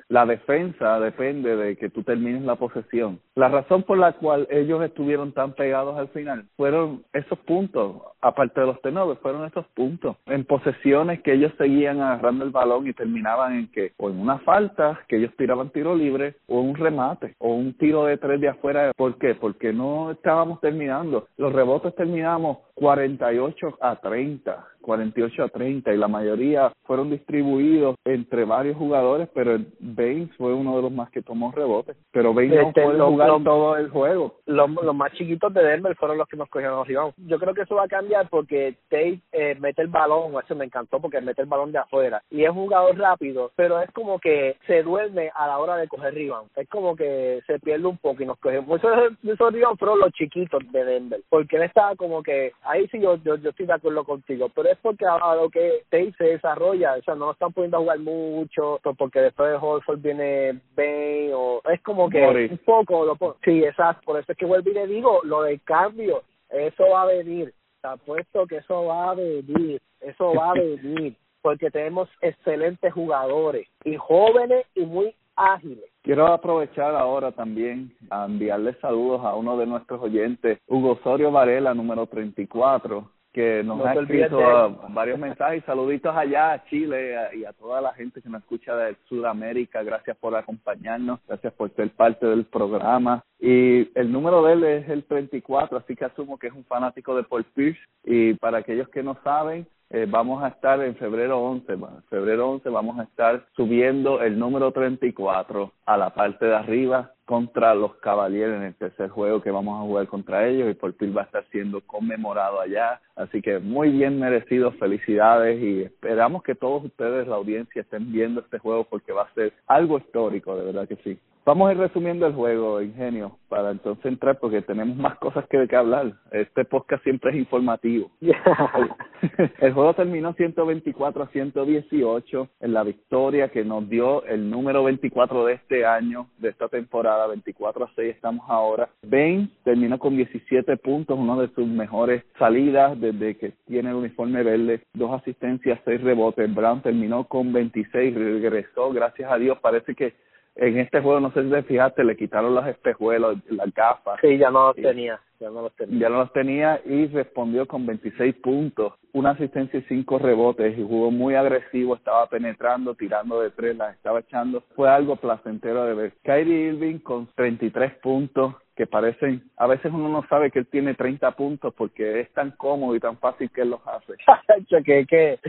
La 0.07 0.25
defensa 0.25 0.99
depende 0.99 1.55
de 1.55 1.77
que 1.77 1.89
tú 1.89 2.03
termines 2.03 2.43
la 2.43 2.55
posesión. 2.55 3.19
La 3.35 3.49
razón 3.49 3.83
por 3.83 3.97
la 3.97 4.13
cual 4.13 4.47
ellos 4.49 4.83
estuvieron 4.83 5.31
tan 5.31 5.53
pegados 5.53 5.97
al 5.97 6.09
final 6.09 6.45
fueron 6.55 7.03
esos 7.13 7.39
puntos, 7.39 8.01
aparte 8.21 8.59
de 8.59 8.67
los 8.67 8.81
tenores, 8.81 9.17
fueron 9.19 9.45
esos 9.45 9.65
puntos. 9.67 10.17
En 10.25 10.45
posesiones 10.45 11.21
que 11.21 11.33
ellos 11.33 11.51
seguían 11.57 12.01
agarrando 12.01 12.43
el 12.43 12.51
balón 12.51 12.87
y 12.87 12.93
terminaban 12.93 13.53
en 13.53 13.71
que, 13.71 13.93
o 13.97 14.09
en 14.09 14.19
una 14.19 14.39
falta, 14.39 14.99
que 15.07 15.17
ellos 15.17 15.31
tiraban 15.37 15.69
tiro 15.69 15.95
libre, 15.95 16.35
o 16.47 16.59
un 16.61 16.75
remate, 16.75 17.35
o 17.39 17.53
un 17.53 17.73
tiro 17.77 18.05
de 18.05 18.17
tres 18.17 18.41
de 18.41 18.49
afuera. 18.49 18.91
¿Por 18.95 19.17
qué? 19.17 19.35
Porque 19.35 19.71
no 19.71 20.11
estábamos 20.11 20.59
terminando. 20.61 21.27
Los 21.37 21.53
rebotes 21.53 21.95
terminamos 21.95 22.59
48 22.75 23.77
a 23.81 23.95
30, 23.97 24.65
48 24.87 25.43
a 25.43 25.49
30 25.49 25.93
y 25.93 25.97
la 25.97 26.07
mayoría 26.07 26.71
fueron 26.83 27.09
distribuidos 27.09 27.97
entre 28.05 28.45
varios 28.45 28.77
jugadores, 28.77 29.27
pero 29.33 29.59
Baines 29.79 30.33
fue 30.37 30.53
uno 30.53 30.77
de 30.77 30.83
los 30.83 30.91
más 30.93 31.09
que 31.11 31.21
tomó 31.21 31.51
rebotes, 31.51 31.97
pero 32.11 32.33
Baines 32.33 32.61
no 32.61 32.67
este, 32.69 32.83
puede 32.83 33.01
jugar 33.01 33.43
todo 33.43 33.75
el 33.75 33.89
juego. 33.89 34.35
Los, 34.45 34.69
los, 34.69 34.95
más 34.95 35.11
chiquitos 35.11 35.53
de 35.53 35.61
Denver 35.61 35.93
fueron 35.97 36.17
los 36.17 36.27
que 36.29 36.37
nos 36.37 36.47
cogieron 36.47 36.79
arriba. 36.79 37.11
Yo 37.17 37.37
creo 37.37 37.53
que 37.53 37.63
eso 37.63 37.75
va 37.75 37.83
a 37.83 37.89
cambiar 37.89 38.29
porque 38.29 38.77
Tate 38.87 39.19
eh, 39.33 39.57
mete 39.59 39.81
el 39.81 39.89
balón, 39.89 40.33
eso 40.41 40.55
me 40.55 40.63
encantó 40.63 41.01
porque 41.01 41.19
mete 41.19 41.41
el 41.41 41.49
balón 41.49 41.73
de 41.73 41.79
afuera 41.79 42.21
y 42.29 42.43
es 42.43 42.49
un 42.49 42.55
jugador 42.55 42.97
rápido, 42.97 43.51
pero 43.57 43.81
es 43.81 43.91
como 43.91 44.19
que 44.19 44.55
se 44.67 44.83
duerme 44.83 45.31
a 45.35 45.47
la 45.47 45.57
hora 45.57 45.75
de 45.75 45.89
coger 45.89 46.13
rebound. 46.13 46.49
Es 46.55 46.69
como 46.69 46.95
que 46.95 47.41
se 47.45 47.59
pierde 47.59 47.87
un 47.87 47.97
poco 47.97 48.23
y 48.23 48.25
nos 48.25 48.39
cogemos. 48.39 48.79
Esos, 48.79 48.91
esos 49.23 49.51
rebounds 49.51 49.79
fueron 49.79 49.99
los 49.99 50.13
chiquitos 50.13 50.63
de 50.71 50.85
Denver, 50.85 51.21
porque 51.29 51.57
él 51.57 51.63
estaba 51.63 51.95
como 51.95 52.23
que 52.23 52.53
ahí 52.63 52.87
sí 52.87 52.99
yo, 52.99 53.17
yo, 53.17 53.35
estoy 53.35 53.65
de 53.65 53.73
acuerdo 53.73 54.03
contigo, 54.03 54.49
pero 54.53 54.69
es 54.69 54.76
porque 54.81 55.05
a, 55.05 55.35
lo 55.35 55.49
que 55.49 55.83
Tate 55.89 56.13
se 56.17 56.23
desarrolla, 56.25 56.95
o 56.95 57.01
sea, 57.01 57.15
no 57.15 57.31
están 57.31 57.53
pudiendo 57.53 57.79
jugar 57.79 57.99
mucho, 57.99 58.79
porque 58.97 59.21
después 59.21 59.51
de 59.51 59.57
Holford 59.57 59.99
viene 59.99 60.59
Ben, 60.75 61.31
o 61.33 61.61
es 61.71 61.81
como 61.81 62.09
que 62.09 62.49
un 62.51 62.57
poco, 62.59 63.05
lo, 63.05 63.17
sí, 63.43 63.63
exacto, 63.63 64.01
por 64.05 64.19
eso 64.19 64.31
es 64.31 64.37
que 64.37 64.45
vuelvo 64.45 64.69
y 64.69 64.73
le 64.73 64.87
digo, 64.87 65.21
lo 65.23 65.43
del 65.43 65.61
cambio, 65.61 66.23
eso 66.49 66.89
va 66.89 67.03
a 67.03 67.07
venir, 67.07 67.53
te 67.81 67.87
apuesto 67.87 68.47
que 68.47 68.57
eso 68.57 68.85
va 68.85 69.11
a 69.11 69.15
venir, 69.15 69.81
eso 70.01 70.33
va 70.33 70.51
a 70.51 70.53
venir, 70.53 71.15
porque 71.41 71.69
tenemos 71.71 72.09
excelentes 72.21 72.93
jugadores, 72.93 73.67
y 73.83 73.95
jóvenes 73.95 74.65
y 74.75 74.85
muy 74.85 75.13
ágiles. 75.35 75.85
Quiero 76.01 76.27
aprovechar 76.27 76.95
ahora 76.95 77.31
también 77.31 77.93
a 78.09 78.25
enviarle 78.25 78.73
saludos 78.75 79.25
a 79.25 79.35
uno 79.35 79.57
de 79.57 79.65
nuestros 79.65 80.01
oyentes, 80.01 80.59
Hugo 80.67 80.93
Osorio 80.93 81.31
Varela, 81.31 81.73
número 81.73 82.07
34, 82.07 83.11
que 83.37 83.63
nos 83.63 83.85
ha 83.85 83.93
escrito 83.93 84.39
varios 84.89 85.19
mensajes. 85.19 85.63
Saluditos 85.63 86.15
allá 86.15 86.53
a 86.53 86.65
Chile 86.65 87.15
y 87.35 87.45
a 87.45 87.53
toda 87.53 87.79
la 87.81 87.93
gente 87.93 88.19
que 88.19 88.29
nos 88.29 88.41
escucha 88.41 88.75
de 88.75 88.95
Sudamérica. 89.07 89.83
Gracias 89.83 90.17
por 90.17 90.35
acompañarnos, 90.35 91.19
gracias 91.27 91.53
por 91.53 91.69
ser 91.75 91.91
parte 91.91 92.25
del 92.25 92.45
programa. 92.45 93.23
Y 93.39 93.91
el 93.95 94.11
número 94.11 94.41
de 94.41 94.53
él 94.53 94.63
es 94.63 94.89
el 94.89 95.03
34, 95.03 95.77
así 95.77 95.95
que 95.95 96.05
asumo 96.05 96.39
que 96.39 96.47
es 96.47 96.53
un 96.53 96.65
fanático 96.65 97.15
de 97.15 97.21
Paul 97.25 97.43
Pierce. 97.53 97.79
Y 98.03 98.33
para 98.33 98.57
aquellos 98.57 98.89
que 98.89 99.03
no 99.03 99.15
saben, 99.23 99.67
eh, 99.89 100.05
vamos 100.09 100.43
a 100.43 100.49
estar 100.49 100.81
en 100.83 100.95
febrero 100.95 101.39
11, 101.39 101.77
febrero 102.09 102.49
11 102.49 102.69
vamos 102.69 102.99
a 102.99 103.03
estar 103.03 103.45
subiendo 103.55 104.21
el 104.21 104.37
número 104.37 104.71
34 104.71 105.71
a 105.85 105.97
la 105.97 106.13
parte 106.13 106.45
de 106.45 106.55
arriba 106.55 107.13
contra 107.23 107.73
los 107.73 107.95
Caballeros 107.97 108.57
en 108.57 108.63
el 108.63 108.75
tercer 108.75 109.09
juego 109.09 109.41
que 109.41 109.51
vamos 109.51 109.79
a 109.79 109.85
jugar 109.85 110.07
contra 110.07 110.47
ellos 110.47 110.69
y 110.71 110.73
por 110.73 110.93
fin 110.95 111.13
va 111.15 111.21
a 111.21 111.25
estar 111.25 111.45
siendo 111.51 111.81
conmemorado 111.81 112.59
allá. 112.59 113.01
Así 113.15 113.41
que 113.41 113.59
muy 113.59 113.89
bien 113.91 114.19
merecido, 114.19 114.71
felicidades 114.73 115.61
y 115.61 115.83
esperamos 115.83 116.43
que 116.43 116.55
todos 116.55 116.85
ustedes, 116.85 117.27
la 117.27 117.35
audiencia, 117.35 117.81
estén 117.81 118.11
viendo 118.11 118.41
este 118.41 118.59
juego 118.59 118.85
porque 118.85 119.11
va 119.11 119.23
a 119.23 119.33
ser 119.33 119.53
algo 119.67 119.97
histórico, 119.97 120.55
de 120.55 120.65
verdad 120.65 120.87
que 120.87 120.95
sí. 120.97 121.19
Vamos 121.47 121.69
a 121.69 121.71
ir 121.71 121.77
resumiendo 121.77 122.27
el 122.27 122.33
juego, 122.33 122.81
Ingenio, 122.81 123.37
para 123.47 123.71
entonces 123.71 124.05
entrar 124.05 124.37
porque 124.37 124.61
tenemos 124.61 124.97
más 124.97 125.17
cosas 125.17 125.47
que 125.47 125.57
de 125.57 125.69
qué 125.69 125.77
hablar. 125.77 126.11
Este 126.29 126.65
podcast 126.65 127.01
siempre 127.05 127.31
es 127.31 127.37
informativo. 127.37 128.11
El, 129.61 129.71
juego 129.71 129.93
terminó 129.93 130.33
124 130.33 131.23
a 131.23 131.27
118 131.27 132.49
en 132.59 132.73
la 132.73 132.83
victoria 132.83 133.47
que 133.47 133.63
nos 133.63 133.87
dio 133.87 134.25
el 134.25 134.49
número 134.49 134.83
24 134.83 135.45
de 135.45 135.53
este 135.53 135.85
año, 135.85 136.27
de 136.37 136.49
esta 136.49 136.67
temporada, 136.67 137.27
24 137.27 137.85
a 137.85 137.91
6 137.95 138.13
estamos 138.13 138.45
ahora. 138.49 138.89
Ben 139.01 139.49
terminó 139.63 139.97
con 139.99 140.17
17 140.17 140.75
puntos, 140.75 141.17
una 141.17 141.37
de 141.37 141.47
sus 141.55 141.65
mejores 141.65 142.25
salidas 142.37 142.99
desde 142.99 143.37
que 143.37 143.53
tiene 143.65 143.91
el 143.91 143.95
uniforme 143.95 144.43
verde, 144.43 144.81
dos 144.93 145.13
asistencias, 145.13 145.79
seis 145.85 146.01
rebotes. 146.01 146.53
Brown 146.53 146.81
terminó 146.81 147.23
con 147.23 147.53
26, 147.53 148.13
regresó, 148.13 148.91
gracias 148.91 149.31
a 149.31 149.37
Dios, 149.37 149.57
parece 149.61 149.95
que 149.95 150.27
en 150.57 150.79
este 150.79 151.01
juego, 151.01 151.19
no 151.19 151.31
sé 151.31 151.43
si 151.43 151.49
te 151.49 151.63
fijaste, 151.63 152.03
le 152.03 152.17
quitaron 152.17 152.55
los 152.55 152.65
espejuelos, 152.67 153.37
las 153.49 153.73
gafas. 153.73 154.19
Sí, 154.21 154.37
ya 154.37 154.49
no 154.49 154.67
los 154.67 154.75
tenía, 154.75 155.19
ya 155.39 155.49
no 155.49 155.61
los 155.61 155.75
tenía. 155.75 155.99
Ya 155.99 156.09
no 156.09 156.17
los 156.17 156.33
tenía 156.33 156.81
y 156.85 157.07
respondió 157.07 157.67
con 157.67 157.85
26 157.85 158.35
puntos, 158.35 158.93
una 159.13 159.31
asistencia 159.31 159.79
y 159.79 159.83
cinco 159.83 160.17
rebotes 160.17 160.77
y 160.77 160.83
jugó 160.83 161.11
muy 161.11 161.35
agresivo, 161.35 161.95
estaba 161.95 162.27
penetrando, 162.27 162.95
tirando 162.95 163.41
de 163.41 163.51
tres, 163.51 163.77
las 163.77 163.95
estaba 163.95 164.19
echando. 164.19 164.63
Fue 164.75 164.89
algo 164.89 165.15
placentero 165.15 165.85
de 165.85 165.93
ver. 165.93 166.13
Kyrie 166.23 166.69
Irving 166.69 166.99
con 166.99 167.27
33 167.35 167.93
puntos, 167.99 168.55
que 168.77 168.85
parecen, 168.85 169.43
a 169.57 169.65
veces 169.65 169.91
uno 169.91 170.07
no 170.07 170.25
sabe 170.29 170.51
que 170.51 170.59
él 170.59 170.67
tiene 170.67 170.93
30 170.93 171.31
puntos 171.31 171.73
porque 171.73 172.21
es 172.21 172.31
tan 172.33 172.51
cómodo 172.51 172.95
y 172.95 172.99
tan 172.99 173.17
fácil 173.17 173.49
que 173.49 173.61
él 173.61 173.71
los 173.71 173.81
hace. 173.87 174.13
que, 174.85 175.05
que 175.07 175.39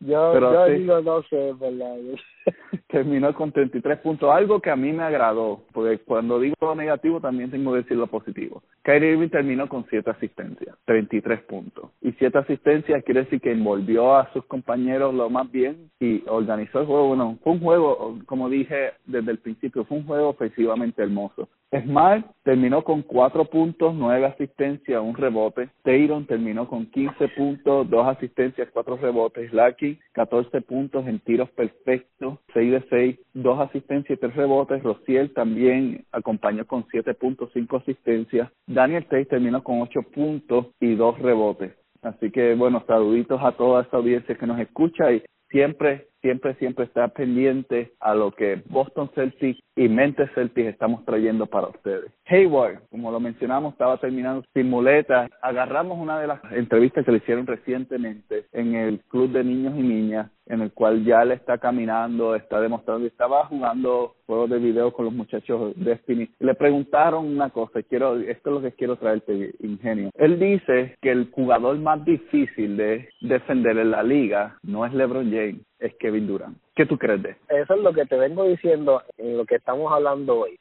yo, 0.00 0.38
yo 0.38 0.66
digo 0.66 1.00
no 1.00 1.22
sé, 1.22 1.54
¿verdad? 1.58 1.96
Terminó 2.88 3.34
con 3.34 3.50
33 3.50 3.98
puntos, 4.00 4.30
algo 4.30 4.60
que 4.60 4.70
a 4.70 4.76
mí 4.76 4.92
me 4.92 5.02
agradó, 5.02 5.62
porque 5.72 5.98
cuando 6.00 6.38
digo 6.38 6.54
lo 6.60 6.74
negativo 6.74 7.20
también 7.20 7.50
tengo 7.50 7.72
que 7.72 7.78
decir 7.78 7.96
lo 7.96 8.06
positivo. 8.06 8.62
Kyrie 8.82 9.12
Irving 9.12 9.30
terminó 9.30 9.66
con 9.66 9.86
7 9.88 10.10
asistencias, 10.10 10.76
33 10.84 11.40
puntos. 11.44 11.90
Y 12.02 12.12
7 12.12 12.36
asistencias 12.36 13.02
quiere 13.02 13.24
decir 13.24 13.40
que 13.40 13.52
envolvió 13.52 14.14
a 14.14 14.30
sus 14.34 14.44
compañeros 14.44 15.14
lo 15.14 15.30
más 15.30 15.50
bien 15.50 15.90
y 15.98 16.22
organizó 16.26 16.80
el 16.80 16.86
juego. 16.86 17.08
Bueno, 17.08 17.38
fue 17.42 17.54
un 17.54 17.60
juego, 17.60 18.18
como 18.26 18.50
dije 18.50 18.92
desde 19.06 19.30
el 19.30 19.38
principio, 19.38 19.86
fue 19.86 19.96
un 19.96 20.06
juego 20.06 20.28
ofensivamente 20.28 21.02
hermoso. 21.02 21.48
Smart 21.82 22.26
terminó 22.44 22.84
con 22.84 23.02
4 23.02 23.46
puntos, 23.46 23.94
9 23.94 24.26
asistencias, 24.26 25.02
un 25.02 25.16
rebote. 25.16 25.70
Tayron 25.82 26.26
terminó 26.26 26.68
con 26.68 26.86
15 26.86 27.28
puntos, 27.28 27.88
2 27.90 28.06
asistencias, 28.06 28.68
4 28.72 28.96
rebotes. 28.96 29.52
Lucky, 29.52 29.98
14 30.12 30.60
puntos 30.60 31.06
en 31.06 31.18
tiros 31.20 31.50
perfectos, 31.50 32.38
6 32.52 32.72
de 32.72 32.84
6, 32.90 33.18
2 33.34 33.60
asistencias 33.60 34.18
y 34.18 34.20
3 34.20 34.36
rebotes. 34.36 34.82
Rociel 34.82 35.32
también 35.32 36.04
acompañó 36.12 36.66
con 36.66 36.86
7 36.90 37.14
puntos, 37.14 37.50
5 37.52 37.78
asistencias. 37.78 38.50
Daniel 38.66 39.04
Tate 39.04 39.26
terminó 39.26 39.62
con 39.64 39.80
8 39.80 40.02
puntos 40.14 40.66
y 40.80 40.94
2 40.94 41.18
rebotes. 41.18 41.72
Así 42.02 42.30
que, 42.30 42.54
bueno, 42.54 42.84
saluditos 42.86 43.40
a 43.42 43.52
toda 43.52 43.82
esta 43.82 43.96
audiencia 43.96 44.34
que 44.36 44.46
nos 44.46 44.60
escucha 44.60 45.10
y 45.10 45.22
siempre 45.48 46.08
siempre, 46.24 46.54
siempre 46.54 46.86
estar 46.86 47.12
pendiente 47.12 47.92
a 48.00 48.14
lo 48.14 48.30
que 48.30 48.62
Boston 48.70 49.10
Celtics 49.14 49.60
y 49.76 49.88
Mente 49.90 50.26
Celtics 50.34 50.68
estamos 50.68 51.04
trayendo 51.04 51.44
para 51.44 51.66
ustedes. 51.66 52.10
Hayward, 52.24 52.80
como 52.90 53.10
lo 53.10 53.20
mencionamos, 53.20 53.74
estaba 53.74 53.98
terminando 53.98 54.42
sin 54.54 54.70
muletas. 54.70 55.30
Agarramos 55.42 55.98
una 55.98 56.18
de 56.18 56.28
las 56.28 56.40
entrevistas 56.52 57.04
que 57.04 57.12
le 57.12 57.18
hicieron 57.18 57.46
recientemente 57.46 58.46
en 58.52 58.74
el 58.74 59.00
Club 59.10 59.32
de 59.32 59.44
Niños 59.44 59.74
y 59.76 59.82
Niñas 59.82 60.30
en 60.46 60.60
el 60.60 60.72
cual 60.72 61.04
ya 61.04 61.24
le 61.24 61.34
está 61.34 61.58
caminando, 61.58 62.34
está 62.34 62.60
demostrando 62.60 63.06
estaba 63.06 63.46
jugando 63.46 64.14
juegos 64.26 64.50
de 64.50 64.58
video 64.58 64.92
con 64.92 65.06
los 65.06 65.14
muchachos 65.14 65.74
de 65.76 65.84
Destiny. 65.84 66.28
Le 66.38 66.54
preguntaron 66.54 67.26
una 67.26 67.50
cosa, 67.50 67.82
quiero, 67.82 68.16
esto 68.18 68.50
es 68.50 68.54
lo 68.54 68.62
que 68.62 68.72
quiero 68.72 68.96
traerte, 68.96 69.54
ingenio. 69.60 70.10
Él 70.14 70.38
dice 70.38 70.96
que 71.00 71.10
el 71.10 71.30
jugador 71.30 71.78
más 71.78 72.04
difícil 72.04 72.76
de 72.76 73.08
defender 73.20 73.78
en 73.78 73.90
la 73.90 74.02
liga 74.02 74.58
no 74.62 74.84
es 74.84 74.92
LeBron 74.92 75.30
James, 75.30 75.62
es 75.78 75.94
Kevin 75.96 76.26
Durant. 76.26 76.56
¿Qué 76.74 76.86
tú 76.86 76.98
crees 76.98 77.22
de 77.22 77.30
eso? 77.30 77.40
Eso 77.48 77.74
es 77.74 77.80
lo 77.80 77.92
que 77.92 78.06
te 78.06 78.16
vengo 78.16 78.44
diciendo 78.44 79.02
en 79.16 79.36
lo 79.36 79.44
que 79.44 79.56
estamos 79.56 79.92
hablando 79.92 80.40
hoy. 80.40 80.58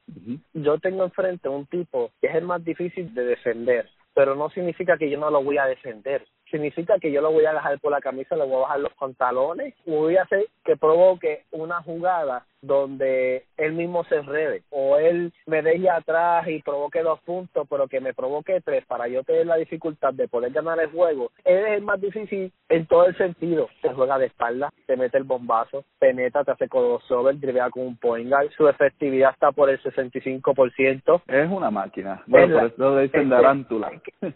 Yo 0.53 0.78
tengo 0.80 1.03
enfrente 1.03 1.49
un 1.49 1.66
tipo 1.66 2.11
que 2.22 2.28
es 2.28 2.36
el 2.36 2.45
más 2.45 2.64
difícil 2.64 3.14
de 3.14 3.26
defender, 3.26 3.89
pero 4.14 4.36
no 4.36 4.49
significa 4.49 4.97
que 4.97 5.09
yo 5.09 5.20
no 5.20 5.30
lo 5.30 5.43
voy 5.43 5.57
a 5.57 5.66
defender 5.66 6.26
significa 6.53 6.99
que 6.99 7.11
yo 7.11 7.20
lo 7.20 7.32
voy 7.32 7.45
a 7.45 7.53
dejar 7.53 7.80
por 7.80 7.91
la 7.91 7.99
camisa, 7.99 8.36
le 8.36 8.45
voy 8.45 8.57
a 8.57 8.59
bajar 8.59 8.80
los 8.80 8.93
pantalones, 8.93 9.74
voy 9.88 10.18
a 10.18 10.22
hacer 10.22 10.45
que 10.64 10.78
provoque 10.78 11.45
una 11.49 11.82
jugada 11.82 12.45
donde 12.64 13.43
él 13.57 13.74
mismo 13.74 14.03
se 14.05 14.16
enrede 14.16 14.64
o 14.70 14.97
él 14.97 15.34
me 15.45 15.61
deje 15.61 15.89
atrás 15.89 16.47
y 16.47 16.61
provoque 16.61 17.03
dos 17.03 17.20
puntos, 17.22 17.68
pero 17.70 17.88
que 17.88 17.99
me 17.99 18.14
provoque 18.14 18.61
tres 18.61 18.86
para 18.86 19.07
yo 19.07 19.24
tener 19.24 19.45
la 19.45 19.57
dificultad 19.57 20.14
de 20.14 20.28
poder 20.28 20.51
ganar 20.51 20.80
el 20.80 20.89
juego. 20.89 21.32
Él 21.43 21.57
es 21.57 21.72
el 21.74 21.82
más 21.82 21.99
difícil 21.99 22.51
en 22.70 22.86
todo 22.88 23.05
el 23.05 23.18
sentido. 23.18 23.70
Te 23.82 23.89
juega 23.89 24.18
de 24.18 24.28
espalda, 24.28 24.72
te 24.88 24.95
mete 24.95 25.18
el 25.18 25.26
bombazo, 25.26 25.84
penetra, 25.99 26.45
te 26.45 26.51
hace 26.51 26.70
crossover, 26.70 27.38
drivea 27.38 27.70
con 27.70 27.84
un 27.84 27.97
point 27.97 28.30
guard, 28.30 28.49
su 28.51 28.68
efectividad 28.68 29.32
está 29.34 29.51
por 29.51 29.70
el 29.70 29.82
65%. 29.82 31.22
Es 31.28 31.51
una 31.51 31.70
máquina. 31.70 32.24
Bueno, 32.28 32.59
por 32.59 32.66
eso 32.68 32.97
dicen 32.99 33.30
de 33.30 33.36
arántula. 33.36 33.91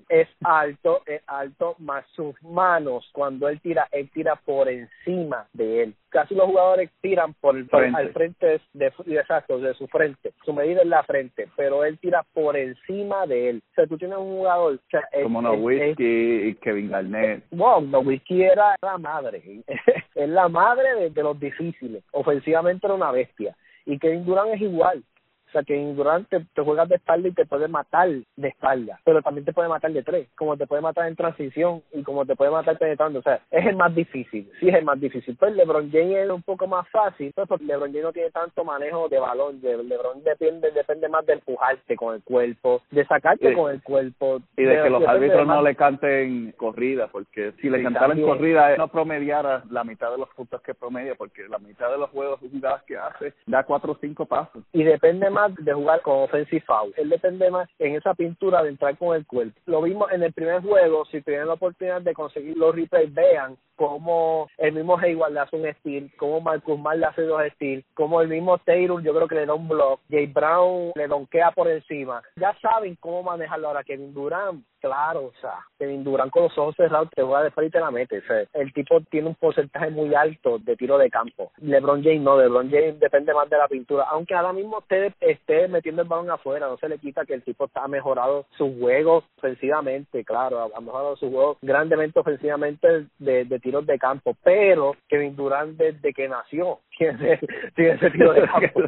Es 0.09 0.27
alto, 0.43 1.01
es 1.05 1.21
alto, 1.27 1.75
más 1.79 2.05
sus 2.13 2.35
manos, 2.43 3.09
cuando 3.13 3.47
él 3.47 3.61
tira, 3.61 3.87
él 3.91 4.09
tira 4.11 4.35
por 4.35 4.67
encima 4.67 5.47
de 5.53 5.83
él. 5.83 5.95
Casi 6.17 6.33
los 6.33 6.47
jugadores 6.47 6.89
tiran 6.99 7.35
por, 7.35 7.55
el, 7.55 7.69
al 7.71 8.11
frente 8.11 8.59
de, 8.73 8.87
exacto, 9.05 9.59
de 9.59 9.75
su 9.75 9.85
frente. 9.85 10.33
Su 10.43 10.51
medida 10.51 10.81
es 10.81 10.87
la 10.87 11.03
frente, 11.03 11.47
pero 11.55 11.85
él 11.85 11.99
tira 11.99 12.25
por 12.33 12.57
encima 12.57 13.27
de 13.27 13.49
él. 13.51 13.63
O 13.69 13.73
sea, 13.75 13.85
tú 13.85 13.99
tienes 13.99 14.17
un 14.17 14.37
jugador... 14.37 14.79
Como 15.21 15.43
Nowitzki 15.43 16.47
y 16.47 16.55
Kevin 16.55 16.89
Garnett. 16.89 17.43
Wow, 17.51 17.81
Nowitzki 17.81 18.41
era 18.41 18.75
la 18.81 18.97
madre. 18.97 19.43
es 20.15 20.29
la 20.29 20.49
madre 20.49 20.95
de, 20.95 21.09
de 21.11 21.21
los 21.21 21.39
difíciles. 21.39 22.03
Ofensivamente 22.13 22.87
era 22.87 22.95
una 22.95 23.11
bestia. 23.11 23.55
Y 23.85 23.99
Kevin 23.99 24.25
Durant 24.25 24.55
es 24.55 24.61
igual. 24.61 25.03
O 25.47 25.51
sea, 25.51 25.63
que 25.63 25.75
en 25.75 25.95
Durant 25.95 26.27
te, 26.27 26.61
juegas 26.61 26.89
de 26.89 26.95
espalda 26.95 27.27
y 27.27 27.31
te 27.31 27.45
puede 27.45 27.67
matar 27.67 28.09
de 28.09 28.47
espalda, 28.47 28.99
pero 29.03 29.21
también 29.21 29.45
te 29.45 29.53
puede 29.53 29.69
matar 29.69 29.91
de 29.91 30.03
tres, 30.03 30.27
como 30.35 30.57
te 30.57 30.67
puede 30.67 30.81
matar 30.81 31.07
en 31.07 31.15
transición 31.15 31.81
y 31.93 32.03
como 32.03 32.25
te 32.25 32.35
puede 32.35 32.51
matar 32.51 32.77
penetrando. 32.77 33.19
O 33.19 33.21
sea, 33.21 33.41
es 33.51 33.65
el 33.65 33.75
más 33.75 33.93
difícil, 33.95 34.49
sí 34.59 34.69
es 34.69 34.75
el 34.75 34.85
más 34.85 34.99
difícil. 34.99 35.35
Pues 35.37 35.55
LeBron 35.55 35.91
James 35.91 36.17
es 36.17 36.29
un 36.29 36.43
poco 36.43 36.67
más 36.67 36.87
fácil, 36.89 37.31
pues 37.33 37.47
porque 37.47 37.65
LeBron 37.65 37.91
James 37.91 38.03
no 38.03 38.13
tiene 38.13 38.31
tanto 38.31 38.63
manejo 38.63 39.07
de 39.09 39.19
balón. 39.19 39.59
LeBron 39.61 40.23
depende, 40.23 40.71
depende 40.71 41.07
más 41.09 41.25
de 41.25 41.33
empujarte 41.33 41.95
con 41.95 42.15
el 42.15 42.23
cuerpo, 42.23 42.81
de 42.91 43.05
sacarte 43.05 43.53
con 43.53 43.71
el 43.71 43.81
cuerpo. 43.81 44.41
Y 44.57 44.63
de, 44.63 44.83
que 44.83 44.89
los 44.89 45.07
árbitros 45.07 45.47
no 45.47 45.61
le 45.61 45.75
canten 45.75 46.53
corrida, 46.57 47.07
porque 47.07 47.53
si 47.61 47.69
le 47.69 47.81
cantaran 47.83 48.21
corrida, 48.21 48.75
no 48.77 48.87
promediara 48.89 49.63
la 49.69 49.83
mitad 49.83 50.11
de 50.11 50.17
los 50.17 50.29
puntos 50.29 50.61
que 50.61 50.73
promedia, 50.73 51.15
porque 51.15 51.47
la 51.47 51.59
mitad 51.59 51.89
de 51.89 51.97
los 51.97 52.09
juegos 52.09 52.39
jugadas 52.39 52.83
que 52.83 52.97
hace 52.97 53.33
da 53.45 53.63
cuatro 53.63 53.93
o 53.93 53.97
cinco 53.99 54.25
pasos. 54.25 54.63
Y 54.73 54.83
depende 54.83 55.29
más 55.37 55.53
de 55.55 55.73
jugar 55.73 56.01
con 56.01 56.23
offensive 56.23 56.63
foul. 56.65 56.91
Él 56.97 57.09
depende 57.09 57.51
más 57.51 57.69
en 57.77 57.95
esa 57.95 58.15
pintura 58.15 58.63
de 58.63 58.69
entrar 58.69 58.97
con 58.97 59.15
el 59.15 59.25
cuerpo. 59.27 59.59
Lo 59.67 59.83
vimos 59.83 60.11
en 60.11 60.23
el 60.23 60.33
primer 60.33 60.63
juego, 60.63 61.05
si 61.05 61.21
tienen 61.21 61.47
la 61.47 61.53
oportunidad 61.53 62.01
de 62.01 62.15
conseguir 62.15 62.57
los 62.57 62.73
replays, 62.73 63.13
vean 63.13 63.55
cómo 63.75 64.49
el 64.57 64.73
mismo 64.73 64.97
Hayward 64.97 65.33
le 65.33 65.39
hace 65.39 65.55
un 65.55 65.71
steal, 65.75 66.11
cómo 66.17 66.41
Marcus 66.41 66.79
Mar 66.79 66.97
le 66.97 67.05
hace 67.05 67.21
dos 67.21 67.41
steals, 67.53 67.85
cómo 67.93 68.21
el 68.21 68.27
mismo 68.27 68.57
Taylor 68.57 69.01
yo 69.03 69.13
creo 69.13 69.27
que 69.27 69.35
le 69.35 69.45
da 69.45 69.53
un 69.53 69.67
block, 69.67 70.01
Jay 70.09 70.25
Brown 70.25 70.91
le 70.95 71.07
donkea 71.07 71.51
por 71.51 71.69
encima. 71.69 72.23
Ya 72.35 72.57
saben 72.59 72.95
cómo 72.99 73.21
manejarlo 73.21 73.67
ahora. 73.67 73.83
Kevin 73.83 74.13
Durant 74.13 74.65
claro, 74.79 75.25
o 75.25 75.33
sea, 75.41 75.59
Kevin 75.77 76.03
Durant 76.03 76.31
con 76.31 76.43
los 76.43 76.57
ojos 76.57 76.75
cerrados 76.75 77.09
te 77.15 77.21
juega 77.21 77.43
de 77.43 77.51
frente 77.51 77.67
y 77.67 77.71
te 77.71 77.79
la 77.79 77.91
mete. 77.91 78.19
O 78.19 78.61
el 78.61 78.73
tipo 78.73 79.01
tiene 79.01 79.27
un 79.27 79.35
porcentaje 79.35 79.89
muy 79.91 80.13
alto 80.15 80.57
de 80.59 80.75
tiro 80.75 80.97
de 80.97 81.09
campo. 81.09 81.51
LeBron 81.57 82.03
James 82.03 82.21
no, 82.21 82.39
LeBron 82.39 82.69
James 82.69 82.99
depende 82.99 83.33
más 83.33 83.49
de 83.49 83.57
la 83.57 83.67
pintura. 83.67 84.05
Aunque 84.09 84.33
ahora 84.33 84.53
mismo 84.53 84.79
usted 84.79 85.13
esté 85.31 85.67
metiendo 85.67 86.01
el 86.01 86.07
balón 86.07 86.29
afuera, 86.29 86.67
no 86.67 86.77
se 86.77 86.89
le 86.89 86.99
quita 86.99 87.25
que 87.25 87.33
el 87.33 87.43
tipo 87.43 87.65
está 87.65 87.87
mejorado 87.87 88.45
su 88.57 88.77
juego 88.79 89.23
ofensivamente, 89.37 90.23
claro, 90.23 90.71
ha 90.75 90.81
mejorado 90.81 91.15
su 91.17 91.29
juego 91.29 91.57
grandemente 91.61 92.19
ofensivamente 92.19 93.07
de, 93.19 93.45
de 93.45 93.59
tiros 93.59 93.85
de 93.85 93.99
campo. 93.99 94.35
Pero 94.43 94.95
Kevin 95.07 95.35
Durant 95.35 95.77
desde 95.77 96.13
que 96.13 96.27
nació 96.27 96.79
tiene, 96.97 97.39
tiene 97.75 97.91
ese 97.91 98.11
tiro 98.11 98.33
de 98.33 98.41
campo. 98.47 98.81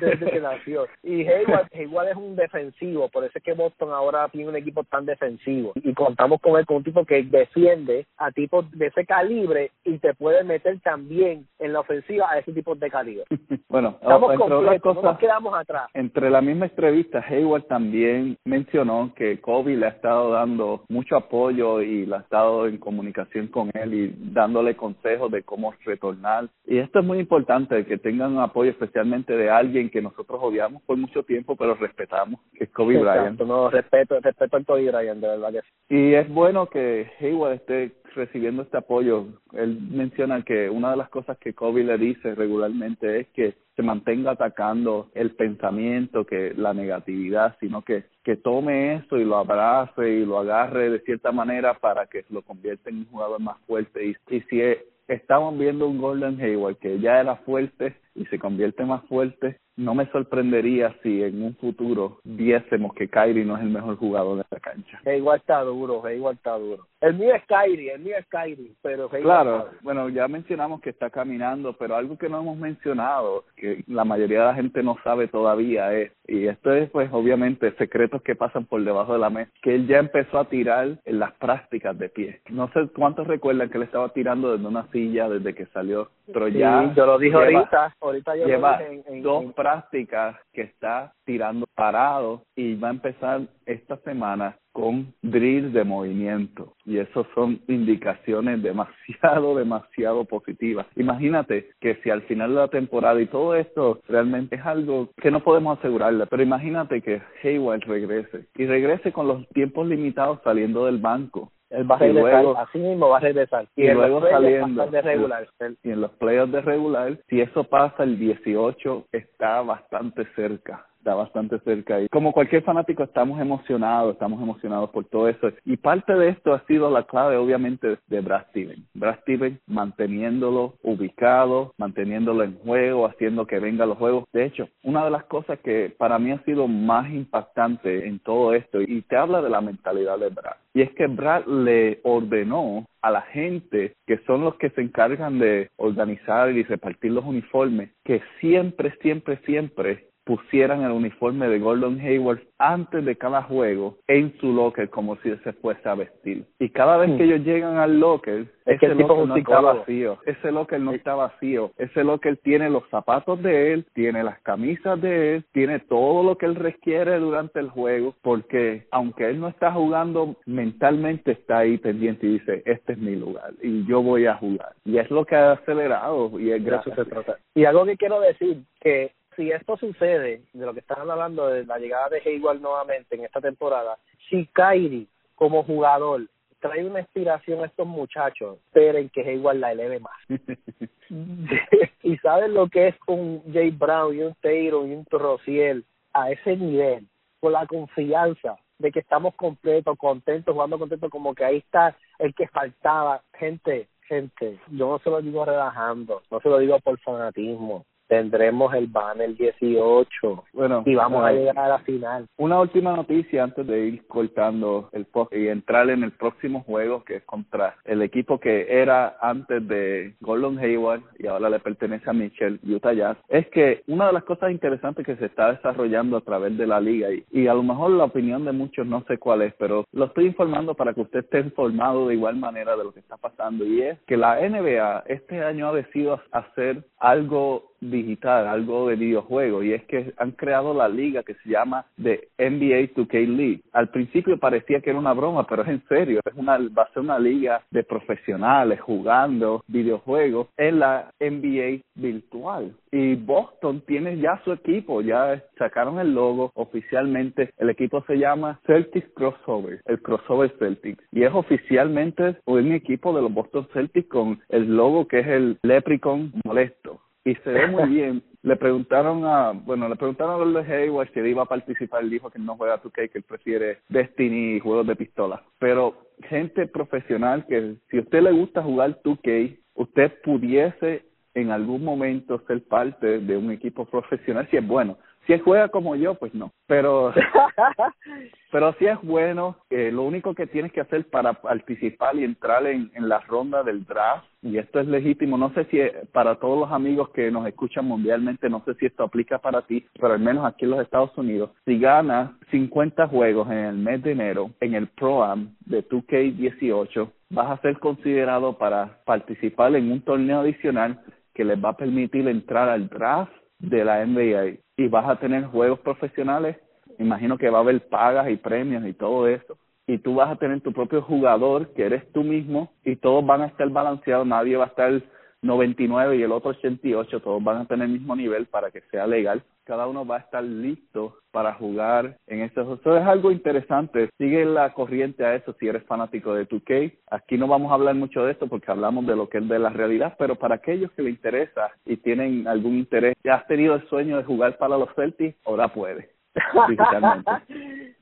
desde 0.00 0.30
que 0.30 0.40
nació. 0.40 0.86
Y 1.02 1.26
Hayward, 1.26 1.68
Hayward 1.72 2.08
es 2.08 2.16
un 2.16 2.36
defensivo, 2.36 3.08
por 3.08 3.24
eso 3.24 3.38
es 3.38 3.44
que 3.44 3.52
Boston 3.52 3.90
ahora 3.92 4.28
tiene 4.28 4.48
un 4.48 4.56
equipo 4.56 4.84
tan 4.84 5.06
defensivo 5.06 5.72
y 5.76 5.94
contamos 5.94 6.40
con 6.40 6.58
él 6.58 6.66
con 6.66 6.78
un 6.78 6.84
tipo 6.84 7.04
que 7.04 7.22
defiende 7.22 8.06
a 8.16 8.30
tipos 8.30 8.70
de 8.72 8.86
ese 8.86 9.04
calibre 9.06 9.70
y 9.84 9.98
te 9.98 10.14
puede 10.14 10.44
meter 10.44 10.80
también 10.80 11.46
en 11.58 11.72
la 11.72 11.80
ofensiva 11.80 12.30
a 12.30 12.38
ese 12.38 12.52
tipo 12.52 12.74
de 12.74 12.90
calibre. 12.90 13.24
bueno, 13.68 13.98
estamos 14.00 14.32
entre 14.32 14.54
otras 14.54 14.80
cosas, 14.80 15.02
no 15.02 15.10
nos 15.10 15.18
quedamos 15.18 15.54
atrás. 15.54 15.88
Entre 15.94 16.30
la 16.30 16.40
misma 16.40 16.66
entrevista, 16.66 17.24
Hayward 17.28 17.64
también 17.64 18.36
mencionó 18.44 19.12
que 19.14 19.40
Kobe 19.40 19.76
le 19.76 19.86
ha 19.86 19.90
estado 19.90 20.30
dando 20.30 20.84
mucho 20.88 21.16
apoyo 21.16 21.80
y 21.82 22.06
le 22.06 22.16
ha 22.16 22.20
estado 22.20 22.66
en 22.66 22.78
comunicación 22.78 23.48
con 23.48 23.70
él 23.74 23.94
y 23.94 24.14
dándole 24.32 24.76
consejos 24.76 25.30
de 25.30 25.42
cómo 25.42 25.74
retornar. 25.84 26.23
Y 26.66 26.78
esto 26.78 27.00
es 27.00 27.04
muy 27.04 27.18
importante, 27.18 27.84
que 27.84 27.98
tengan 27.98 28.38
apoyo 28.38 28.70
especialmente 28.70 29.36
de 29.36 29.50
alguien 29.50 29.90
que 29.90 30.00
nosotros 30.00 30.40
odiamos 30.42 30.82
por 30.82 30.96
mucho 30.96 31.22
tiempo, 31.22 31.56
pero 31.56 31.74
respetamos, 31.74 32.40
que 32.54 32.64
es 32.64 32.70
Kobe 32.70 32.98
Bryant. 32.98 33.40
No, 33.40 33.70
respeto, 33.70 34.18
respeto 34.20 34.56
al 34.56 34.64
Kobe 34.64 34.90
Bryant, 34.90 35.20
de 35.20 35.28
verdad 35.28 35.52
que 35.52 35.60
sí. 35.60 35.94
Y 35.94 36.14
es 36.14 36.28
bueno 36.28 36.66
que 36.66 37.10
Hayward 37.20 37.54
esté 37.54 37.92
recibiendo 38.14 38.62
este 38.62 38.78
apoyo. 38.78 39.26
Él 39.52 39.78
menciona 39.90 40.42
que 40.42 40.70
una 40.70 40.92
de 40.92 40.96
las 40.96 41.08
cosas 41.10 41.36
que 41.38 41.52
Kobe 41.52 41.84
le 41.84 41.98
dice 41.98 42.34
regularmente 42.34 43.20
es 43.20 43.28
que 43.28 43.54
se 43.76 43.82
mantenga 43.82 44.32
atacando 44.32 45.08
el 45.14 45.32
pensamiento, 45.32 46.24
que 46.24 46.54
la 46.56 46.72
negatividad, 46.72 47.56
sino 47.58 47.82
que, 47.82 48.04
que 48.22 48.36
tome 48.36 48.94
eso 48.94 49.16
y 49.16 49.24
lo 49.24 49.36
abrace 49.36 50.08
y 50.08 50.24
lo 50.24 50.38
agarre 50.38 50.90
de 50.90 51.00
cierta 51.00 51.32
manera 51.32 51.74
para 51.74 52.06
que 52.06 52.24
lo 52.30 52.42
convierta 52.42 52.90
en 52.90 52.98
un 52.98 53.06
jugador 53.06 53.40
más 53.40 53.58
fuerte. 53.66 54.06
Y, 54.06 54.36
y 54.36 54.40
si 54.42 54.60
estamos 55.08 55.58
viendo 55.58 55.86
un 55.86 55.98
Golden 56.00 56.40
Hayward 56.40 56.76
que 56.78 57.00
ya 57.00 57.20
era 57.20 57.36
fuerte 57.36 57.96
y 58.14 58.24
se 58.26 58.38
convierte 58.38 58.84
más 58.84 59.04
fuerte, 59.06 59.58
no 59.76 59.94
me 59.94 60.06
sorprendería 60.06 60.94
si 61.02 61.22
en 61.22 61.42
un 61.42 61.56
futuro 61.56 62.18
viésemos 62.24 62.94
que 62.94 63.08
Kyrie 63.08 63.44
no 63.44 63.56
es 63.56 63.62
el 63.62 63.70
mejor 63.70 63.96
jugador 63.96 64.38
de 64.38 64.44
la 64.50 64.60
cancha. 64.60 65.00
Igual 65.12 65.38
está 65.38 65.62
duro, 65.62 66.08
igual 66.10 66.34
está 66.34 66.56
duro. 66.56 66.86
El 67.00 67.14
mío 67.14 67.34
es 67.34 67.42
Kyrie, 67.46 67.92
el 67.92 68.00
mío 68.00 68.16
es 68.16 68.26
Kyrie, 68.26 68.72
pero 68.82 69.08
Claro, 69.08 69.68
bueno, 69.82 70.08
ya 70.08 70.28
mencionamos 70.28 70.80
que 70.80 70.90
está 70.90 71.10
caminando, 71.10 71.74
pero 71.74 71.96
algo 71.96 72.16
que 72.16 72.28
no 72.28 72.40
hemos 72.40 72.56
mencionado, 72.56 73.44
que 73.56 73.84
la 73.88 74.04
mayoría 74.04 74.40
de 74.40 74.46
la 74.46 74.54
gente 74.54 74.82
no 74.82 74.96
sabe 75.02 75.28
todavía 75.28 75.92
es, 75.92 76.12
y 76.26 76.46
esto 76.46 76.72
es 76.72 76.88
pues 76.90 77.10
obviamente 77.12 77.72
secretos 77.76 78.22
que 78.22 78.36
pasan 78.36 78.64
por 78.64 78.82
debajo 78.82 79.12
de 79.12 79.18
la 79.18 79.30
mesa, 79.30 79.50
que 79.60 79.74
él 79.74 79.86
ya 79.86 79.98
empezó 79.98 80.38
a 80.38 80.48
tirar 80.48 80.98
en 81.04 81.18
las 81.18 81.32
prácticas 81.34 81.98
de 81.98 82.08
pie. 82.08 82.40
No 82.48 82.70
sé 82.72 82.88
cuántos 82.94 83.26
recuerdan 83.26 83.68
que 83.68 83.78
él 83.78 83.84
estaba 83.84 84.10
tirando 84.10 84.52
desde 84.52 84.66
una 84.66 84.86
silla 84.90 85.28
desde 85.28 85.54
que 85.54 85.66
salió, 85.66 86.10
pero 86.32 86.48
ya... 86.48 86.92
yo 86.96 87.04
lo 87.04 87.18
dije 87.18 87.36
ahorita, 87.36 87.94
ahorita 88.04 88.36
yo 88.36 88.46
lleva 88.46 88.80
en, 88.82 89.22
dos 89.22 89.52
prácticas 89.54 90.36
que 90.52 90.62
está 90.62 91.12
tirando 91.24 91.66
parado 91.74 92.42
y 92.54 92.74
va 92.76 92.88
a 92.88 92.92
empezar 92.92 93.42
esta 93.66 93.96
semana 93.98 94.56
con 94.72 95.14
drills 95.22 95.72
de 95.72 95.84
movimiento. 95.84 96.74
Y 96.84 96.98
eso 96.98 97.26
son 97.34 97.60
indicaciones 97.68 98.62
demasiado 98.62 99.56
demasiado 99.56 100.24
positivas. 100.24 100.86
Imagínate 100.96 101.70
que 101.80 101.96
si 102.02 102.10
al 102.10 102.22
final 102.22 102.50
de 102.50 102.60
la 102.60 102.68
temporada 102.68 103.20
y 103.20 103.26
todo 103.26 103.54
esto 103.54 104.00
realmente 104.08 104.56
es 104.56 104.66
algo 104.66 105.10
que 105.20 105.30
no 105.30 105.42
podemos 105.42 105.78
asegurarle 105.78 106.26
pero 106.26 106.42
imagínate 106.42 107.00
que 107.00 107.22
Hayward 107.42 107.84
regrese 107.86 108.46
y 108.56 108.66
regrese 108.66 109.12
con 109.12 109.28
los 109.28 109.48
tiempos 109.50 109.86
limitados 109.86 110.40
saliendo 110.42 110.86
del 110.86 110.98
banco 110.98 111.52
él 111.76 111.90
va 111.90 111.96
a 111.96 111.98
regresar, 111.98 112.44
así 112.58 112.78
mismo 112.78 113.08
va 113.08 113.18
a 113.18 113.20
regresar. 113.20 113.66
Y, 113.76 113.88
luego 113.88 114.20
saliendo. 114.28 114.86
De 114.86 115.02
regular. 115.02 115.48
Y 115.82 115.90
en 115.90 116.00
los 116.00 116.10
playoffs 116.12 116.52
de 116.52 116.60
regular, 116.60 117.18
si 117.28 117.40
eso 117.40 117.64
pasa 117.64 118.04
el 118.04 118.18
18, 118.18 119.06
está 119.12 119.62
bastante 119.62 120.26
cerca 120.34 120.86
está 121.04 121.14
bastante 121.14 121.58
cerca. 121.60 122.00
Y 122.00 122.08
como 122.08 122.32
cualquier 122.32 122.62
fanático 122.62 123.02
estamos 123.02 123.38
emocionados, 123.38 124.14
estamos 124.14 124.40
emocionados 124.40 124.88
por 124.88 125.04
todo 125.04 125.28
eso. 125.28 125.48
Y 125.66 125.76
parte 125.76 126.14
de 126.14 126.30
esto 126.30 126.54
ha 126.54 126.64
sido 126.64 126.90
la 126.90 127.02
clave, 127.02 127.36
obviamente, 127.36 127.98
de 128.06 128.20
Brad 128.22 128.46
Steven. 128.48 128.86
Brad 128.94 129.20
Steven 129.20 129.60
manteniéndolo 129.66 130.74
ubicado, 130.82 131.74
manteniéndolo 131.76 132.42
en 132.42 132.58
juego, 132.60 133.06
haciendo 133.06 133.46
que 133.46 133.58
venga 133.58 133.84
los 133.84 133.98
juegos. 133.98 134.24
De 134.32 134.46
hecho, 134.46 134.66
una 134.82 135.04
de 135.04 135.10
las 135.10 135.24
cosas 135.24 135.58
que 135.60 135.94
para 135.98 136.18
mí 136.18 136.30
ha 136.30 136.42
sido 136.44 136.66
más 136.68 137.12
impactante 137.12 138.08
en 138.08 138.18
todo 138.20 138.54
esto, 138.54 138.80
y 138.80 139.02
te 139.02 139.16
habla 139.16 139.42
de 139.42 139.50
la 139.50 139.60
mentalidad 139.60 140.18
de 140.18 140.30
Brad, 140.30 140.56
y 140.72 140.80
es 140.80 140.90
que 140.94 141.06
Brad 141.06 141.44
le 141.46 142.00
ordenó 142.02 142.86
a 143.02 143.10
la 143.10 143.20
gente 143.20 143.94
que 144.06 144.18
son 144.26 144.42
los 144.42 144.54
que 144.56 144.70
se 144.70 144.80
encargan 144.80 145.38
de 145.38 145.68
organizar 145.76 146.50
y 146.50 146.62
repartir 146.62 147.12
los 147.12 147.24
uniformes, 147.24 147.90
que 148.04 148.22
siempre, 148.40 148.94
siempre, 149.02 149.36
siempre 149.44 150.08
pusieran 150.24 150.82
el 150.82 150.92
uniforme 150.92 151.48
de 151.48 151.58
Gordon 151.58 152.00
Hayward 152.00 152.40
antes 152.58 153.04
de 153.04 153.16
cada 153.16 153.42
juego 153.42 153.98
en 154.06 154.36
su 154.38 154.52
locker 154.52 154.88
como 154.90 155.16
si 155.16 155.34
se 155.36 155.52
fuese 155.54 155.88
a 155.88 155.94
vestir. 155.94 156.44
Y 156.58 156.70
cada 156.70 156.96
vez 156.96 157.16
que 157.16 157.24
ellos 157.24 157.40
llegan 157.40 157.76
al 157.76 158.00
locker, 158.00 158.46
es 158.64 158.82
ese 158.82 158.94
locker 158.94 159.26
no 159.26 159.36
está 159.36 159.60
vacío. 159.60 160.18
Ese 160.24 160.52
locker 160.52 160.80
no 160.80 160.92
está 160.92 161.14
vacío. 161.14 161.70
Ese 161.76 162.04
locker 162.04 162.36
tiene 162.38 162.70
los 162.70 162.88
zapatos 162.88 163.42
de 163.42 163.72
él, 163.72 163.86
tiene 163.92 164.24
las 164.24 164.40
camisas 164.40 165.00
de 165.00 165.36
él, 165.36 165.44
tiene 165.52 165.80
todo 165.80 166.22
lo 166.22 166.38
que 166.38 166.46
él 166.46 166.54
requiere 166.54 167.18
durante 167.18 167.60
el 167.60 167.68
juego, 167.68 168.14
porque 168.22 168.86
aunque 168.90 169.28
él 169.28 169.40
no 169.40 169.48
está 169.48 169.72
jugando 169.72 170.36
mentalmente, 170.46 171.32
está 171.32 171.58
ahí 171.58 171.76
pendiente 171.78 172.26
y 172.26 172.38
dice, 172.38 172.62
este 172.64 172.94
es 172.94 172.98
mi 172.98 173.16
lugar 173.16 173.52
y 173.62 173.84
yo 173.86 174.02
voy 174.02 174.26
a 174.26 174.34
jugar. 174.36 174.74
Y 174.84 174.98
es 174.98 175.10
lo 175.10 175.24
que 175.24 175.36
ha 175.36 175.52
acelerado 175.52 176.38
y 176.38 176.50
es 176.50 176.64
gracias 176.64 176.96
se 176.96 177.04
trata. 177.04 177.36
Y 177.54 177.64
algo 177.64 177.84
que 177.84 177.96
quiero 177.96 178.20
decir, 178.20 178.62
que 178.80 179.12
si 179.36 179.50
esto 179.50 179.76
sucede, 179.76 180.42
de 180.52 180.66
lo 180.66 180.72
que 180.72 180.80
están 180.80 181.10
hablando 181.10 181.48
de 181.48 181.64
la 181.64 181.78
llegada 181.78 182.08
de 182.08 182.22
Hayward 182.24 182.60
nuevamente 182.60 183.14
en 183.14 183.24
esta 183.24 183.40
temporada, 183.40 183.98
si 184.28 184.46
Kyrie 184.46 185.06
como 185.34 185.64
jugador 185.64 186.26
trae 186.60 186.84
una 186.84 187.00
inspiración 187.00 187.62
a 187.62 187.66
estos 187.66 187.86
muchachos, 187.86 188.58
esperen 188.66 189.10
que 189.10 189.22
Hayward 189.22 189.58
la 189.58 189.72
eleve 189.72 190.00
más. 190.00 190.16
y 192.02 192.16
saben 192.18 192.54
lo 192.54 192.68
que 192.68 192.88
es 192.88 192.96
un 193.06 193.42
Jay 193.52 193.70
Brown 193.70 194.14
y 194.16 194.22
un 194.22 194.34
Taylor 194.40 194.86
y 194.86 194.92
un 194.94 195.06
Rociel 195.10 195.84
a 196.12 196.30
ese 196.30 196.56
nivel, 196.56 197.06
con 197.40 197.52
la 197.52 197.66
confianza 197.66 198.56
de 198.78 198.90
que 198.90 199.00
estamos 199.00 199.34
completos, 199.34 199.96
contentos, 199.98 200.52
jugando 200.52 200.78
contentos, 200.78 201.10
como 201.10 201.34
que 201.34 201.44
ahí 201.44 201.56
está 201.58 201.96
el 202.18 202.34
que 202.34 202.48
faltaba. 202.48 203.22
Gente, 203.34 203.88
gente, 204.02 204.58
yo 204.70 204.88
no 204.88 204.98
se 204.98 205.10
lo 205.10 205.20
digo 205.20 205.44
relajando, 205.44 206.22
no 206.30 206.40
se 206.40 206.48
lo 206.48 206.58
digo 206.58 206.78
por 206.80 206.98
fanatismo. 207.00 207.84
Tendremos 208.08 208.74
el 208.74 208.86
banner 208.86 209.34
18 209.36 210.44
Bueno, 210.52 210.82
y 210.86 210.94
vamos 210.94 211.24
a 211.24 211.32
eh, 211.32 211.36
llegar 211.36 211.58
a 211.58 211.68
la 211.68 211.78
final. 211.80 212.26
Una 212.36 212.60
última 212.60 212.94
noticia 212.94 213.44
antes 213.44 213.66
de 213.66 213.86
ir 213.86 214.06
cortando 214.06 214.88
el 214.92 215.06
post 215.06 215.32
y 215.34 215.48
entrar 215.48 215.88
en 215.90 216.04
el 216.04 216.12
próximo 216.12 216.62
juego 216.62 217.04
que 217.04 217.16
es 217.16 217.24
contra 217.24 217.76
el 217.84 218.02
equipo 218.02 218.38
que 218.38 218.66
era 218.68 219.16
antes 219.20 219.66
de 219.66 220.14
Gordon 220.20 220.58
Hayward 220.58 221.02
y 221.18 221.26
ahora 221.26 221.50
le 221.50 221.60
pertenece 221.60 222.08
a 222.08 222.12
Mitchell, 222.12 222.60
Utah 222.66 222.92
Jazz, 222.92 223.16
es 223.28 223.48
que 223.48 223.82
una 223.86 224.06
de 224.06 224.12
las 224.12 224.24
cosas 224.24 224.50
interesantes 224.50 225.04
que 225.04 225.16
se 225.16 225.26
está 225.26 225.52
desarrollando 225.52 226.16
a 226.16 226.20
través 226.20 226.56
de 226.56 226.66
la 226.66 226.80
liga 226.80 227.10
y, 227.10 227.24
y 227.30 227.46
a 227.46 227.54
lo 227.54 227.62
mejor 227.62 227.90
la 227.90 228.04
opinión 228.04 228.44
de 228.44 228.52
muchos 228.52 228.86
no 228.86 229.04
sé 229.08 229.18
cuál 229.18 229.42
es, 229.42 229.54
pero 229.58 229.84
lo 229.92 230.06
estoy 230.06 230.26
informando 230.26 230.74
para 230.74 230.94
que 230.94 231.00
usted 231.00 231.20
esté 231.20 231.40
informado 231.40 232.08
de 232.08 232.14
igual 232.14 232.36
manera 232.36 232.76
de 232.76 232.84
lo 232.84 232.92
que 232.92 233.00
está 233.00 233.16
pasando 233.16 233.64
y 233.64 233.82
es 233.82 233.98
que 234.06 234.16
la 234.16 234.36
NBA 234.40 235.04
este 235.06 235.42
año 235.42 235.68
ha 235.68 235.74
decidido 235.74 236.20
hacer 236.30 236.84
algo 236.98 237.73
digital, 237.90 238.46
algo 238.46 238.88
de 238.88 238.96
videojuego, 238.96 239.62
y 239.62 239.72
es 239.72 239.84
que 239.84 240.12
han 240.16 240.32
creado 240.32 240.74
la 240.74 240.88
liga 240.88 241.22
que 241.22 241.34
se 241.34 241.50
llama 241.50 241.86
The 242.02 242.28
NBA 242.38 242.94
2K 242.94 243.26
League. 243.26 243.60
Al 243.72 243.88
principio 243.88 244.38
parecía 244.38 244.80
que 244.80 244.90
era 244.90 244.98
una 244.98 245.12
broma, 245.12 245.46
pero 245.46 245.62
es 245.62 245.68
en 245.68 245.82
serio, 245.88 246.20
es 246.24 246.34
una, 246.34 246.58
va 246.58 246.84
a 246.84 246.92
ser 246.92 247.02
una 247.02 247.18
liga 247.18 247.62
de 247.70 247.82
profesionales 247.82 248.80
jugando 248.80 249.62
videojuegos 249.68 250.48
en 250.56 250.80
la 250.80 251.10
NBA 251.20 251.82
virtual. 251.94 252.74
Y 252.90 253.16
Boston 253.16 253.82
tiene 253.86 254.18
ya 254.18 254.40
su 254.44 254.52
equipo, 254.52 255.00
ya 255.00 255.42
sacaron 255.58 255.98
el 255.98 256.14
logo 256.14 256.52
oficialmente, 256.54 257.50
el 257.58 257.70
equipo 257.70 258.04
se 258.06 258.16
llama 258.16 258.60
Celtics 258.66 259.08
Crossover, 259.14 259.80
el 259.86 260.00
Crossover 260.00 260.52
Celtics, 260.58 261.02
y 261.10 261.24
es 261.24 261.32
oficialmente 261.34 262.36
un 262.46 262.72
equipo 262.72 263.12
de 263.14 263.22
los 263.22 263.32
Boston 263.32 263.68
Celtics 263.72 264.08
con 264.08 264.40
el 264.48 264.76
logo 264.76 265.08
que 265.08 265.20
es 265.20 265.26
el 265.26 265.58
Leprechaun 265.62 266.32
molesto 266.44 267.00
y 267.24 267.34
se 267.36 267.50
ve 267.50 267.66
muy 267.66 267.88
bien. 267.88 268.22
Le 268.42 268.56
preguntaron 268.56 269.24
a, 269.24 269.52
bueno, 269.52 269.88
le 269.88 269.96
preguntaron 269.96 270.34
a 270.34 270.36
Gordon 270.36 270.70
Hayward 270.70 271.10
si 271.14 271.20
él 271.20 271.28
iba 271.28 271.44
a 271.44 271.46
participar, 271.46 272.02
él 272.02 272.10
dijo 272.10 272.28
que 272.28 272.38
no 272.38 272.56
juega 272.56 272.82
2K, 272.82 273.10
que 273.10 273.18
él 273.18 273.24
prefiere 273.26 273.78
Destiny 273.88 274.56
y 274.56 274.60
juegos 274.60 274.86
de 274.86 274.96
pistola. 274.96 275.42
Pero 275.58 276.10
gente 276.28 276.66
profesional 276.66 277.46
que 277.46 277.76
si 277.88 277.96
a 277.96 278.00
usted 278.02 278.20
le 278.20 278.32
gusta 278.32 278.62
jugar 278.62 279.00
2K, 279.02 279.56
usted 279.76 280.12
pudiese 280.22 281.06
en 281.32 281.52
algún 281.52 281.84
momento 281.84 282.42
ser 282.46 282.62
parte 282.64 283.20
de 283.20 283.34
un 283.34 283.50
equipo 283.50 283.86
profesional 283.86 284.46
si 284.50 284.58
es 284.58 284.66
bueno. 284.66 284.98
Si 285.26 285.32
él 285.32 285.42
juega 285.42 285.68
como 285.68 285.96
yo, 285.96 286.14
pues 286.14 286.34
no. 286.34 286.52
Pero 286.66 287.12
pero 288.54 288.72
si 288.74 288.86
es 288.86 289.00
bueno, 289.02 289.56
eh, 289.68 289.90
lo 289.90 290.02
único 290.02 290.32
que 290.34 290.46
tienes 290.46 290.70
que 290.70 290.80
hacer 290.80 291.08
para 291.10 291.32
participar 291.32 292.14
y 292.14 292.22
entrar 292.22 292.64
en, 292.66 292.90
en 292.94 293.08
la 293.08 293.18
ronda 293.20 293.62
del 293.62 293.84
draft, 293.84 294.26
y 294.42 294.58
esto 294.58 294.78
es 294.78 294.86
legítimo, 294.86 295.36
no 295.36 295.52
sé 295.54 295.64
si 295.64 295.80
eh, 295.80 295.92
para 296.12 296.36
todos 296.36 296.58
los 296.60 296.70
amigos 296.70 297.08
que 297.10 297.30
nos 297.32 297.46
escuchan 297.48 297.86
mundialmente, 297.86 298.48
no 298.48 298.62
sé 298.64 298.74
si 298.74 298.86
esto 298.86 299.02
aplica 299.02 299.38
para 299.38 299.62
ti, 299.62 299.84
pero 300.00 300.14
al 300.14 300.20
menos 300.20 300.44
aquí 300.44 300.66
en 300.66 300.70
los 300.70 300.80
Estados 300.80 301.10
Unidos, 301.16 301.50
si 301.64 301.80
ganas 301.80 302.30
50 302.52 303.08
juegos 303.08 303.50
en 303.50 303.58
el 303.58 303.76
mes 303.76 304.02
de 304.02 304.12
enero 304.12 304.50
en 304.60 304.74
el 304.74 304.86
Pro-Am 304.86 305.56
de 305.66 305.82
2K18, 305.88 307.10
vas 307.30 307.50
a 307.50 307.60
ser 307.62 307.80
considerado 307.80 308.56
para 308.56 309.00
participar 309.04 309.74
en 309.74 309.90
un 309.90 310.00
torneo 310.02 310.40
adicional 310.40 311.00
que 311.34 311.44
les 311.44 311.58
va 311.58 311.70
a 311.70 311.76
permitir 311.76 312.28
entrar 312.28 312.68
al 312.68 312.88
draft 312.88 313.32
de 313.58 313.84
la 313.84 314.04
NBA 314.06 314.63
y 314.76 314.88
vas 314.88 315.08
a 315.08 315.16
tener 315.16 315.44
juegos 315.46 315.80
profesionales, 315.80 316.56
imagino 316.98 317.38
que 317.38 317.50
va 317.50 317.58
a 317.58 317.62
haber 317.62 317.88
pagas 317.88 318.28
y 318.30 318.36
premios 318.36 318.86
y 318.86 318.92
todo 318.92 319.28
eso, 319.28 319.56
y 319.86 319.98
tú 319.98 320.14
vas 320.14 320.30
a 320.30 320.36
tener 320.36 320.60
tu 320.60 320.72
propio 320.72 321.02
jugador 321.02 321.72
que 321.74 321.84
eres 321.84 322.10
tú 322.12 322.22
mismo 322.22 322.72
y 322.84 322.96
todos 322.96 323.24
van 323.24 323.42
a 323.42 323.46
estar 323.46 323.68
balanceados, 323.68 324.26
nadie 324.26 324.56
va 324.56 324.64
a 324.64 324.68
estar 324.68 325.02
99 325.44 326.16
y 326.16 326.22
el 326.22 326.32
otro 326.32 326.50
88, 326.50 327.20
todos 327.20 327.44
van 327.44 327.58
a 327.58 327.64
tener 327.66 327.86
el 327.86 327.92
mismo 327.92 328.16
nivel 328.16 328.46
para 328.46 328.70
que 328.70 328.80
sea 328.90 329.06
legal. 329.06 329.42
Cada 329.64 329.86
uno 329.86 330.06
va 330.06 330.16
a 330.16 330.20
estar 330.20 330.42
listo 330.42 331.18
para 331.30 331.54
jugar 331.54 332.16
en 332.26 332.48
juego. 332.48 332.74
Eso 332.74 332.96
es 332.96 333.04
algo 333.04 333.30
interesante. 333.30 334.10
Sigue 334.18 334.44
la 334.44 334.72
corriente 334.74 335.24
a 335.24 335.34
eso 335.34 335.54
si 335.58 335.68
eres 335.68 335.84
fanático 335.84 336.34
de 336.34 336.48
2K. 336.48 336.92
Aquí 337.10 337.38
no 337.38 337.46
vamos 337.46 337.70
a 337.70 337.74
hablar 337.74 337.94
mucho 337.94 338.24
de 338.24 338.32
esto 338.32 338.46
porque 338.46 338.70
hablamos 338.70 339.06
de 339.06 339.16
lo 339.16 339.28
que 339.28 339.38
es 339.38 339.48
de 339.48 339.58
la 339.58 339.70
realidad, 339.70 340.16
pero 340.18 340.36
para 340.36 340.56
aquellos 340.56 340.90
que 340.92 341.02
les 341.02 341.14
interesa 341.14 341.70
y 341.84 341.96
tienen 341.96 342.46
algún 342.48 342.76
interés, 342.76 343.14
ya 343.22 343.36
has 343.36 343.46
tenido 343.46 343.74
el 343.74 343.88
sueño 343.88 344.16
de 344.16 344.24
jugar 344.24 344.58
para 344.58 344.78
los 344.78 344.94
Celtics, 344.94 345.36
ahora 345.46 345.68
puede. 345.68 346.14
digitalmente. 346.68 347.30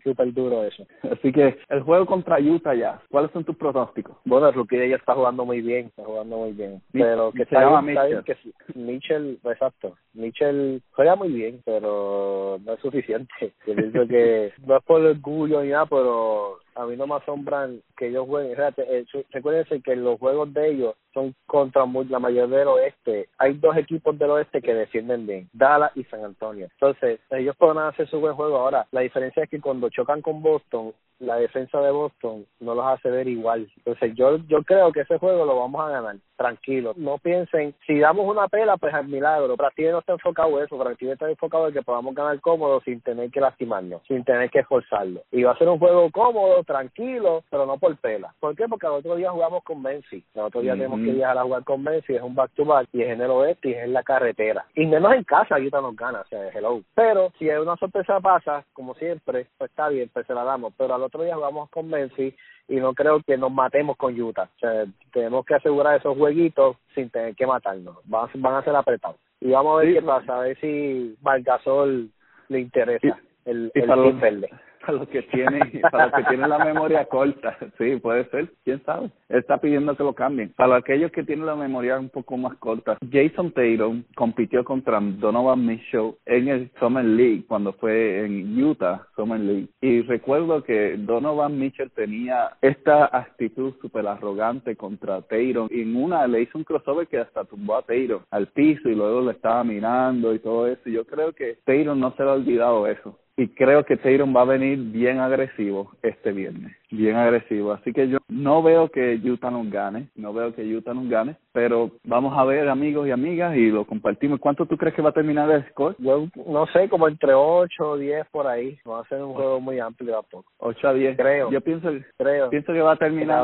Súper 0.03 0.33
duro 0.33 0.65
eso. 0.65 0.85
Así 1.11 1.33
que 1.33 1.59
el 1.69 1.83
juego 1.83 2.07
contra 2.07 2.41
Utah 2.41 2.75
ya. 2.75 3.01
¿Cuáles 3.11 3.31
son 3.31 3.45
tus 3.45 3.57
pronósticos? 3.57 4.17
Bueno, 4.25 4.49
el 4.49 4.55
rookie 4.55 4.77
de 4.77 4.87
ella 4.87 4.97
está 4.97 5.15
jugando 5.15 5.45
muy 5.45 5.61
bien, 5.61 5.87
está 5.87 6.05
jugando 6.05 6.39
muy 6.39 6.53
bien. 6.53 6.83
Pero 6.93 7.31
que 7.33 7.45
se 7.45 7.55
llama 7.55 7.83
Mitchell. 7.83 8.25
que. 8.25 8.37
Mitchell, 8.75 9.39
exacto. 9.45 9.97
Mitchell 10.15 10.83
juega 10.93 11.15
muy 11.15 11.29
bien, 11.29 11.61
pero 11.65 12.59
no 12.65 12.73
es 12.73 12.81
suficiente. 12.81 13.33
Yo 13.67 13.75
pienso 13.75 14.07
que 14.09 14.53
no 14.67 14.77
es 14.77 14.85
por 14.85 15.01
orgullo 15.01 15.63
ni 15.63 15.71
nada, 15.71 15.87
pero 15.87 16.59
a 16.75 16.87
mí 16.87 16.97
no 16.97 17.07
me 17.07 17.17
asombran 17.17 17.81
que 17.97 18.09
ellos 18.09 18.27
jueguen. 18.27 18.57
Eh, 18.77 19.05
recuérdense 19.31 19.81
que 19.83 19.97
los 19.97 20.19
juegos 20.19 20.53
de 20.55 20.71
ellos 20.71 20.95
son 21.13 21.35
contra 21.47 21.85
mu- 21.85 22.05
la 22.05 22.19
mayoría 22.19 22.59
del 22.59 22.69
oeste. 22.69 23.29
Hay 23.39 23.55
dos 23.55 23.77
equipos 23.77 24.19
del 24.19 24.31
oeste 24.31 24.63
que 24.63 24.75
defienden 24.75 25.27
bien, 25.27 25.49
Dallas 25.53 25.93
y 25.95 26.05
San 26.05 26.25
Antonio. 26.25 26.69
Entonces, 26.73 27.21
ellos 27.31 27.55
podrán 27.57 27.89
hacer 27.89 28.09
su 28.09 28.19
buen 28.21 28.35
juego. 28.35 28.57
Ahora, 28.59 28.87
la 28.93 29.03
diferencia 29.03 29.43
es 29.45 29.51
que 29.51 29.61
cuando 29.61 29.91
chocan 29.91 30.23
con 30.23 30.43
Boston, 30.43 30.93
la 31.19 31.37
defensa 31.37 31.81
de 31.81 31.91
Boston 31.93 32.47
no 32.61 32.75
los 32.75 32.85
hace 32.87 33.09
ver 33.11 33.29
igual. 33.29 33.71
Entonces, 33.77 34.13
yo 34.15 34.39
yo 34.49 34.63
creo 34.65 34.91
que 34.93 35.03
ese 35.03 35.19
juego 35.19 35.45
lo 35.45 35.57
vamos 35.59 35.85
a 35.87 35.91
ganar. 35.91 36.17
Tranquilo. 36.37 36.95
No 36.97 37.19
piensen, 37.19 37.75
si 37.87 37.99
damos 38.01 38.27
una 38.27 38.49
pela, 38.49 38.77
pues 38.77 38.93
al 38.93 39.07
milagro. 39.07 39.55
Brasile 39.57 39.93
no 39.93 40.01
está 40.01 40.15
enfocado 40.15 40.59
en 40.59 40.65
eso. 40.65 40.77
Brasile 40.77 41.13
está 41.13 41.31
enfocado 41.31 41.69
en 41.69 41.75
que 41.75 41.83
podamos 41.83 42.15
ganar 42.15 42.41
cómodo 42.41 42.81
sin 42.81 43.01
tener 43.03 43.31
que 43.31 43.41
lastimarnos, 43.41 44.03
sin 44.09 44.25
tener 44.25 44.51
que 44.51 44.61
esforzarlo. 44.61 45.23
Y 45.31 45.45
va 45.45 45.53
a 45.53 45.59
ser 45.59 45.69
un 45.69 45.79
juego 45.79 46.11
cómodo, 46.11 46.62
tranquilo, 46.65 47.43
pero 47.51 47.67
no 47.67 47.79
por 47.79 47.97
pela. 47.99 48.35
¿Por 48.41 48.55
qué? 48.57 48.67
Porque 48.69 48.87
al 48.87 48.93
otro 48.95 49.17
día 49.17 49.31
jugamos 49.31 49.63
con 49.65 49.83
Messi. 49.83 50.25
El 50.35 50.41
otro 50.43 50.61
día 50.61 50.73
tenemos 50.75 51.01
que 51.01 51.13
viajar 51.13 51.39
a 51.39 51.43
jugar 51.43 51.65
con 51.65 51.83
Messi. 51.83 52.15
Es 52.15 52.23
un 52.23 52.35
back-to-back 52.35 52.89
y 52.93 53.03
es 53.03 53.09
en 53.11 53.21
el 53.21 53.31
oeste 53.31 53.69
y 53.71 53.73
es 53.73 53.85
en 53.85 53.93
la 53.93 54.03
carretera. 54.03 54.65
Y 54.75 54.87
menos 54.87 55.13
en 55.15 55.25
casa, 55.25 55.59
Utah 55.59 55.81
nos 55.81 55.97
gana. 55.97 56.21
O 56.21 56.27
sea, 56.27 56.49
hello. 56.51 56.83
Pero 56.95 57.33
si 57.39 57.49
hay 57.51 57.59
una 57.59 57.77
sorpresa 57.77 58.21
pasa, 58.21 58.65
como 58.73 58.95
siempre, 58.95 59.47
pues 59.59 59.71
está 59.71 59.89
bien, 59.89 60.11
pues 60.13 60.27
se 60.27 60.35
la 60.35 60.45
damos. 60.45 60.73
Pero 60.77 60.95
al 60.95 61.03
otro 61.03 61.23
día 61.23 61.35
jugamos 61.37 61.71
con 61.71 61.89
Messi 61.89 62.35
y 62.69 62.77
no 62.77 62.95
creo 62.95 63.21
que 63.23 63.37
nos 63.37 63.51
matemos 63.53 63.97
con 63.97 64.19
Utah. 64.21 64.49
O 64.57 64.59
sea, 64.61 64.85
tenemos 65.13 65.45
que 65.45 65.55
asegurar 65.55 65.97
esos 65.99 66.17
jueguitos 66.17 66.77
sin 66.95 67.11
tener 67.11 67.35
que 67.35 67.47
matarnos. 67.47 67.97
Van, 68.05 68.25
a- 68.27 68.31
van 68.37 68.55
a 68.55 68.63
ser 68.65 68.75
apretados. 68.77 69.17
Y 69.41 69.51
vamos 69.51 69.75
a 69.75 69.79
ver 69.81 69.89
Sí. 69.89 69.95
qué 69.95 70.03
pasa, 70.03 70.37
a 70.37 70.41
ver 70.43 70.61
si 70.61 71.17
Valgasol 71.21 72.09
le 72.49 72.61
interesa 72.61 73.19
el, 73.45 73.73
y 73.75 73.81
el 73.81 73.87
para 73.89 74.03
los- 74.03 74.21
verde. 74.21 74.49
para 74.87 74.99
los 74.99 75.09
que 75.09 75.23
tienen 75.23 75.81
para 75.91 76.07
los 76.07 76.15
que 76.15 76.25
tienen 76.25 76.51
la 76.51 76.59
memoria 76.59 77.05
corta. 77.07 77.57
Sí 77.79 77.97
puede 77.97 78.29
ser 78.31 78.51
quién 78.65 78.83
sabe. 78.85 79.11
Está 79.29 79.59
pidiendo 79.59 79.97
que 79.97 80.03
lo 80.03 80.15
cambien. 80.15 80.53
Para 80.57 80.77
aquellos 80.77 81.11
que 81.13 81.23
tienen 81.23 81.47
la 81.47 81.57
memoria 81.57 81.99
un 81.99 82.11
poco 82.11 82.37
más 82.37 82.57
corta 82.59 82.99
Jason 83.11 83.53
Tatum 83.53 84.05
compitió 84.15 84.65
contra 84.65 85.01
Donovan 85.01 85.65
Mitchell 85.65 86.15
en 86.27 86.49
el 86.49 86.71
Summer 86.79 87.05
League 87.05 87.45
cuando 87.47 87.73
fue 87.75 88.25
en 88.25 88.63
Utah 88.63 89.07
Summer 89.17 89.41
League. 89.41 89.69
Y 89.81 90.03
recuerdo 90.03 90.63
que 90.63 90.97
Donovan 90.99 91.59
Mitchell 91.59 91.91
tenía 91.91 92.57
esta 92.61 93.05
actitud 93.17 93.75
súper 93.81 94.07
arrogante 94.07 94.77
contra 94.77 95.23
Tatum. 95.23 95.69
Y 95.71 95.83
en 95.83 95.97
una 95.97 96.27
le 96.27 96.43
hizo 96.43 96.59
un 96.59 96.65
crossover 96.65 97.07
que 97.07 97.19
hasta 97.19 97.45
tumbó 97.45 97.77
a 97.77 97.83
Tatum 97.83 98.23
al 98.31 98.49
piso 98.49 98.89
y 98.89 98.95
luego 98.95 99.23
le 99.23 99.33
estaba 99.33 99.65
mirando 99.65 100.35
y 100.35 100.39
todo 100.39 100.67
eso. 100.67 100.83
Y 100.87 100.93
yo 100.93 101.05
creo 101.05 101.33
que 101.33 101.59
Tatum 101.65 101.99
no 101.99 102.15
se 102.17 102.23
le 102.23 102.31
ha 102.31 102.35
olvidado 102.35 102.87
eso 102.87 103.19
y 103.37 103.49
creo 103.49 103.85
que 103.85 103.97
Tatum 103.97 104.35
va 104.37 104.43
a 104.43 104.47
venir 104.47 104.79
bien 104.79 105.19
agresivo 105.19 105.93
este 106.03 106.33
viernes, 106.33 106.77
bien 106.91 107.17
agresivo. 107.17 107.73
Así 107.73 107.93
que 107.93 108.09
yo 108.09 108.19
no 108.29 108.63
veo 108.63 108.91
que 108.91 109.15
Utah 109.25 109.51
nos 109.51 109.71
gane, 109.71 110.09
no 110.17 110.33
veo 110.33 110.55
que 110.55 110.63
Utah 110.63 110.93
nos 110.93 111.09
gane, 111.09 111.37
pero 111.53 111.91
vamos 112.05 112.37
a 112.37 112.45
ver 112.45 112.69
amigos 112.69 113.09
y 113.09 113.11
amigas 113.11 113.57
y 113.57 113.71
lo 113.71 113.87
compartimos. 113.87 114.39
¿Cuánto 114.39 114.67
tú 114.67 114.77
crees 114.77 114.95
que 114.95 115.03
va 115.03 115.11
a 115.11 115.15
terminar 115.15 115.51
el 115.51 115.67
score? 115.71 115.97
Yo 115.99 116.29
no 116.47 116.67
sé, 116.67 116.89
como 116.89 117.09
entre 117.09 117.33
8 117.35 117.91
o 117.91 117.97
10 117.97 118.27
por 118.31 118.47
ahí. 118.47 118.79
Va 118.89 119.01
a 119.01 119.09
ser 119.09 119.23
un 119.23 119.33
juego 119.33 119.61
muy 119.61 119.79
amplio 119.79 120.13
tampoco. 120.13 120.51
8 120.59 120.89
a 120.89 120.93
10. 120.93 121.17
Creo. 121.17 121.51
Yo 121.51 121.61
pienso, 121.61 121.91
Creo. 122.19 122.51
pienso 122.51 122.73
que 122.73 122.81
va 122.81 122.93
a 122.93 122.97
terminar. 122.97 123.43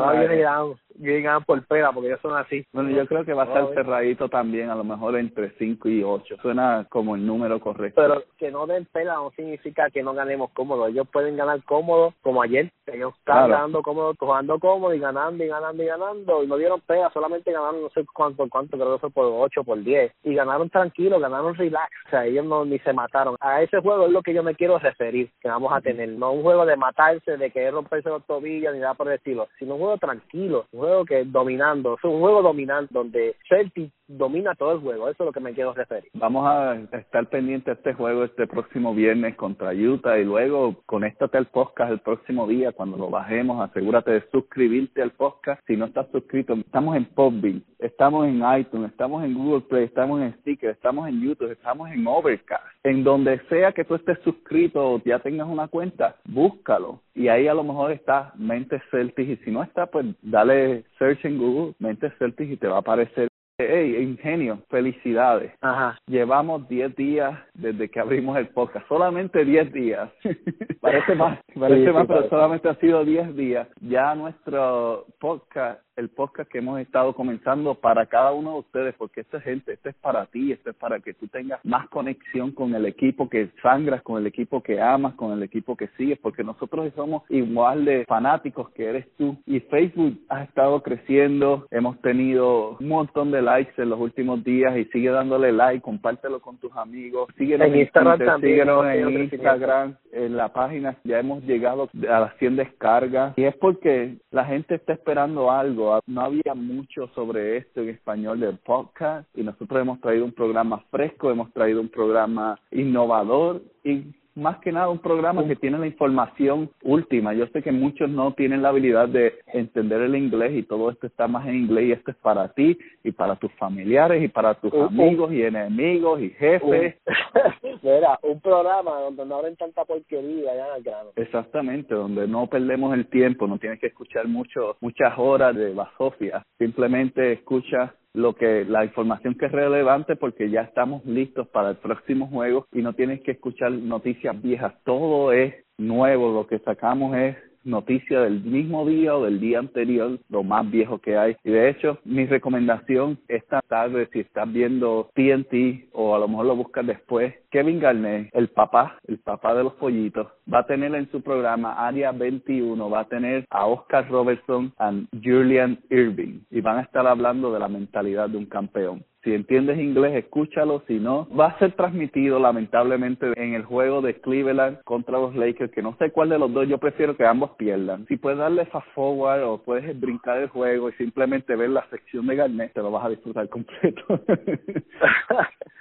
Ganan 0.99 1.43
por 1.43 1.65
pera, 1.65 1.91
porque 1.91 2.09
ellos 2.09 2.21
son 2.21 2.37
así. 2.37 2.65
Bueno, 2.73 2.89
yo 2.91 3.05
creo 3.07 3.25
que 3.25 3.33
va 3.33 3.43
a 3.43 3.45
estar 3.47 3.63
bien. 3.63 3.75
cerradito 3.75 4.29
también, 4.29 4.69
a 4.69 4.75
lo 4.75 4.83
mejor 4.83 5.17
entre 5.17 5.51
5 5.57 5.89
y 5.89 6.03
8. 6.03 6.37
Suena 6.41 6.85
como 6.89 7.15
el 7.15 7.25
número 7.25 7.59
correcto. 7.59 8.01
Pero 8.01 8.23
que 8.37 8.51
no 8.51 8.67
den 8.67 8.85
pela 8.85 9.15
no 9.15 9.31
significa 9.35 9.89
que 9.89 10.03
no 10.03 10.13
ganemos 10.13 10.51
cómodo. 10.51 10.87
Ellos 10.87 11.07
pueden 11.11 11.37
ganar 11.37 11.63
cómodo, 11.63 12.13
como 12.21 12.41
ayer. 12.41 12.71
Ellos 12.87 13.13
están 13.17 13.37
Claro. 13.37 13.53
ganando 13.53 13.81
cómodo, 13.83 14.13
jugando 14.19 14.59
cómodo 14.59 14.93
y 14.93 14.99
ganando 14.99 15.43
y 15.43 15.47
ganando 15.47 15.83
y 15.83 15.85
ganando. 15.85 16.43
Y 16.43 16.47
no 16.47 16.57
dieron 16.57 16.81
pela, 16.81 17.09
solamente 17.11 17.51
ganaron 17.51 17.81
no 17.81 17.89
sé 17.89 18.03
cuánto, 18.13 18.47
cuánto, 18.49 18.77
creo 18.77 18.93
que 18.95 18.99
fue 19.01 19.09
por 19.11 19.25
8, 19.25 19.63
por 19.63 19.81
10. 19.81 20.11
Y 20.23 20.33
ganaron 20.33 20.69
tranquilo, 20.69 21.19
ganaron 21.19 21.55
relax. 21.55 21.89
O 22.07 22.09
sea, 22.09 22.25
ellos 22.25 22.45
no 22.45 22.65
ni 22.65 22.79
se 22.79 22.93
mataron. 22.93 23.35
A 23.39 23.61
ese 23.61 23.79
juego 23.81 24.05
es 24.07 24.11
lo 24.11 24.21
que 24.21 24.33
yo 24.33 24.43
me 24.43 24.55
quiero 24.55 24.79
referir, 24.79 25.29
que 25.41 25.47
vamos 25.47 25.71
a 25.71 25.81
tener. 25.81 26.09
No 26.09 26.31
un 26.31 26.41
juego 26.43 26.65
de 26.65 26.75
matarse, 26.75 27.37
de 27.37 27.51
querer 27.51 27.73
romperse 27.73 28.09
los 28.09 28.25
tobillos 28.25 28.73
ni 28.73 28.79
nada 28.79 28.93
por 28.95 29.07
el 29.07 29.15
estilo, 29.15 29.47
sino 29.59 29.75
un 29.75 29.81
juego 29.81 29.97
tranquilo, 29.97 30.65
un 30.71 30.79
juego 30.79 30.88
que 31.07 31.23
dominando. 31.25 31.95
Es 31.95 32.03
un 32.03 32.19
juego 32.19 32.41
dominante 32.41 32.93
donde 32.93 33.35
Celtic 33.47 33.91
domina 34.09 34.55
todo 34.55 34.73
el 34.73 34.79
juego. 34.79 35.07
Eso 35.07 35.23
es 35.23 35.27
lo 35.27 35.31
que 35.31 35.39
me 35.39 35.53
quiero 35.53 35.73
referir. 35.73 36.09
Vamos 36.13 36.45
a 36.45 36.75
estar 36.97 37.27
pendientes 37.27 37.65
de 37.65 37.73
este 37.73 37.93
juego 37.93 38.23
este 38.23 38.47
próximo 38.47 38.93
viernes 38.93 39.35
contra 39.35 39.71
Utah 39.71 40.17
y 40.17 40.25
luego 40.25 40.75
conéctate 40.85 41.37
al 41.37 41.45
podcast 41.45 41.91
el 41.91 41.99
próximo 41.99 42.47
día 42.47 42.71
cuando 42.71 42.97
lo 42.97 43.09
bajemos. 43.09 43.61
Asegúrate 43.69 44.11
de 44.11 44.23
suscribirte 44.31 45.01
al 45.01 45.11
podcast. 45.11 45.61
Si 45.67 45.77
no 45.77 45.85
estás 45.85 46.07
suscrito, 46.11 46.53
estamos 46.55 46.95
en 46.95 47.05
Podbean, 47.05 47.63
estamos 47.77 48.27
en 48.27 48.41
iTunes, 48.57 48.91
estamos 48.91 49.23
en 49.23 49.35
Google 49.35 49.61
Play, 49.61 49.85
estamos 49.85 50.21
en 50.21 50.33
Sticker, 50.39 50.71
estamos 50.71 51.07
en 51.07 51.21
YouTube, 51.21 51.51
estamos 51.51 51.89
en 51.91 52.05
Overcast. 52.05 52.63
En 52.83 53.03
donde 53.03 53.39
sea 53.49 53.71
que 53.71 53.85
tú 53.85 53.95
estés 53.95 54.17
suscrito 54.23 54.93
o 54.93 55.01
ya 55.03 55.19
tengas 55.19 55.47
una 55.47 55.67
cuenta, 55.67 56.15
búscalo. 56.25 57.01
Y 57.13 57.27
ahí 57.27 57.47
a 57.47 57.53
lo 57.53 57.63
mejor 57.63 57.91
está 57.91 58.33
Mentes 58.35 58.81
Celtics 58.89 59.29
y 59.29 59.37
si 59.43 59.51
no 59.51 59.61
está, 59.61 59.85
pues 59.85 60.05
dale 60.21 60.85
search 60.97 61.23
en 61.25 61.37
Google 61.37 61.75
Mentes 61.77 62.13
Celtics 62.17 62.51
y 62.51 62.57
te 62.57 62.67
va 62.67 62.77
a 62.77 62.79
aparecer. 62.79 63.28
Hey, 63.61 63.97
Ingenio, 64.01 64.59
felicidades. 64.69 65.51
Ajá. 65.59 65.99
Llevamos 66.07 66.65
10 66.69 66.95
días 66.95 67.37
desde 67.53 67.89
que 67.89 67.99
abrimos 67.99 68.37
el 68.37 68.47
podcast, 68.47 68.87
solamente 68.87 69.43
10 69.43 69.73
días. 69.73 70.09
parece 70.81 71.13
más, 71.13 71.39
parece 71.59 71.85
Sí, 71.85 71.91
más, 71.91 72.03
sí, 72.03 72.07
pero 72.07 72.07
parece. 72.07 72.29
solamente 72.29 72.69
ha 72.69 72.75
sido 72.75 73.03
10 73.03 73.35
días. 73.35 73.67
Ya 73.81 74.15
nuestro 74.15 75.07
podcast, 75.19 75.81
el 75.99 76.09
podcast 76.09 76.49
que 76.49 76.59
hemos 76.59 76.79
estado 76.79 77.13
comenzando 77.13 77.75
para 77.75 78.05
cada 78.05 78.31
uno 78.31 78.53
de 78.53 78.59
ustedes, 78.59 78.95
porque 78.97 79.21
esta 79.21 79.41
gente, 79.41 79.73
esto 79.73 79.89
es 79.89 79.95
para 79.95 80.25
ti, 80.27 80.53
esto 80.53 80.69
es 80.69 80.75
para 80.77 80.99
que 80.99 81.13
tú 81.13 81.27
tengas 81.27 81.59
más 81.65 81.89
conexión 81.89 82.51
con 82.51 82.73
el 82.73 82.85
equipo 82.85 83.29
que 83.29 83.49
sangras, 83.61 84.01
con 84.01 84.17
el 84.17 84.25
equipo 84.25 84.63
que 84.63 84.81
amas, 84.81 85.13
con 85.15 85.33
el 85.33 85.43
equipo 85.43 85.75
que 85.75 85.89
sigues, 85.97 86.17
porque 86.19 86.43
nosotros 86.43 86.91
somos 86.95 87.23
igual 87.29 87.83
de 87.83 88.05
fanáticos 88.05 88.69
que 88.69 88.85
eres 88.85 89.05
tú. 89.17 89.37
Y 89.45 89.59
Facebook 89.59 90.17
ha 90.29 90.43
estado 90.43 90.81
creciendo, 90.81 91.67
hemos 91.69 91.99
tenido 92.01 92.77
un 92.79 92.87
montón 92.87 93.31
de 93.31 93.41
likes 93.41 93.73
en 93.81 93.89
los 93.89 93.99
últimos 93.99 94.43
días 94.43 94.77
y 94.77 94.85
sigue 94.85 95.09
dándole 95.09 95.51
like, 95.51 95.81
compártelo 95.81 96.39
con 96.39 96.57
tus 96.57 96.75
amigos, 96.77 97.27
síguenos 97.37 97.67
En 97.67 97.75
Instagram 97.75 98.17
Twitter, 98.17 98.33
también 98.33 98.53
síguenos 98.53 98.85
en. 98.85 99.19
Instagram, 99.19 99.95
en 100.11 100.37
la 100.37 100.49
página 100.49 100.97
ya 101.03 101.19
hemos 101.19 101.43
llegado 101.43 101.89
a 102.09 102.19
las 102.19 102.37
100 102.37 102.55
descargas 102.55 103.37
y 103.37 103.43
es 103.43 103.55
porque 103.57 104.17
la 104.31 104.45
gente 104.45 104.75
está 104.75 104.93
esperando 104.93 105.51
algo. 105.51 105.88
No 106.07 106.21
había 106.21 106.53
mucho 106.55 107.07
sobre 107.15 107.57
esto 107.57 107.81
en 107.81 107.89
español 107.89 108.39
del 108.39 108.57
podcast 108.57 109.27
y 109.35 109.43
nosotros 109.43 109.81
hemos 109.81 109.99
traído 110.01 110.25
un 110.25 110.31
programa 110.31 110.83
fresco, 110.91 111.31
hemos 111.31 111.51
traído 111.53 111.81
un 111.81 111.89
programa 111.89 112.59
innovador 112.71 113.61
y 113.83 114.03
más 114.35 114.59
que 114.59 114.71
nada 114.71 114.89
un 114.89 114.99
programa 114.99 115.45
que 115.47 115.55
tiene 115.55 115.77
la 115.77 115.87
información 115.87 116.69
última. 116.83 117.33
Yo 117.33 117.47
sé 117.47 117.61
que 117.61 117.71
muchos 117.71 118.09
no 118.09 118.33
tienen 118.33 118.61
la 118.61 118.69
habilidad 118.69 119.09
de 119.09 119.39
entender 119.53 120.01
el 120.01 120.15
inglés 120.15 120.53
y 120.53 120.63
todo 120.63 120.89
esto 120.89 121.07
está 121.07 121.27
más 121.27 121.47
en 121.47 121.55
inglés 121.55 121.85
y 121.85 121.91
esto 121.91 122.11
es 122.11 122.17
para 122.17 122.47
ti 122.49 122.77
y 123.03 123.11
para 123.11 123.35
tus 123.35 123.51
familiares 123.53 124.23
y 124.23 124.27
para 124.27 124.53
tus 124.55 124.73
amigos 124.73 125.31
y 125.31 125.43
enemigos 125.43 126.21
y 126.21 126.29
jefes. 126.31 126.95
Un, 127.05 127.71
mira, 127.83 128.19
un 128.23 128.39
programa 128.39 128.99
donde 129.01 129.25
no 129.25 129.35
hablen 129.35 129.55
tanta 129.55 129.85
porquería 129.85 130.55
ya 130.55 130.73
al 130.73 130.83
grano. 130.83 131.11
Exactamente, 131.15 131.93
donde 131.93 132.27
no 132.27 132.47
perdemos 132.47 132.93
el 132.93 133.07
tiempo, 133.07 133.47
no 133.47 133.57
tienes 133.57 133.79
que 133.79 133.87
escuchar 133.87 134.27
mucho, 134.27 134.77
muchas 134.81 135.13
horas 135.17 135.55
de 135.55 135.73
basofia, 135.73 136.43
simplemente 136.57 137.33
escucha 137.33 137.93
lo 138.13 138.35
que 138.35 138.65
la 138.65 138.85
información 138.85 139.35
que 139.35 139.45
es 139.45 139.51
relevante 139.51 140.15
porque 140.15 140.49
ya 140.49 140.61
estamos 140.61 141.05
listos 141.05 141.47
para 141.49 141.71
el 141.71 141.77
próximo 141.77 142.27
juego 142.27 142.65
y 142.71 142.81
no 142.81 142.93
tienes 142.93 143.21
que 143.21 143.31
escuchar 143.31 143.71
noticias 143.71 144.41
viejas, 144.41 144.73
todo 144.83 145.31
es 145.31 145.53
nuevo, 145.77 146.33
lo 146.33 146.47
que 146.47 146.59
sacamos 146.59 147.15
es 147.15 147.37
noticia 147.69 148.21
del 148.21 148.41
mismo 148.41 148.85
día 148.85 149.15
o 149.15 149.23
del 149.23 149.39
día 149.39 149.59
anterior, 149.59 150.19
lo 150.29 150.43
más 150.43 150.69
viejo 150.69 150.99
que 150.99 151.17
hay. 151.17 151.35
Y 151.43 151.51
de 151.51 151.69
hecho, 151.69 151.99
mi 152.03 152.25
recomendación 152.25 153.19
esta 153.27 153.61
tarde, 153.61 154.09
si 154.11 154.19
estás 154.19 154.51
viendo 154.51 155.09
TNT 155.13 155.89
o 155.93 156.15
a 156.15 156.19
lo 156.19 156.27
mejor 156.27 156.45
lo 156.47 156.55
buscas 156.55 156.85
después, 156.85 157.33
Kevin 157.51 157.79
Garnett, 157.79 158.29
el 158.33 158.49
papá, 158.49 158.97
el 159.07 159.19
papá 159.19 159.55
de 159.55 159.63
los 159.63 159.73
pollitos, 159.73 160.27
va 160.51 160.59
a 160.59 160.65
tener 160.67 160.93
en 160.95 161.09
su 161.11 161.21
programa 161.21 161.87
Área 161.87 162.11
21, 162.11 162.89
va 162.89 163.01
a 163.01 163.07
tener 163.07 163.45
a 163.49 163.65
Oscar 163.65 164.09
Robertson 164.09 164.73
y 165.11 165.19
Julian 165.23 165.79
Irving 165.89 166.41
y 166.49 166.61
van 166.61 166.77
a 166.77 166.81
estar 166.81 167.05
hablando 167.07 167.51
de 167.51 167.59
la 167.59 167.67
mentalidad 167.67 168.29
de 168.29 168.37
un 168.37 168.45
campeón. 168.45 169.03
Si 169.23 169.33
entiendes 169.33 169.77
inglés, 169.77 170.15
escúchalo. 170.15 170.83
Si 170.87 170.99
no, 170.99 171.27
va 171.35 171.47
a 171.47 171.59
ser 171.59 171.73
transmitido 171.73 172.39
lamentablemente 172.39 173.27
en 173.35 173.53
el 173.53 173.63
juego 173.63 174.01
de 174.01 174.19
Cleveland 174.21 174.81
contra 174.83 175.19
los 175.19 175.35
Lakers, 175.35 175.71
que 175.71 175.81
no 175.81 175.95
sé 175.97 176.11
cuál 176.11 176.29
de 176.29 176.39
los 176.39 176.53
dos, 176.53 176.67
yo 176.67 176.77
prefiero 176.77 177.17
que 177.17 177.25
ambos 177.25 177.51
pierdan. 177.57 178.05
Si 178.07 178.17
puedes 178.17 178.39
darle 178.39 178.65
fast 178.67 178.87
forward 178.93 179.43
o 179.43 179.57
puedes 179.61 179.99
brincar 179.99 180.37
el 180.37 180.47
juego 180.47 180.89
y 180.89 180.93
simplemente 180.93 181.55
ver 181.55 181.69
la 181.69 181.87
sección 181.89 182.27
de 182.27 182.35
Garnett, 182.37 182.73
te 182.73 182.81
lo 182.81 182.91
vas 182.91 183.05
a 183.05 183.09
disfrutar 183.09 183.49
completo. 183.49 184.01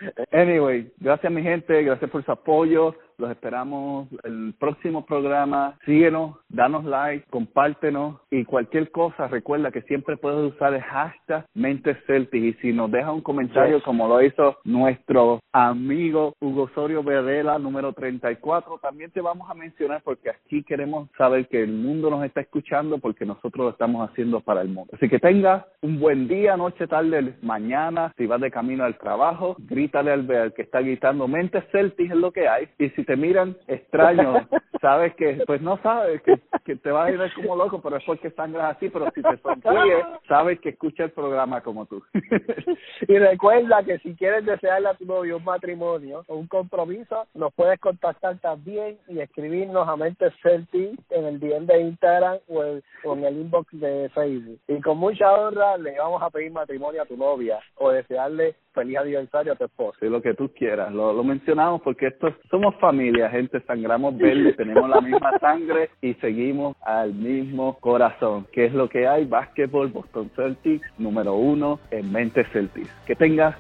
anyway, 0.33 0.91
gracias 0.99 1.33
mi 1.33 1.43
gente, 1.43 1.83
gracias 1.83 2.11
por 2.11 2.25
su 2.25 2.33
apoyo. 2.33 2.95
Los 3.19 3.33
esperamos 3.33 4.09
el 4.23 4.55
próximo 4.61 5.05
programa. 5.05 5.77
Síguenos, 5.85 6.37
danos 6.49 6.85
like, 6.85 7.27
compártenos 7.31 8.21
y 8.31 8.45
cualquier 8.45 8.93
cosa. 8.93 9.27
Recuerda 9.27 9.73
que 9.73 9.83
siempre 9.83 10.17
puedes 10.17 10.55
usar 10.55 10.73
el 10.73 10.83
hashtag 10.83 11.45
Mentes 11.53 11.97
Celtic 12.07 12.41
y 12.45 12.53
si 12.61 12.73
nos 12.73 12.93
deja 12.93 13.11
un 13.11 13.21
comentario 13.21 13.79
Yes. 13.79 13.85
como 13.85 14.07
lo 14.07 14.23
hizo 14.23 14.59
nuestro 14.63 15.41
amigo 15.53 16.33
Hugo 16.41 16.63
Osorio 16.65 17.03
Verdela, 17.03 17.59
número 17.59 17.93
34, 17.93 18.79
también 18.79 19.11
te 19.11 19.21
vamos 19.21 19.51
a 19.51 19.55
mencionar 19.55 20.01
porque 20.05 20.31
aquí 20.31 20.63
queremos 20.63 21.09
saber 21.19 21.49
que 21.49 21.65
el 21.65 21.73
mundo 21.73 22.11
nos 22.11 22.25
está 22.25 22.41
escuchando 22.43 22.99
porque 22.99 23.27
nosotros 23.27 23.65
lo 23.65 23.71
estamos 23.71 24.09
haciendo 24.09 24.39
para 24.41 24.63
el 24.63 24.69
mundo. 24.69 24.93
Así 24.95 25.09
que 25.09 25.19
tenga 25.19 25.67
un 25.83 25.99
buen 25.99 26.29
día, 26.29 26.57
noche, 26.57 26.87
tarde, 26.87 27.35
mañana. 27.43 28.13
Si 28.17 28.27
vas 28.27 28.41
de 28.41 28.53
camino 28.53 28.85
al 28.85 28.97
trabajo, 28.97 29.57
grítale 29.59 30.13
al, 30.13 30.31
al 30.31 30.55
que 30.55 30.63
está 30.63 30.81
gritando 30.83 31.27
Mentes 31.27 31.65
Celtic 31.73 32.13
es 32.13 32.17
lo 32.17 32.31
que 32.31 32.47
hay. 32.47 32.69
Y 32.79 32.91
si 32.91 33.08
te 33.09 33.17
miran 33.17 33.57
extraño, 33.67 34.35
sabes 34.83 35.15
que, 35.15 35.43
pues 35.47 35.63
no 35.63 35.79
sabes, 35.79 36.21
que, 36.21 36.35
que 36.67 36.77
te 36.77 36.91
vas 36.91 37.09
a 37.09 37.11
ir 37.11 37.35
como 37.35 37.57
loco, 37.57 37.81
pero 37.83 37.97
es 37.97 38.05
porque 38.05 38.31
sangras 38.33 38.77
así, 38.77 38.91
pero 38.91 39.11
si 39.15 39.23
te 39.23 39.39
sonríes, 39.39 40.05
sabes 40.29 40.61
que 40.61 40.69
escucha 40.69 41.05
el 41.05 41.11
programa 41.13 41.63
como 41.63 41.87
tú. 41.87 42.03
Y 43.09 43.17
recuerda 43.19 43.83
que 43.83 43.99
si 44.01 44.15
quieres 44.15 44.45
desearle 44.45 44.89
a 44.89 44.95
tu 44.95 45.07
novio 45.07 45.39
un 45.39 45.45
matrimonio 45.45 46.25
o 46.29 46.37
un 46.37 46.47
compromiso, 46.49 47.27
nos 47.35 47.55
puedes 47.55 47.79
contactar 47.81 48.37
también 48.41 48.99
y 49.09 49.21
escribirnos 49.21 49.89
a 49.89 49.97
Mente 49.97 50.31
Celtic 50.43 51.01
en 51.11 51.25
el 51.25 51.41
DM 51.41 51.65
de 51.67 51.81
Instagram 51.81 52.39
o, 52.49 52.63
el- 52.63 52.83
o 53.05 53.15
en 53.15 53.25
el 53.25 53.37
inbox 53.39 53.69
de 53.81 54.11
Facebook. 54.15 54.59
Y 54.69 54.81
con 54.81 54.99
mucha 54.99 55.33
honra 55.33 55.79
le 55.79 55.99
vamos 55.99 56.21
a 56.23 56.29
pedir 56.31 56.51
matrimonio 56.53 57.03
a 57.03 57.07
tu 57.07 57.17
novia 57.17 57.59
o 57.77 57.91
desearle 57.91 58.55
feliz 58.75 58.99
aniversario 58.99 59.53
a 59.53 59.57
tu 59.57 59.65
esposo. 59.65 59.97
Sí, 60.01 60.07
lo 60.09 60.21
que 60.21 60.35
tú 60.35 60.53
quieras. 60.53 60.93
Lo, 60.93 61.13
lo 61.13 61.25
mencionamos 61.25 61.81
porque 61.83 62.09
esto 62.09 62.29
somos 62.51 62.75
familia 62.77 62.98
familia, 62.99 63.31
gente, 63.31 63.61
sangramos 63.61 64.19
verde, 64.19 64.55
tenemos 64.55 64.91
la 64.91 65.01
misma 65.01 65.39
sangre 65.39 65.89
y 66.03 66.15
seguimos 66.15 66.77
al 66.83 67.15
mismo 67.15 67.79
corazón. 67.79 68.45
¿Qué 68.53 68.65
es 68.65 68.75
lo 68.75 68.89
que 68.89 69.07
hay? 69.07 69.25
Básquetbol, 69.25 69.87
Boston 69.87 70.29
Celtics, 70.35 70.85
número 70.99 71.35
uno 71.35 71.79
en 71.93 72.11
mente 72.11 72.45
Celtics. 72.53 72.91
Que 73.07 73.15
tengas 73.15 73.55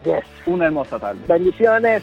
una 0.47 0.66
hermosa 0.66 0.99
tarde. 0.99 1.20
Bendiciones. 1.28 2.03